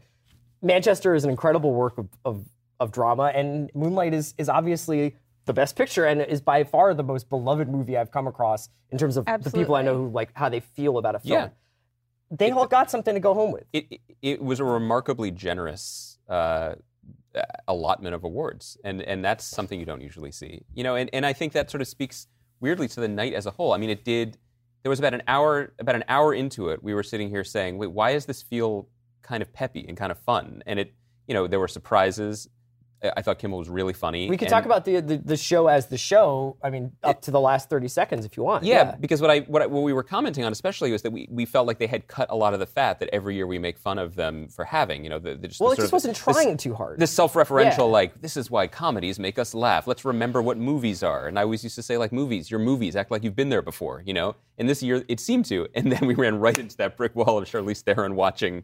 Manchester 0.61 1.13
is 1.15 1.23
an 1.23 1.29
incredible 1.29 1.73
work 1.73 1.97
of, 1.97 2.07
of, 2.25 2.45
of 2.79 2.91
drama, 2.91 3.31
and 3.35 3.69
Moonlight 3.75 4.13
is, 4.13 4.33
is 4.37 4.47
obviously 4.49 5.15
the 5.45 5.53
best 5.53 5.75
picture 5.75 6.05
and 6.05 6.21
is 6.21 6.41
by 6.41 6.63
far 6.63 6.93
the 6.93 7.03
most 7.03 7.29
beloved 7.29 7.69
movie 7.69 7.97
I've 7.97 8.11
come 8.11 8.27
across 8.27 8.69
in 8.89 8.97
terms 8.97 9.17
of 9.17 9.25
the 9.25 9.51
people 9.51 9.75
I 9.75 9.81
know 9.81 9.95
who 9.95 10.09
like 10.09 10.31
how 10.33 10.49
they 10.49 10.59
feel 10.61 10.97
about 10.97 11.15
a 11.15 11.19
film. 11.19 11.33
Yeah. 11.33 11.49
They 12.31 12.51
all 12.51 12.67
got 12.67 12.89
something 12.91 13.13
to 13.13 13.19
go 13.19 13.33
home 13.33 13.51
with. 13.51 13.65
it, 13.73 13.85
it, 13.91 14.01
it 14.21 14.41
was 14.41 14.59
a 14.59 14.63
remarkably 14.65 15.31
generous 15.31 16.06
uh, 16.29 16.75
allotment 17.67 18.15
of 18.15 18.23
awards, 18.23 18.77
and 18.83 19.01
and 19.01 19.23
that's 19.23 19.45
something 19.45 19.79
you 19.79 19.85
don't 19.85 20.01
usually 20.01 20.31
see. 20.31 20.61
You 20.73 20.83
know, 20.83 20.95
and, 20.95 21.09
and 21.13 21.25
I 21.25 21.33
think 21.33 21.53
that 21.53 21.69
sort 21.69 21.81
of 21.81 21.87
speaks 21.87 22.27
weirdly 22.59 22.87
to 22.89 22.99
the 22.99 23.07
night 23.07 23.33
as 23.33 23.45
a 23.45 23.51
whole. 23.51 23.73
I 23.73 23.77
mean, 23.77 23.89
it 23.89 24.03
did. 24.03 24.37
There 24.83 24.89
was 24.89 24.99
about 24.99 25.13
an 25.13 25.23
hour 25.27 25.73
about 25.79 25.95
an 25.95 26.03
hour 26.07 26.33
into 26.33 26.69
it, 26.69 26.83
we 26.83 26.93
were 26.93 27.03
sitting 27.03 27.29
here 27.29 27.43
saying, 27.43 27.77
"Wait, 27.77 27.91
why 27.91 28.13
does 28.13 28.25
this 28.25 28.41
feel 28.41 28.87
kind 29.21 29.41
of 29.41 29.51
peppy 29.53 29.85
and 29.87 29.97
kind 29.97 30.11
of 30.11 30.19
fun?" 30.19 30.63
And 30.65 30.79
it, 30.79 30.93
you 31.27 31.33
know, 31.33 31.47
there 31.47 31.59
were 31.59 31.67
surprises. 31.67 32.47
I- 33.03 33.13
I 33.17 33.21
thought 33.21 33.39
Kimmel 33.39 33.59
was 33.59 33.69
really 33.69 33.93
funny. 33.93 34.29
We 34.29 34.37
could 34.37 34.47
and- 34.47 34.51
talk 34.53 34.65
about 34.65 34.85
the, 34.85 34.99
the 35.01 35.17
the 35.17 35.37
show 35.37 35.67
as 35.67 35.87
the 35.87 35.97
show. 35.97 36.57
I 36.63 36.69
mean, 36.69 36.91
up 37.03 37.21
to 37.23 37.31
the 37.31 37.39
last 37.39 37.69
thirty 37.69 37.87
seconds 37.87 38.25
if 38.25 38.35
you 38.37 38.43
want. 38.43 38.63
Yeah, 38.63 38.95
because 38.99 39.21
what 39.21 39.29
I 39.31 39.39
what, 39.41 39.61
I, 39.61 39.65
what 39.67 39.81
we 39.81 39.93
were 39.93 40.03
commenting 40.03 40.43
on 40.43 40.51
especially 40.51 40.91
was 40.91 41.01
that 41.03 41.11
we, 41.11 41.27
we 41.31 41.45
felt 41.45 41.67
like 41.67 41.77
they 41.79 41.87
had 41.87 42.07
cut 42.07 42.27
a 42.29 42.35
lot 42.35 42.53
of 42.53 42.59
the 42.59 42.65
fat 42.65 42.99
that 42.99 43.09
every 43.13 43.35
year 43.35 43.45
we 43.47 43.59
make 43.59 43.77
fun 43.77 43.97
of 43.99 44.15
them 44.15 44.47
for 44.47 44.65
having. 44.65 45.03
You 45.03 45.09
know, 45.11 45.19
the, 45.19 45.35
the, 45.35 45.47
just 45.47 45.59
Well, 45.61 45.71
it 45.71 45.75
just 45.77 45.87
of- 45.87 45.93
wasn't 45.93 46.15
this- 46.15 46.23
trying 46.23 46.57
too 46.57 46.73
hard. 46.73 46.99
This 46.99 47.11
self-referential, 47.11 47.77
Yeah. 47.77 47.83
like 47.83 48.21
this 48.21 48.35
is 48.37 48.49
why 48.51 48.67
comedies 48.67 49.19
make 49.19 49.37
us 49.39 49.53
laugh. 49.53 49.87
Let's 49.87 50.03
remember 50.05 50.41
what 50.41 50.57
movies 50.57 51.03
are. 51.03 51.27
And 51.27 51.37
I 51.37 51.43
always 51.43 51.63
used 51.63 51.75
to 51.75 51.83
say, 51.83 51.97
like 51.97 52.11
movies, 52.11 52.49
your 52.49 52.59
movies, 52.59 52.95
act 52.95 53.11
like 53.11 53.23
you've 53.23 53.35
been 53.35 53.49
there 53.49 53.61
before. 53.61 54.03
You 54.05 54.13
know. 54.13 54.35
And 54.57 54.67
this 54.67 54.81
year 54.81 55.05
it 55.07 55.19
seemed 55.19 55.45
to, 55.45 55.67
and 55.75 55.91
then 55.91 56.07
we 56.07 56.15
ran 56.15 56.39
right 56.39 56.57
into 56.57 56.75
that 56.77 56.97
brick 56.97 57.15
wall 57.15 57.37
of 57.37 57.45
Charlize 57.45 57.81
Theron 57.83 58.15
watching. 58.15 58.63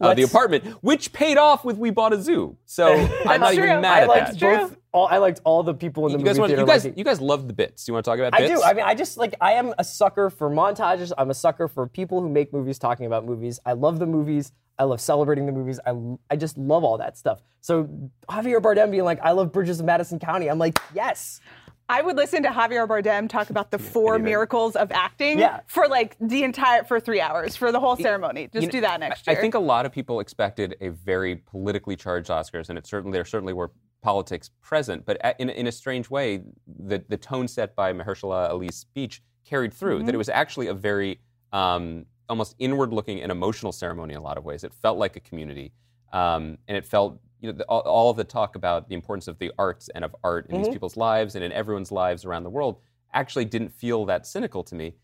Uh, 0.00 0.14
the 0.14 0.22
apartment, 0.22 0.64
which 0.82 1.12
paid 1.12 1.36
off 1.36 1.64
with 1.64 1.76
"We 1.76 1.90
Bought 1.90 2.12
a 2.12 2.20
Zoo," 2.22 2.56
so 2.66 2.92
I'm 3.26 3.40
not 3.40 3.54
true. 3.54 3.64
even 3.64 3.80
mad 3.80 3.98
I 3.98 4.00
at 4.02 4.08
liked 4.08 4.38
that. 4.38 4.70
both. 4.70 4.76
All, 4.92 5.06
I 5.06 5.16
liked 5.18 5.40
all 5.44 5.62
the 5.62 5.72
people 5.74 6.06
in 6.06 6.12
the 6.12 6.18
You 6.18 6.24
guys, 6.24 6.32
movie 6.34 6.40
want, 6.40 6.48
theater. 6.50 6.62
you 6.62 6.66
guys, 6.66 6.84
liking- 6.84 6.98
you 6.98 7.04
guys 7.04 7.20
love 7.20 7.46
the 7.48 7.54
bits. 7.54 7.88
You 7.88 7.94
want 7.94 8.04
to 8.04 8.10
talk 8.10 8.18
about 8.18 8.34
I 8.34 8.46
bits? 8.46 8.60
do. 8.60 8.62
I 8.62 8.74
mean, 8.74 8.84
I 8.84 8.94
just 8.94 9.16
like 9.16 9.34
I 9.40 9.52
am 9.52 9.72
a 9.78 9.84
sucker 9.84 10.28
for 10.30 10.50
montages. 10.50 11.12
I'm 11.16 11.30
a 11.30 11.34
sucker 11.34 11.66
for 11.66 11.86
people 11.86 12.20
who 12.20 12.28
make 12.28 12.52
movies 12.52 12.78
talking 12.78 13.06
about 13.06 13.24
movies. 13.24 13.58
I 13.64 13.72
love 13.72 13.98
the 13.98 14.06
movies. 14.06 14.52
I 14.78 14.84
love 14.84 15.00
celebrating 15.00 15.46
the 15.46 15.52
movies. 15.52 15.78
I, 15.86 15.94
I 16.30 16.36
just 16.36 16.56
love 16.58 16.82
all 16.84 16.98
that 16.98 17.16
stuff. 17.16 17.40
So 17.60 17.84
Javier 18.28 18.60
Bardem 18.60 18.90
being 18.90 19.04
like, 19.04 19.20
I 19.22 19.30
love 19.32 19.52
Bridges 19.52 19.80
of 19.80 19.86
Madison 19.86 20.18
County. 20.18 20.48
I'm 20.50 20.58
like, 20.58 20.78
yes. 20.94 21.40
I 21.88 22.00
would 22.02 22.16
listen 22.16 22.42
to 22.44 22.48
Javier 22.48 22.86
Bardem 22.88 23.28
talk 23.28 23.50
about 23.50 23.70
the 23.70 23.78
four 23.78 24.14
Anything. 24.14 24.24
miracles 24.30 24.76
of 24.76 24.90
acting 24.92 25.38
Yeah. 25.38 25.60
for 25.66 25.88
like 25.88 26.16
the 26.20 26.42
entire 26.42 26.84
for 26.84 27.00
three 27.00 27.20
hours 27.20 27.56
for 27.56 27.70
the 27.72 27.80
whole 27.80 27.96
ceremony. 27.96 28.48
Just 28.52 28.66
You 28.66 28.72
do 28.72 28.80
that 28.82 29.00
next 29.00 29.26
year. 29.26 29.36
I 29.36 29.40
think 29.40 29.54
a 29.54 29.58
lot 29.58 29.84
of 29.84 29.92
people 29.92 30.20
expected 30.20 30.76
a 30.80 30.88
very 30.88 31.36
politically 31.36 31.96
charged 31.96 32.30
Oscars, 32.30 32.68
and 32.68 32.78
it 32.78 32.86
certainly 32.86 33.16
there 33.16 33.24
certainly 33.24 33.52
were 33.52 33.72
politics 34.02 34.50
present, 34.62 35.04
but 35.04 35.20
in, 35.38 35.48
in 35.50 35.66
a 35.66 35.72
strange 35.72 36.10
way, 36.10 36.42
the, 36.66 37.04
the 37.08 37.16
tone 37.16 37.46
set 37.46 37.76
by 37.76 37.92
Mahershala 37.92 38.50
Ali's 38.50 38.76
speech 38.76 39.22
carried 39.44 39.72
through. 39.72 40.02
That 40.04 40.14
it 40.14 40.18
was 40.18 40.28
actually 40.28 40.66
a 40.68 40.74
very 40.74 41.20
um, 41.52 42.06
almost 42.28 42.56
inward-looking 42.58 43.20
and 43.20 43.30
emotional 43.30 43.70
ceremony 43.70 44.14
in 44.14 44.18
a 44.18 44.22
lot 44.22 44.38
of 44.38 44.44
ways. 44.44 44.64
It 44.64 44.72
felt 44.72 44.98
like 44.98 45.14
a 45.16 45.20
community, 45.20 45.72
um, 46.12 46.58
and 46.66 46.76
it 46.76 46.84
felt 46.86 47.20
you 47.42 47.50
know 47.50 47.58
the, 47.58 47.64
all, 47.64 47.80
all 47.80 48.10
of 48.10 48.16
the 48.16 48.24
talk 48.24 48.54
about 48.56 48.88
the 48.88 48.94
importance 48.94 49.28
of 49.28 49.38
the 49.38 49.52
arts 49.58 49.90
and 49.94 50.04
of 50.04 50.14
art 50.24 50.46
in 50.48 50.56
these 50.56 50.66
mm-hmm. 50.66 50.72
people's 50.72 50.96
lives 50.96 51.34
and 51.34 51.44
in 51.44 51.52
everyone's 51.52 51.92
lives 51.92 52.24
around 52.24 52.44
the 52.44 52.50
world 52.50 52.78
actually 53.12 53.44
didn't 53.44 53.68
feel 53.68 54.06
that 54.06 54.26
cynical 54.26 54.62
to 54.62 54.74
me. 54.74 54.94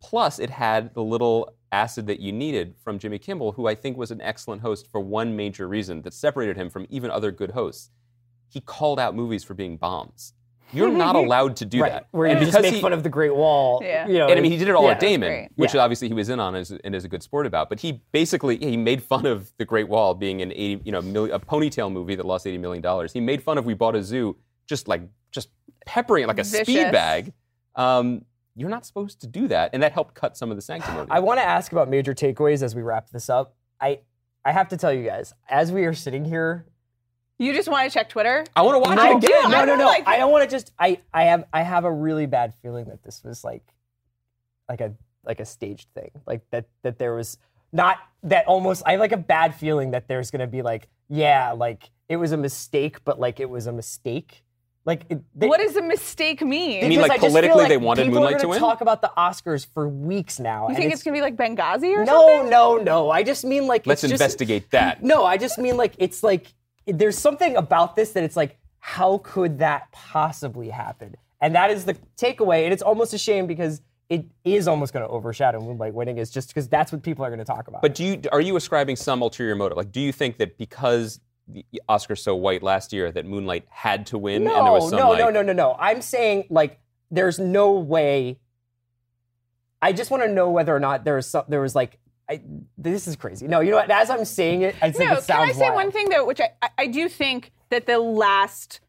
Plus, 0.00 0.38
it 0.38 0.48
had 0.48 0.94
the 0.94 1.02
little 1.02 1.52
acid 1.72 2.06
that 2.06 2.20
you 2.20 2.32
needed 2.32 2.76
from 2.82 2.98
Jimmy 2.98 3.18
Kimmel, 3.18 3.52
who 3.52 3.66
I 3.66 3.74
think 3.74 3.98
was 3.98 4.10
an 4.10 4.22
excellent 4.22 4.62
host 4.62 4.90
for 4.90 5.00
one 5.00 5.36
major 5.36 5.68
reason 5.68 6.02
that 6.02 6.14
separated 6.14 6.56
him 6.56 6.70
from 6.70 6.86
even 6.88 7.10
other 7.10 7.32
good 7.32 7.50
hosts. 7.50 7.90
He 8.48 8.60
called 8.60 8.98
out 8.98 9.14
movies 9.14 9.44
for 9.44 9.54
being 9.54 9.76
bombs. 9.76 10.32
You're 10.72 10.90
not 10.90 11.16
allowed 11.16 11.56
to 11.56 11.64
do 11.64 11.80
Right. 11.82 11.92
that. 11.92 12.08
Where 12.10 12.26
you 12.26 12.32
And 12.32 12.40
just 12.40 12.52
because 12.52 12.62
make 12.62 12.74
he- 12.74 12.80
fun 12.80 12.92
of 12.92 13.02
the 13.02 13.08
Great 13.08 13.34
Wall. 13.34 13.80
Yeah. 13.82 14.06
You 14.06 14.18
know, 14.18 14.28
and 14.28 14.38
I 14.38 14.42
mean, 14.42 14.52
he 14.52 14.58
did 14.58 14.68
it 14.68 14.74
all 14.74 14.84
yeah. 14.84 14.90
at 14.90 15.00
Damon, 15.00 15.48
which 15.56 15.74
Yeah. 15.74 15.80
obviously 15.82 16.08
he 16.08 16.14
was 16.14 16.28
in 16.28 16.38
on 16.40 16.54
and 16.54 16.62
is, 16.62 16.70
and 16.70 16.94
is 16.94 17.04
a 17.04 17.08
good 17.08 17.22
sport 17.22 17.46
about. 17.46 17.68
But 17.68 17.80
he 17.80 18.02
basically 18.12 18.58
he 18.58 18.76
made 18.76 19.02
fun 19.02 19.24
of 19.26 19.52
the 19.58 19.64
Great 19.64 19.88
Wall 19.88 20.14
being 20.14 20.42
an 20.42 20.52
eighty, 20.52 20.80
you 20.84 20.92
know, 20.92 21.00
mil- 21.00 21.32
a 21.32 21.38
ponytail 21.40 21.90
movie 21.90 22.14
that 22.16 22.26
lost 22.26 22.46
eighty 22.46 22.58
million 22.58 22.82
dollars. 22.82 23.12
He 23.12 23.20
made 23.20 23.42
fun 23.42 23.56
of 23.58 23.64
We 23.66 23.74
Bought 23.74 23.96
a 23.96 24.02
Zoo, 24.02 24.36
just 24.66 24.88
like 24.88 25.02
just 25.30 25.48
peppering 25.86 26.24
it 26.24 26.26
like 26.26 26.38
a 26.38 26.44
speed 26.44 26.92
bag. 26.92 27.32
Um, 27.74 28.24
you're 28.56 28.68
not 28.70 28.84
supposed 28.84 29.20
to 29.20 29.26
do 29.26 29.46
that, 29.48 29.70
and 29.72 29.82
that 29.82 29.92
helped 29.92 30.14
cut 30.14 30.36
some 30.36 30.50
of 30.50 30.56
the 30.56 30.62
sanctity. 30.62 30.98
I 31.10 31.20
want 31.20 31.38
to 31.38 31.44
ask 31.44 31.70
about 31.72 31.88
major 31.88 32.12
takeaways 32.14 32.62
as 32.62 32.74
we 32.74 32.82
wrap 32.82 33.08
this 33.10 33.30
up. 33.30 33.54
I 33.80 34.00
I 34.44 34.52
have 34.52 34.68
to 34.68 34.76
tell 34.76 34.92
you 34.92 35.04
guys, 35.04 35.32
as 35.48 35.70
we 35.72 35.84
are 35.84 35.92
sitting 35.94 36.24
here, 36.24 36.66
You 37.38 37.52
just 37.52 37.68
want 37.68 37.88
to 37.90 37.94
check 37.96 38.08
Twitter? 38.08 38.44
I 38.56 38.62
want 38.62 38.74
to 38.74 38.88
watch 38.90 38.98
I 38.98 39.12
it 39.12 39.16
again. 39.24 39.50
no, 39.50 39.58
I 39.58 39.64
no, 39.64 39.76
no. 39.76 39.86
like- 39.86 40.06
I 40.08 40.16
don't 40.18 40.32
want 40.32 40.48
to 40.48 40.54
just. 40.54 40.72
I, 40.78 41.00
I 41.14 41.24
have, 41.24 41.44
I 41.52 41.62
have 41.62 41.84
a 41.84 41.92
really 41.92 42.26
bad 42.26 42.52
feeling 42.62 42.86
that 42.86 43.02
this 43.04 43.22
was 43.22 43.44
like, 43.44 43.62
like 44.68 44.80
a, 44.80 44.94
like 45.24 45.38
a 45.40 45.44
staged 45.44 45.88
thing. 45.94 46.10
Like 46.26 46.42
that, 46.50 46.66
that 46.82 46.98
there 46.98 47.14
was 47.14 47.38
not 47.72 47.98
that 48.24 48.46
almost. 48.46 48.82
I 48.86 48.92
have 48.92 49.00
like 49.00 49.12
a 49.12 49.16
bad 49.16 49.54
feeling 49.54 49.92
that 49.92 50.08
there's 50.08 50.30
gonna 50.30 50.46
be 50.48 50.62
like, 50.62 50.88
yeah, 51.08 51.52
like 51.52 51.90
it 52.08 52.16
was 52.16 52.32
a 52.32 52.36
mistake, 52.36 53.04
but 53.04 53.20
like 53.20 53.38
it 53.40 53.48
was 53.48 53.66
a 53.66 53.72
mistake. 53.72 54.42
Like, 54.84 55.02
it, 55.10 55.20
they, 55.34 55.46
what 55.46 55.60
does 55.60 55.76
a 55.76 55.82
mistake 55.82 56.40
mean? 56.40 56.82
You 56.82 56.88
mean, 56.88 57.00
like, 57.02 57.10
I 57.10 57.18
politically 57.18 57.58
like 57.58 57.68
they 57.68 57.76
wanted 57.76 58.04
people 58.04 58.20
Moonlight 58.20 58.36
are 58.36 58.38
to 58.40 58.48
win? 58.48 58.58
Talk 58.58 58.80
about 58.80 59.02
the 59.02 59.12
Oscars 59.18 59.66
for 59.74 59.86
weeks 59.86 60.40
now. 60.40 60.62
you 60.62 60.68
and 60.68 60.76
think 60.78 60.92
it's 60.94 61.02
gonna 61.02 61.14
be 61.14 61.20
like 61.20 61.36
Benghazi 61.36 61.94
or 61.94 62.06
no, 62.06 62.26
something? 62.26 62.50
no, 62.50 62.76
no. 62.78 62.82
No. 62.82 63.10
I 63.10 63.22
just 63.22 63.44
mean 63.44 63.66
like 63.66 63.86
Let's 63.86 64.02
it's 64.02 64.10
just- 64.12 64.20
investigate 64.22 64.70
that. 64.70 65.04
No, 65.04 65.24
I 65.26 65.36
just 65.36 65.58
mean 65.58 65.76
like 65.76 65.92
it's 65.98 66.22
like 66.22 66.54
there's 66.88 67.18
something 67.18 67.56
about 67.56 67.96
this 67.96 68.12
that 68.12 68.24
it's 68.24 68.36
like 68.36 68.58
how 68.80 69.18
could 69.18 69.58
that 69.58 69.90
possibly 69.92 70.70
happen? 70.70 71.14
And 71.40 71.54
that 71.54 71.70
is 71.70 71.84
the 71.84 71.94
takeaway. 72.16 72.64
And 72.64 72.72
it's 72.72 72.82
almost 72.82 73.12
a 73.12 73.18
shame 73.18 73.46
because 73.46 73.82
it 74.08 74.24
is 74.44 74.66
almost 74.66 74.92
going 74.92 75.04
to 75.04 75.10
overshadow 75.10 75.60
Moonlight 75.60 75.94
winning. 75.94 76.18
Is 76.18 76.30
just 76.30 76.48
because 76.48 76.68
that's 76.68 76.90
what 76.90 77.02
people 77.02 77.24
are 77.24 77.28
going 77.28 77.38
to 77.38 77.44
talk 77.44 77.68
about. 77.68 77.82
But 77.82 77.94
do 77.94 78.04
you 78.04 78.22
are 78.32 78.40
you 78.40 78.56
ascribing 78.56 78.96
some 78.96 79.20
ulterior 79.20 79.54
motive? 79.54 79.76
Like, 79.76 79.92
do 79.92 80.00
you 80.00 80.12
think 80.12 80.38
that 80.38 80.56
because 80.56 81.20
the 81.46 81.64
Oscar's 81.88 82.22
so 82.22 82.34
white 82.34 82.62
last 82.62 82.92
year 82.92 83.12
that 83.12 83.26
Moonlight 83.26 83.66
had 83.68 84.06
to 84.06 84.18
win, 84.18 84.44
no, 84.44 84.56
and 84.56 84.66
there 84.66 84.72
was 84.72 84.90
some 84.90 84.98
no, 84.98 85.10
like, 85.10 85.18
no, 85.18 85.30
no, 85.30 85.42
no, 85.42 85.52
no. 85.52 85.76
I'm 85.78 86.00
saying 86.00 86.46
like 86.50 86.80
there's 87.10 87.38
no 87.38 87.72
way. 87.72 88.38
I 89.80 89.92
just 89.92 90.10
want 90.10 90.22
to 90.24 90.28
know 90.28 90.50
whether 90.50 90.74
or 90.74 90.80
not 90.80 91.04
there 91.04 91.16
was 91.16 91.26
some, 91.26 91.44
there 91.48 91.60
was 91.60 91.74
like. 91.74 91.98
I, 92.30 92.40
this 92.76 93.08
is 93.08 93.16
crazy. 93.16 93.48
No, 93.48 93.60
you 93.60 93.70
know 93.70 93.76
what? 93.78 93.90
As 93.90 94.10
I'm 94.10 94.24
saying 94.24 94.62
it, 94.62 94.74
I 94.82 94.90
think 94.90 95.10
No, 95.10 95.16
it 95.16 95.26
can 95.26 95.40
I 95.48 95.52
say 95.52 95.62
wild. 95.62 95.74
one 95.74 95.90
thing 95.90 96.08
though, 96.10 96.26
which 96.26 96.40
I, 96.40 96.50
I- 96.62 96.70
I 96.78 96.86
do 96.86 97.08
think 97.08 97.52
that 97.70 97.86
the 97.86 97.98
last 97.98 98.80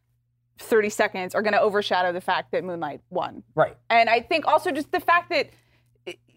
30 0.60 0.90
seconds 0.90 1.36
are 1.36 1.42
going 1.42 1.54
to 1.54 1.62
overshadow 1.62 2.12
the 2.12 2.20
fact 2.22 2.52
that 2.52 2.64
Moonlight 2.66 3.02
won. 3.10 3.44
Right. 3.56 3.78
And 3.90 4.10
I 4.10 4.20
think 4.22 4.46
also 4.46 4.72
just 4.72 4.92
the 4.92 5.00
fact 5.00 5.30
that 5.30 5.50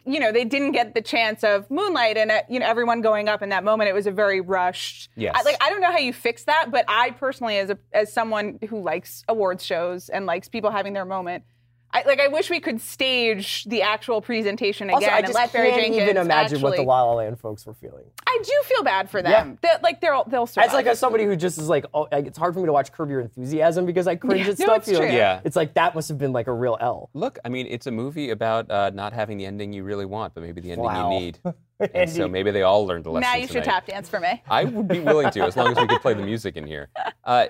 you 0.05 0.19
know 0.19 0.33
they 0.33 0.45
didn't 0.45 0.73
get 0.73 0.95
the 0.95 1.01
chance 1.01 1.45
of 1.45 1.71
Moonlight 1.71 2.17
and 2.17 2.31
uh, 2.33 2.43
you 2.49 2.59
know 2.59 2.67
everyone 2.67 3.03
going 3.03 3.29
up 3.29 3.41
in 3.41 3.51
that 3.51 3.63
moment. 3.63 3.89
It 3.89 3.93
was 3.93 4.07
a 4.09 4.11
very 4.11 4.41
rushed. 4.41 5.09
Yes. 5.15 5.33
I, 5.37 5.43
like 5.43 5.57
I 5.61 5.71
don't 5.71 5.81
know 5.81 5.93
how 5.93 5.99
you 5.99 6.13
fix 6.13 6.43
that, 6.45 6.71
but 6.73 6.85
I 6.89 7.11
personally, 7.13 7.57
as 7.59 7.71
a 7.71 7.79
as 7.93 8.13
someone 8.13 8.59
who 8.69 8.81
likes 8.83 9.23
awards 9.29 9.65
shows 9.65 10.09
and 10.09 10.27
likes 10.27 10.49
people 10.49 10.71
having 10.73 10.93
their 10.93 11.05
moment. 11.05 11.45
I, 11.95 12.03
like 12.07 12.21
I 12.21 12.29
wish 12.29 12.49
we 12.49 12.59
could 12.61 12.81
stage 12.81 13.65
the 13.65 13.83
actual 13.83 14.21
presentation 14.23 14.89
again 14.89 14.95
Also, 14.95 15.09
I 15.09 15.19
and 15.19 15.27
just 15.27 15.35
let 15.35 15.53
Barry 15.53 15.71
can't 15.71 15.83
Jenkins 15.83 16.03
even 16.03 16.17
imagine 16.17 16.61
what 16.63 16.71
the 16.71 16.75
actually- 16.77 16.87
La 16.87 17.03
La 17.05 17.13
Land 17.15 17.39
folks 17.39 17.67
were 17.67 17.75
feeling. 17.75 18.05
I 18.27 18.39
do 18.43 18.53
feel 18.65 18.83
bad 18.83 19.11
for 19.11 19.21
them. 19.21 19.59
That 19.63 19.83
like 19.83 20.01
they'll 20.01 20.25
they'll 20.25 20.47
survive. 20.47 20.69
As 20.71 20.75
like 20.75 20.87
as 20.87 20.99
somebody 20.99 21.25
who 21.25 21.37
just 21.37 21.59
is 21.59 21.69
like, 21.69 21.85
oh, 21.93 22.09
like 22.11 22.27
it's 22.27 22.39
hard 22.39 22.55
for 22.55 22.61
me 22.61 22.67
to 22.67 22.73
watch 22.73 22.93
Curb 22.93 23.11
Your 23.11 23.21
Enthusiasm 23.21 23.85
because 23.85 24.07
I 24.07 24.17
cringe 24.17 24.49
at 24.49 24.59
No, 24.59 24.65
stuff. 24.65 24.79
it's 24.79 24.89
you 24.89 24.99
know? 25.01 25.05
Yeah. 25.05 25.41
it's 25.45 25.55
like 25.57 25.75
that 25.75 25.95
must 25.95 26.09
have 26.09 26.17
been 26.19 26.33
like 26.33 26.47
a 26.47 26.53
real 26.53 26.79
L. 26.81 27.11
Look, 27.13 27.39
I 27.45 27.51
mean, 27.51 27.67
it's 27.69 27.87
a 27.87 27.91
movie 27.91 28.31
about 28.31 28.71
uh, 28.71 28.91
not 28.95 29.13
having 29.13 29.37
the 29.37 29.45
ending 29.45 29.73
you 29.75 29.85
really 29.85 30.07
want, 30.07 30.33
but 30.35 30.43
maybe 30.43 30.61
the 30.63 30.71
ending 30.73 30.85
Wow. 30.87 31.13
you 31.13 31.21
need. 31.21 31.39
and 31.95 32.09
so 32.09 32.27
maybe 32.27 32.51
they 32.53 32.63
all 32.63 32.87
learned 32.87 33.05
a 33.07 33.11
lesson. 33.11 33.29
now 33.31 33.37
you 33.37 33.47
should 33.49 33.65
tap 33.65 33.87
dance 33.87 34.09
for 34.09 34.19
me. 34.21 34.43
I 34.49 34.65
would 34.65 34.89
be 34.89 35.01
willing 35.01 35.31
to, 35.33 35.43
as 35.43 35.57
long 35.57 35.73
as 35.73 35.77
we 35.77 35.87
could 35.89 36.01
play 36.01 36.15
the 36.15 36.23
music 36.33 36.57
in 36.57 36.67
here. 36.67 36.89
Uh, 37.25 37.47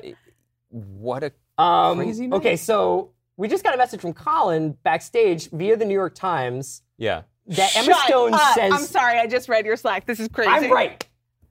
what 0.70 1.22
a 1.22 1.32
Um, 1.62 1.98
Crazy 1.98 2.26
night. 2.26 2.36
okay, 2.38 2.56
so 2.56 3.10
we 3.42 3.48
just 3.48 3.64
got 3.64 3.74
a 3.74 3.76
message 3.76 4.00
from 4.00 4.12
Colin 4.12 4.76
backstage 4.84 5.50
via 5.50 5.76
the 5.76 5.84
New 5.84 5.94
York 5.94 6.14
Times 6.14 6.82
yeah. 6.96 7.22
that 7.48 7.76
Emma 7.76 7.86
Shut 7.86 8.06
Stone 8.06 8.34
up. 8.34 8.54
says, 8.54 8.72
I'm 8.72 8.84
sorry, 8.84 9.18
I 9.18 9.26
just 9.26 9.48
read 9.48 9.66
your 9.66 9.76
Slack. 9.76 10.06
This 10.06 10.20
is 10.20 10.28
crazy. 10.28 10.48
I'm 10.48 10.70
right. 10.70 11.04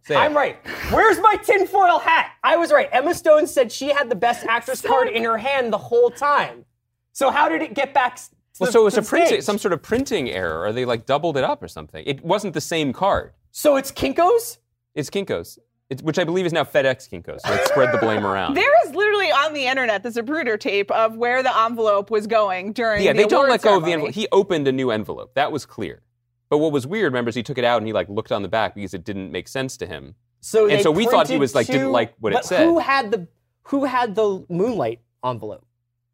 Say. 0.04 0.16
I'm 0.16 0.34
right. 0.34 0.56
Where's 0.90 1.20
my 1.20 1.36
tinfoil 1.44 2.00
hat? 2.00 2.32
I 2.46 2.56
was 2.56 2.72
right. 2.72 2.88
Emma 2.94 3.14
Stone 3.14 3.46
said 3.46 3.74
she 3.74 3.90
had 3.90 4.10
the 4.10 4.16
best 4.16 4.46
actress 4.46 4.80
card 4.82 5.10
in 5.10 5.26
her 5.26 5.38
hand 5.38 5.74
the 5.74 5.78
whole 5.78 6.10
time. 6.10 6.64
So 7.12 7.30
how 7.30 7.50
did 7.50 7.62
it 7.62 7.74
get 7.74 7.94
back? 7.94 8.16
To 8.16 8.22
Well, 8.62 8.68
the- 8.68 8.72
so 8.72 8.80
it 8.80 8.84
was 8.86 8.98
a 8.98 9.02
printing, 9.02 9.42
some 9.42 9.58
sort 9.58 9.74
of 9.74 9.82
printing 9.84 10.30
error, 10.30 10.64
or 10.64 10.72
they 10.72 10.86
like 10.86 11.06
doubled 11.06 11.36
it 11.36 11.44
up 11.44 11.62
or 11.62 11.68
something. 11.68 12.06
It 12.08 12.24
wasn't 12.24 12.54
the 12.54 12.62
same 12.62 12.94
card. 12.94 13.34
So 13.52 13.76
it's 13.76 13.92
Kinko's. 13.92 14.60
It's 14.96 15.10
Kinko's, 15.10 15.60
it's, 15.92 16.02
which 16.02 16.18
I 16.18 16.24
believe 16.24 16.46
is 16.46 16.54
now 16.54 16.64
FedEx 16.64 17.10
Kinko's. 17.10 17.44
So 17.44 17.54
it 17.54 17.68
spread 17.68 17.94
the 17.94 17.98
blame 17.98 18.26
around. 18.26 18.56
There 18.56 18.88
is 18.88 18.96
literally 18.96 19.30
on 19.32 19.54
the 19.54 19.68
internet 19.68 20.04
the 20.04 20.10
Zapruder 20.10 20.60
tape 20.60 20.90
of 20.90 21.18
where 21.18 21.44
the 21.44 21.56
envelope 21.56 22.10
was 22.10 22.26
going 22.28 22.72
during 22.72 23.04
yeah, 23.04 23.12
the 23.12 23.24
they 23.24 23.28
don't 23.28 23.50
let 23.50 23.62
go 23.62 23.78
of 23.78 23.86
the 23.86 23.92
envelope. 23.92 24.14
He 24.16 24.28
opened 24.32 24.68
a 24.68 24.72
new 24.72 24.90
envelope. 24.90 25.36
That 25.36 25.52
was 25.52 25.66
clear. 25.66 26.02
But 26.50 26.60
what 26.60 26.72
was 26.72 26.88
weird, 26.88 27.12
remember, 27.12 27.30
is 27.30 27.36
he 27.36 27.44
took 27.44 27.58
it 27.58 27.64
out 27.64 27.78
and 27.78 27.88
he 27.88 27.94
like 27.94 28.10
looked 28.10 28.32
on 28.32 28.42
the 28.42 28.48
back 28.48 28.74
because 28.74 28.94
it 28.94 29.04
didn't 29.04 29.32
make 29.32 29.48
sense 29.48 29.78
to 29.78 29.86
him. 29.86 30.16
So 30.40 30.68
And 30.68 30.82
so 30.82 30.92
we 30.92 31.06
thought 31.06 31.28
he 31.30 31.38
was, 31.38 31.54
like, 31.54 31.68
didn't 31.68 31.92
like 31.92 32.14
what 32.20 32.32
it 32.32 32.36
but 32.36 32.46
said. 32.46 32.66
Who 32.66 32.80
had 32.80 33.12
the 33.12 33.28
Who 33.64 33.84
had 33.86 34.16
the 34.16 34.46
Moonlight 34.50 35.02
envelope? 35.24 35.66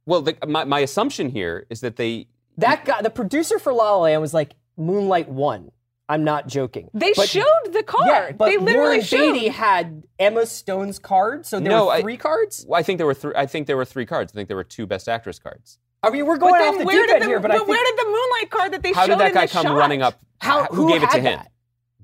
Well, 0.05 0.21
the, 0.21 0.35
my, 0.47 0.63
my 0.63 0.79
assumption 0.79 1.29
here 1.29 1.65
is 1.69 1.81
that 1.81 1.95
they 1.97 2.27
That 2.57 2.83
guy, 2.83 3.01
the 3.01 3.09
producer 3.09 3.59
for 3.59 3.73
La 3.73 3.91
La 3.91 4.01
Land, 4.01 4.21
was 4.21 4.33
like 4.33 4.55
Moonlight 4.75 5.29
won. 5.29 5.71
I'm 6.09 6.23
not 6.23 6.47
joking. 6.47 6.89
They 6.93 7.11
But- 7.15 7.27
showed 7.29 7.71
the 7.73 7.83
card. 7.83 8.07
Yeah, 8.07 8.31
but 8.31 8.45
they 8.45 8.57
literally 8.57 8.77
Warren 8.89 9.01
showed. 9.01 9.33
Beatty 9.33 9.47
had 9.49 10.03
Emma 10.17 10.45
Stone's 10.45 10.99
card, 10.99 11.45
so 11.45 11.59
there 11.59 11.69
No, 11.69 11.87
were 11.87 11.91
I- 11.93 12.01
three 12.01 12.17
cards. 12.17 12.65
Well, 12.67 12.79
I 12.79 12.83
think 12.83 12.97
there 12.97 13.05
were 13.07 13.13
three. 13.13 13.33
I 13.35 13.45
think 13.45 13.67
there 13.67 13.75
were 13.77 13.85
three 13.85 14.05
cards. 14.05 14.31
I 14.31 14.35
think 14.35 14.47
there 14.47 14.55
were 14.57 14.63
two 14.63 14.85
Best 14.85 15.09
Actress 15.09 15.37
cards. 15.39 15.79
I 16.03 16.09
mean, 16.09 16.25
we're 16.25 16.37
going 16.37 16.53
then 16.53 16.73
off 16.75 16.79
the 16.79 16.85
where 16.85 17.05
deep 17.05 17.15
end 17.15 17.23
the, 17.23 17.27
here, 17.27 17.39
but 17.39 17.51
I 17.51 17.57
think 17.57 17.67
where 17.67 17.83
did 17.83 17.97
the 17.97 18.05
moonlight 18.05 18.49
card 18.51 18.71
that 18.73 18.83
they 18.83 18.93
How 18.93 19.05
showed 19.05 19.13
How 19.13 19.17
did 19.17 19.19
that 19.19 19.27
in 19.29 19.33
guy 19.33 19.47
come 19.47 19.65
shot? 19.65 19.75
running 19.75 20.01
up? 20.01 20.19
How- 20.39 20.65
who, 20.65 20.75
who 20.83 20.89
gave 20.89 21.03
it 21.03 21.09
to 21.11 21.17
him? 21.17 21.39
that? 21.39 21.51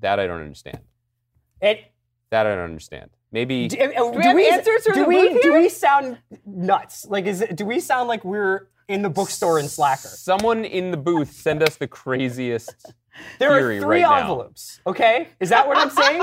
That 0.01 0.19
I 0.19 0.27
don't 0.27 0.41
understand. 0.41 0.79
it, 1.61 1.79
That 2.31 2.45
I 2.45 2.55
don't 2.55 2.63
understand. 2.65 3.11
Maybe 3.31 3.67
do, 3.67 3.77
uh, 3.79 4.09
we 4.11 4.23
have 4.23 4.37
answers 4.37 4.83
do 4.83 4.93
the 4.93 5.03
we 5.05 5.29
booth 5.29 5.41
do 5.43 5.53
we 5.53 5.69
sound 5.69 6.17
nuts? 6.45 7.05
Like, 7.07 7.25
is 7.25 7.41
it? 7.41 7.55
Do 7.55 7.65
we 7.65 7.79
sound 7.79 8.07
like 8.09 8.23
we're 8.25 8.67
in 8.87 9.01
the 9.01 9.09
bookstore 9.09 9.59
in 9.59 9.67
Slacker? 9.69 10.09
someone 10.09 10.65
in 10.65 10.91
the 10.91 10.97
booth 10.97 11.31
send 11.31 11.63
us 11.63 11.77
the 11.77 11.87
craziest 11.87 12.93
There 13.39 13.52
are 13.52 13.60
three 13.80 14.04
right 14.04 14.21
envelopes. 14.21 14.80
Okay, 14.88 15.30
is 15.39 15.49
that 15.49 15.67
what 15.67 15.78
I'm 15.78 15.89
saying? 15.89 16.21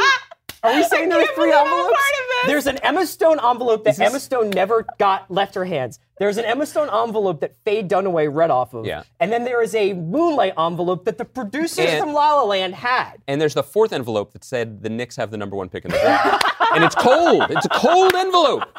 Are 0.62 0.74
we 0.74 0.82
saying 0.84 1.08
there 1.08 1.20
are 1.22 1.26
three 1.34 1.52
envelopes? 1.52 1.84
part 1.84 1.94
of 1.94 2.28
this. 2.28 2.46
There's 2.46 2.66
an 2.66 2.76
Emma 2.78 3.06
Stone 3.06 3.38
envelope 3.42 3.84
that 3.84 3.98
Emma 3.98 4.20
Stone 4.20 4.50
never 4.50 4.84
got 4.98 5.30
left 5.30 5.54
her 5.54 5.64
hands. 5.64 5.98
There's 6.18 6.36
an 6.36 6.44
Emma 6.44 6.66
Stone 6.66 6.90
envelope 6.92 7.40
that 7.40 7.54
Faye 7.64 7.82
Dunaway 7.82 8.28
read 8.30 8.50
off 8.50 8.74
of. 8.74 8.84
Yeah. 8.84 9.04
And 9.20 9.32
then 9.32 9.44
there 9.44 9.62
is 9.62 9.74
a 9.74 9.94
Moonlight 9.94 10.52
envelope 10.58 11.06
that 11.06 11.16
the 11.16 11.24
producers 11.24 11.86
And- 11.86 12.00
from 12.04 12.12
La 12.12 12.34
La 12.34 12.44
Land 12.44 12.74
had. 12.74 13.14
And 13.26 13.40
there's 13.40 13.54
the 13.54 13.62
fourth 13.62 13.94
envelope 13.94 14.32
that 14.34 14.44
said 14.44 14.82
the 14.82 14.90
Knicks 14.90 15.16
have 15.16 15.30
the 15.30 15.38
number 15.38 15.56
one 15.56 15.70
pick 15.70 15.86
in 15.86 15.92
the 15.92 15.98
draft. 15.98 16.44
and 16.74 16.84
it's 16.84 16.94
cold. 16.94 17.44
It's 17.50 17.64
a 17.64 17.70
cold 17.70 18.14
envelope. 18.14 18.64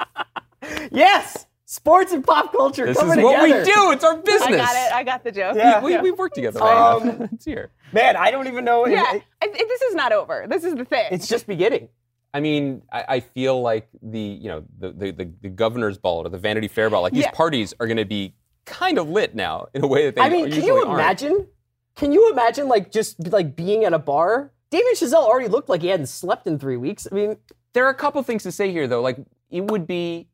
Yes, 0.91 1.47
sports 1.71 2.11
and 2.11 2.21
pop 2.25 2.51
culture 2.51 2.85
This 2.85 2.97
is 2.97 3.03
coming 3.03 3.23
what 3.23 3.41
together. 3.41 3.59
we 3.59 3.65
do. 3.65 3.91
It's 3.91 4.03
our 4.03 4.17
business. 4.17 4.41
I 4.43 4.57
got 4.57 4.75
it. 4.75 4.93
I 4.93 5.03
got 5.03 5.23
the 5.23 5.31
joke. 5.31 5.55
Yeah. 5.55 5.81
We, 5.81 5.97
we've 5.99 6.17
worked 6.17 6.35
together. 6.35 6.59
Right 6.59 6.95
Um, 6.97 7.29
it's 7.31 7.45
here. 7.45 7.71
Man, 7.93 8.17
I 8.17 8.29
don't 8.29 8.47
even 8.47 8.65
know. 8.65 8.85
Yeah, 8.87 9.15
It- 9.15 9.23
I, 9.41 9.45
I- 9.45 9.65
this 9.67 9.81
is 9.83 9.95
not 9.95 10.11
over. 10.11 10.47
This 10.49 10.65
is 10.65 10.75
the 10.75 10.83
thing. 10.85 11.07
it's 11.11 11.27
just 11.29 11.47
beginning. 11.47 11.87
I 12.33 12.39
mean, 12.41 12.81
I, 12.91 13.05
I 13.07 13.19
feel 13.21 13.61
like 13.61 13.87
the 14.01 14.19
you 14.19 14.49
know 14.49 14.63
the, 14.79 14.91
the, 14.91 15.11
the, 15.11 15.31
the 15.43 15.49
governor's 15.49 15.97
ball 15.97 16.25
or 16.25 16.29
the 16.29 16.37
Vanity 16.37 16.67
Fair 16.67 16.89
ball, 16.89 17.01
like 17.03 17.13
these 17.13 17.23
Yeah. 17.23 17.31
parties 17.31 17.73
are 17.79 17.87
going 17.87 17.97
to 17.97 18.05
be 18.05 18.35
kind 18.65 18.97
of 18.97 19.07
lit 19.09 19.33
now 19.35 19.67
in 19.73 19.83
a 19.83 19.87
way 19.87 20.05
that 20.05 20.15
they 20.15 20.21
I 20.21 20.29
mean, 20.29 20.45
can 20.45 20.53
usually 20.55 20.67
you 20.67 20.75
aren't. 20.75 20.91
imagine? 20.91 21.47
Can 21.95 22.11
you 22.11 22.31
imagine 22.31 22.67
like 22.67 22.91
just 22.91 23.27
like 23.31 23.55
being 23.55 23.83
at 23.85 23.93
a 23.93 23.99
bar? 23.99 24.51
David 24.69 24.95
Chazelle 24.95 25.23
already 25.25 25.49
looked 25.49 25.67
like 25.67 25.81
he 25.81 25.87
hadn't 25.89 26.05
slept 26.07 26.47
in 26.47 26.57
three 26.59 26.77
weeks. 26.77 27.05
I 27.11 27.15
mean, 27.15 27.35
There 27.73 27.85
are 27.85 27.89
a 27.89 27.93
couple 27.95 28.21
things 28.23 28.43
to 28.43 28.51
say 28.51 28.71
here, 28.71 28.87
though. 28.87 29.01
Like 29.01 29.17
it 29.49 29.69
would 29.69 29.85
be 29.85 30.27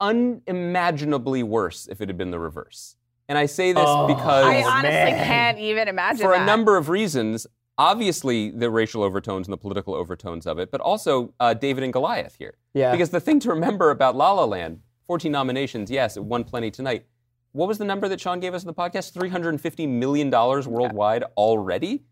unimaginably 0.00 1.42
worse 1.42 1.86
if 1.86 2.00
it 2.00 2.08
had 2.08 2.16
been 2.18 2.30
the 2.30 2.38
reverse. 2.38 2.96
And 3.28 3.38
I 3.38 3.46
say 3.46 3.72
this 3.72 3.84
Oh. 3.86 4.06
because 4.06 4.44
I 4.44 4.62
honestly 4.62 4.90
man. 5.12 5.24
can't 5.26 5.58
even 5.58 5.88
imagine 5.88 6.20
for 6.26 6.32
that. 6.32 6.42
a 6.42 6.46
number 6.46 6.76
of 6.76 6.88
reasons. 6.88 7.46
Obviously, 7.78 8.50
the 8.50 8.70
racial 8.70 9.02
overtones 9.02 9.46
and 9.48 9.52
the 9.52 9.56
political 9.58 9.94
overtones 9.94 10.46
of 10.46 10.58
it, 10.58 10.70
but 10.70 10.80
also 10.80 11.32
uh, 11.40 11.54
David 11.54 11.82
and 11.84 11.92
Goliath 11.92 12.36
here. 12.36 12.54
Yeah. 12.74 12.92
Because 12.92 13.10
the 13.10 13.20
thing 13.20 13.40
to 13.40 13.48
remember 13.48 13.90
about 13.90 14.14
La 14.14 14.32
La 14.32 14.44
Land, 14.44 14.80
14 15.06 15.32
nominations, 15.32 15.90
yes, 15.90 16.16
it 16.16 16.24
won 16.24 16.44
plenty 16.44 16.70
tonight. 16.70 17.06
What 17.52 17.66
was 17.68 17.78
the 17.78 17.84
number 17.84 18.08
that 18.08 18.20
Sean 18.20 18.40
gave 18.40 18.52
us 18.54 18.62
in 18.62 18.66
the 18.66 18.74
podcast? 18.74 19.12
$350 19.12 19.88
million 19.88 20.30
worldwide 20.30 21.24
already? 21.36 22.04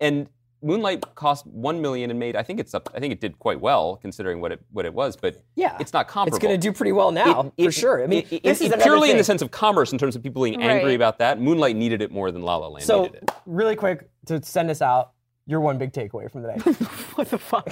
And 0.00 0.28
Moonlight 0.62 1.04
cost 1.14 1.46
one 1.46 1.80
million 1.82 2.10
and 2.10 2.18
made. 2.18 2.36
I 2.36 2.42
think 2.42 2.60
it's 2.60 2.74
up. 2.74 2.88
I 2.94 3.00
think 3.00 3.12
it 3.12 3.20
did 3.20 3.38
quite 3.38 3.60
well 3.60 3.96
considering 3.96 4.40
what 4.40 4.52
it 4.52 4.60
what 4.70 4.84
it 4.86 4.94
was, 4.94 5.16
but 5.16 5.36
Yeah. 5.56 5.76
it's 5.80 5.92
not 5.92 6.08
comparable. 6.08 6.36
It's 6.36 6.42
going 6.42 6.58
to 6.58 6.66
do 6.68 6.72
pretty 6.72 6.92
well 6.92 7.10
now, 7.10 7.52
It- 7.56 7.64
for 7.64 7.68
it- 7.70 7.74
sure. 7.74 8.02
I 8.02 8.06
mean, 8.06 8.26
it- 8.30 8.42
this 8.42 8.42
it- 8.42 8.46
is 8.46 8.60
it- 8.62 8.66
another 8.66 8.82
purely 8.84 9.10
in 9.10 9.16
the 9.16 9.24
sense 9.24 9.42
of 9.42 9.50
commerce, 9.50 9.92
in 9.92 9.98
terms 9.98 10.14
of 10.16 10.22
people 10.22 10.42
being 10.42 10.62
angry 10.62 10.90
Right. 10.90 10.94
about 10.94 11.18
that. 11.18 11.40
Moonlight 11.40 11.76
needed 11.76 12.00
it 12.02 12.10
more 12.12 12.30
than 12.30 12.42
La 12.42 12.56
La 12.56 12.68
Land 12.68 12.84
So, 12.84 13.02
needed 13.02 13.22
it. 13.24 13.30
really 13.46 13.76
quick 13.76 14.08
to 14.26 14.42
send 14.42 14.70
us 14.70 14.80
out, 14.80 15.10
your 15.46 15.60
one 15.60 15.76
big 15.78 15.92
takeaway 15.92 16.30
from 16.30 16.42
the 16.42 16.48
night. 16.48 16.62
what 17.16 17.28
the 17.28 17.38
fuck? 17.38 17.66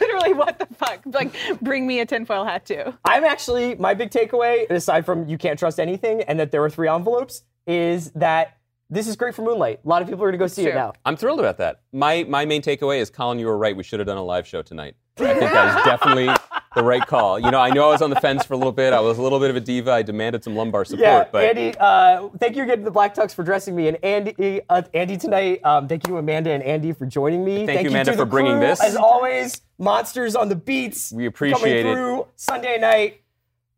Literally, 0.00 0.32
what 0.32 0.58
the 0.58 0.66
fuck? 0.74 1.00
Like, 1.04 1.34
bring 1.60 1.86
me 1.86 2.00
a 2.00 2.06
tinfoil 2.06 2.44
hat 2.44 2.64
too. 2.64 2.94
I'm 3.04 3.24
actually 3.24 3.74
my 3.74 3.92
big 3.92 4.10
takeaway, 4.10 4.68
aside 4.70 5.04
from 5.04 5.28
you 5.28 5.36
can't 5.36 5.58
trust 5.58 5.78
anything, 5.78 6.22
and 6.22 6.40
that 6.40 6.50
there 6.50 6.62
were 6.62 6.70
three 6.70 6.88
envelopes, 6.88 7.42
is 7.66 8.10
that 8.12 8.56
this 8.92 9.08
is 9.08 9.16
great 9.16 9.34
for 9.34 9.42
Moonlight. 9.42 9.80
A 9.84 9.88
lot 9.88 10.02
of 10.02 10.08
people 10.08 10.22
are 10.22 10.26
going 10.26 10.38
to 10.38 10.38
go 10.38 10.46
see 10.46 10.66
it 10.66 10.74
now. 10.74 10.92
I'm 11.04 11.16
thrilled 11.16 11.40
about 11.40 11.56
that. 11.58 11.80
My 11.92 12.24
my 12.24 12.44
main 12.44 12.62
takeaway 12.62 12.98
is 12.98 13.10
Colin, 13.10 13.38
you 13.38 13.46
were 13.46 13.56
right. 13.56 13.74
We 13.74 13.82
should 13.82 14.00
have 14.00 14.06
done 14.06 14.18
a 14.18 14.22
live 14.22 14.46
show 14.46 14.62
tonight. 14.62 14.94
I 15.18 15.34
think 15.34 15.52
that 15.52 15.74
was 15.74 15.84
definitely 15.84 16.34
the 16.74 16.82
right 16.82 17.06
call. 17.06 17.38
You 17.38 17.50
know, 17.50 17.60
I 17.60 17.70
know 17.70 17.88
I 17.88 17.92
was 17.92 18.02
on 18.02 18.10
the 18.10 18.20
fence 18.20 18.44
for 18.44 18.54
a 18.54 18.56
little 18.56 18.72
bit. 18.72 18.92
I 18.92 19.00
was 19.00 19.18
a 19.18 19.22
little 19.22 19.40
bit 19.40 19.50
of 19.50 19.56
a 19.56 19.60
diva. 19.60 19.92
I 19.92 20.02
demanded 20.02 20.44
some 20.44 20.56
lumbar 20.56 20.84
support, 20.84 21.02
Yeah, 21.02 21.24
but 21.30 21.44
Andy, 21.44 21.76
uh, 21.78 22.28
thank 22.38 22.56
you 22.56 22.62
again 22.62 22.78
to 22.78 22.84
the 22.84 22.90
Black 22.90 23.14
Tux 23.14 23.34
for 23.34 23.42
dressing 23.42 23.76
me, 23.76 23.88
and 23.88 24.02
Andy, 24.02 24.60
uh, 24.68 24.82
Andy 24.94 25.16
tonight. 25.16 25.60
Um, 25.64 25.88
thank 25.88 26.06
you 26.06 26.14
to 26.14 26.18
Amanda 26.18 26.50
and 26.50 26.62
Andy 26.62 26.92
for 26.92 27.06
joining 27.06 27.44
me. 27.44 27.66
Thank 27.66 27.82
you, 27.82 27.90
Amanda, 27.90 28.12
to 28.12 28.16
the 28.16 28.22
for 28.22 28.26
bringing 28.26 28.52
crew, 28.52 28.60
this. 28.60 28.82
As 28.82 28.96
always, 28.96 29.60
monsters 29.78 30.34
on 30.34 30.48
the 30.48 30.56
beats. 30.56 31.12
We 31.12 31.26
appreciate 31.26 31.60
coming 31.60 31.76
it. 31.76 31.82
through 31.82 32.26
Sunday 32.36 32.78
night. 32.78 33.21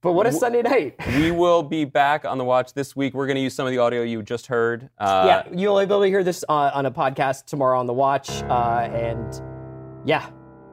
But 0.05 0.13
what 0.13 0.27
a 0.27 0.33
Sunday 0.33 0.61
night! 0.61 0.97
we 1.17 1.31
will 1.31 1.63
be 1.63 1.87
back 1.87 2.27
on 2.27 2.37
the 2.37 2.45
watch 2.45 2.75
this 2.75 2.95
week. 2.95 3.15
We're 3.15 3.27
going 3.27 3.37
to 3.37 3.41
use 3.41 3.55
some 3.55 3.67
of 3.67 3.73
the 3.73 3.79
audio 3.79 4.03
you 4.03 4.23
just 4.23 4.49
heard. 4.49 4.91
Uh, 4.99 5.25
yeah, 5.27 5.57
you'll 5.57 5.79
be 5.79 5.83
able 5.85 6.03
to 6.03 6.07
hear 6.07 6.23
this 6.23 6.45
uh, 6.47 6.71
on 6.75 6.85
a 6.85 6.91
podcast 6.91 7.47
tomorrow 7.47 7.81
on 7.81 7.87
the 7.87 7.95
watch, 7.95 8.29
uh, 8.43 8.87
and 8.93 9.41
yeah, 10.05 10.29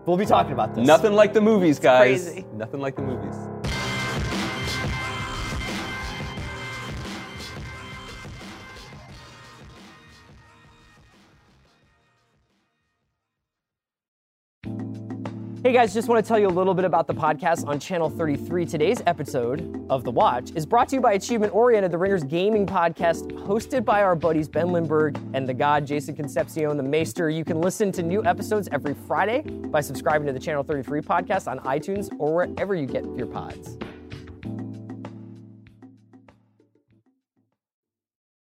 we'll 0.05 0.17
be 0.17 0.25
talking 0.25 0.51
about 0.51 0.75
this. 0.75 0.85
Nothing 0.85 1.13
like 1.13 1.31
the 1.31 1.39
movies, 1.39 1.79
guys. 1.79 2.25
crazy. 2.25 2.45
Nothing 2.53 2.81
like 2.81 2.97
the 2.97 3.03
movies. 3.03 3.37
Hey 15.71 15.77
guys, 15.77 15.93
just 15.93 16.09
want 16.09 16.21
to 16.21 16.27
tell 16.27 16.37
you 16.37 16.49
a 16.49 16.49
little 16.49 16.73
bit 16.73 16.83
about 16.83 17.07
the 17.07 17.13
podcast 17.13 17.65
on 17.65 17.79
Channel 17.79 18.09
33. 18.09 18.65
Today's 18.65 19.01
episode 19.07 19.85
of 19.89 20.03
The 20.03 20.11
Watch 20.11 20.51
is 20.53 20.65
brought 20.65 20.89
to 20.89 20.97
you 20.97 21.01
by 21.01 21.13
Achievement 21.13 21.55
Oriented, 21.55 21.91
the 21.91 21.97
Ringers 21.97 22.25
gaming 22.25 22.65
podcast, 22.65 23.31
hosted 23.47 23.85
by 23.85 24.03
our 24.03 24.13
buddies 24.13 24.49
Ben 24.49 24.73
Lindbergh 24.73 25.17
and 25.33 25.47
the 25.47 25.53
God 25.53 25.87
Jason 25.87 26.13
Concepcion, 26.13 26.75
the 26.75 26.83
Maester. 26.83 27.29
You 27.29 27.45
can 27.45 27.61
listen 27.61 27.89
to 27.93 28.03
new 28.03 28.21
episodes 28.25 28.67
every 28.73 28.93
Friday 28.93 29.43
by 29.43 29.79
subscribing 29.79 30.27
to 30.27 30.33
the 30.33 30.41
Channel 30.41 30.63
33 30.63 30.99
podcast 30.99 31.49
on 31.49 31.59
iTunes 31.59 32.09
or 32.19 32.35
wherever 32.35 32.75
you 32.75 32.85
get 32.85 33.05
your 33.15 33.27
pods. 33.27 33.77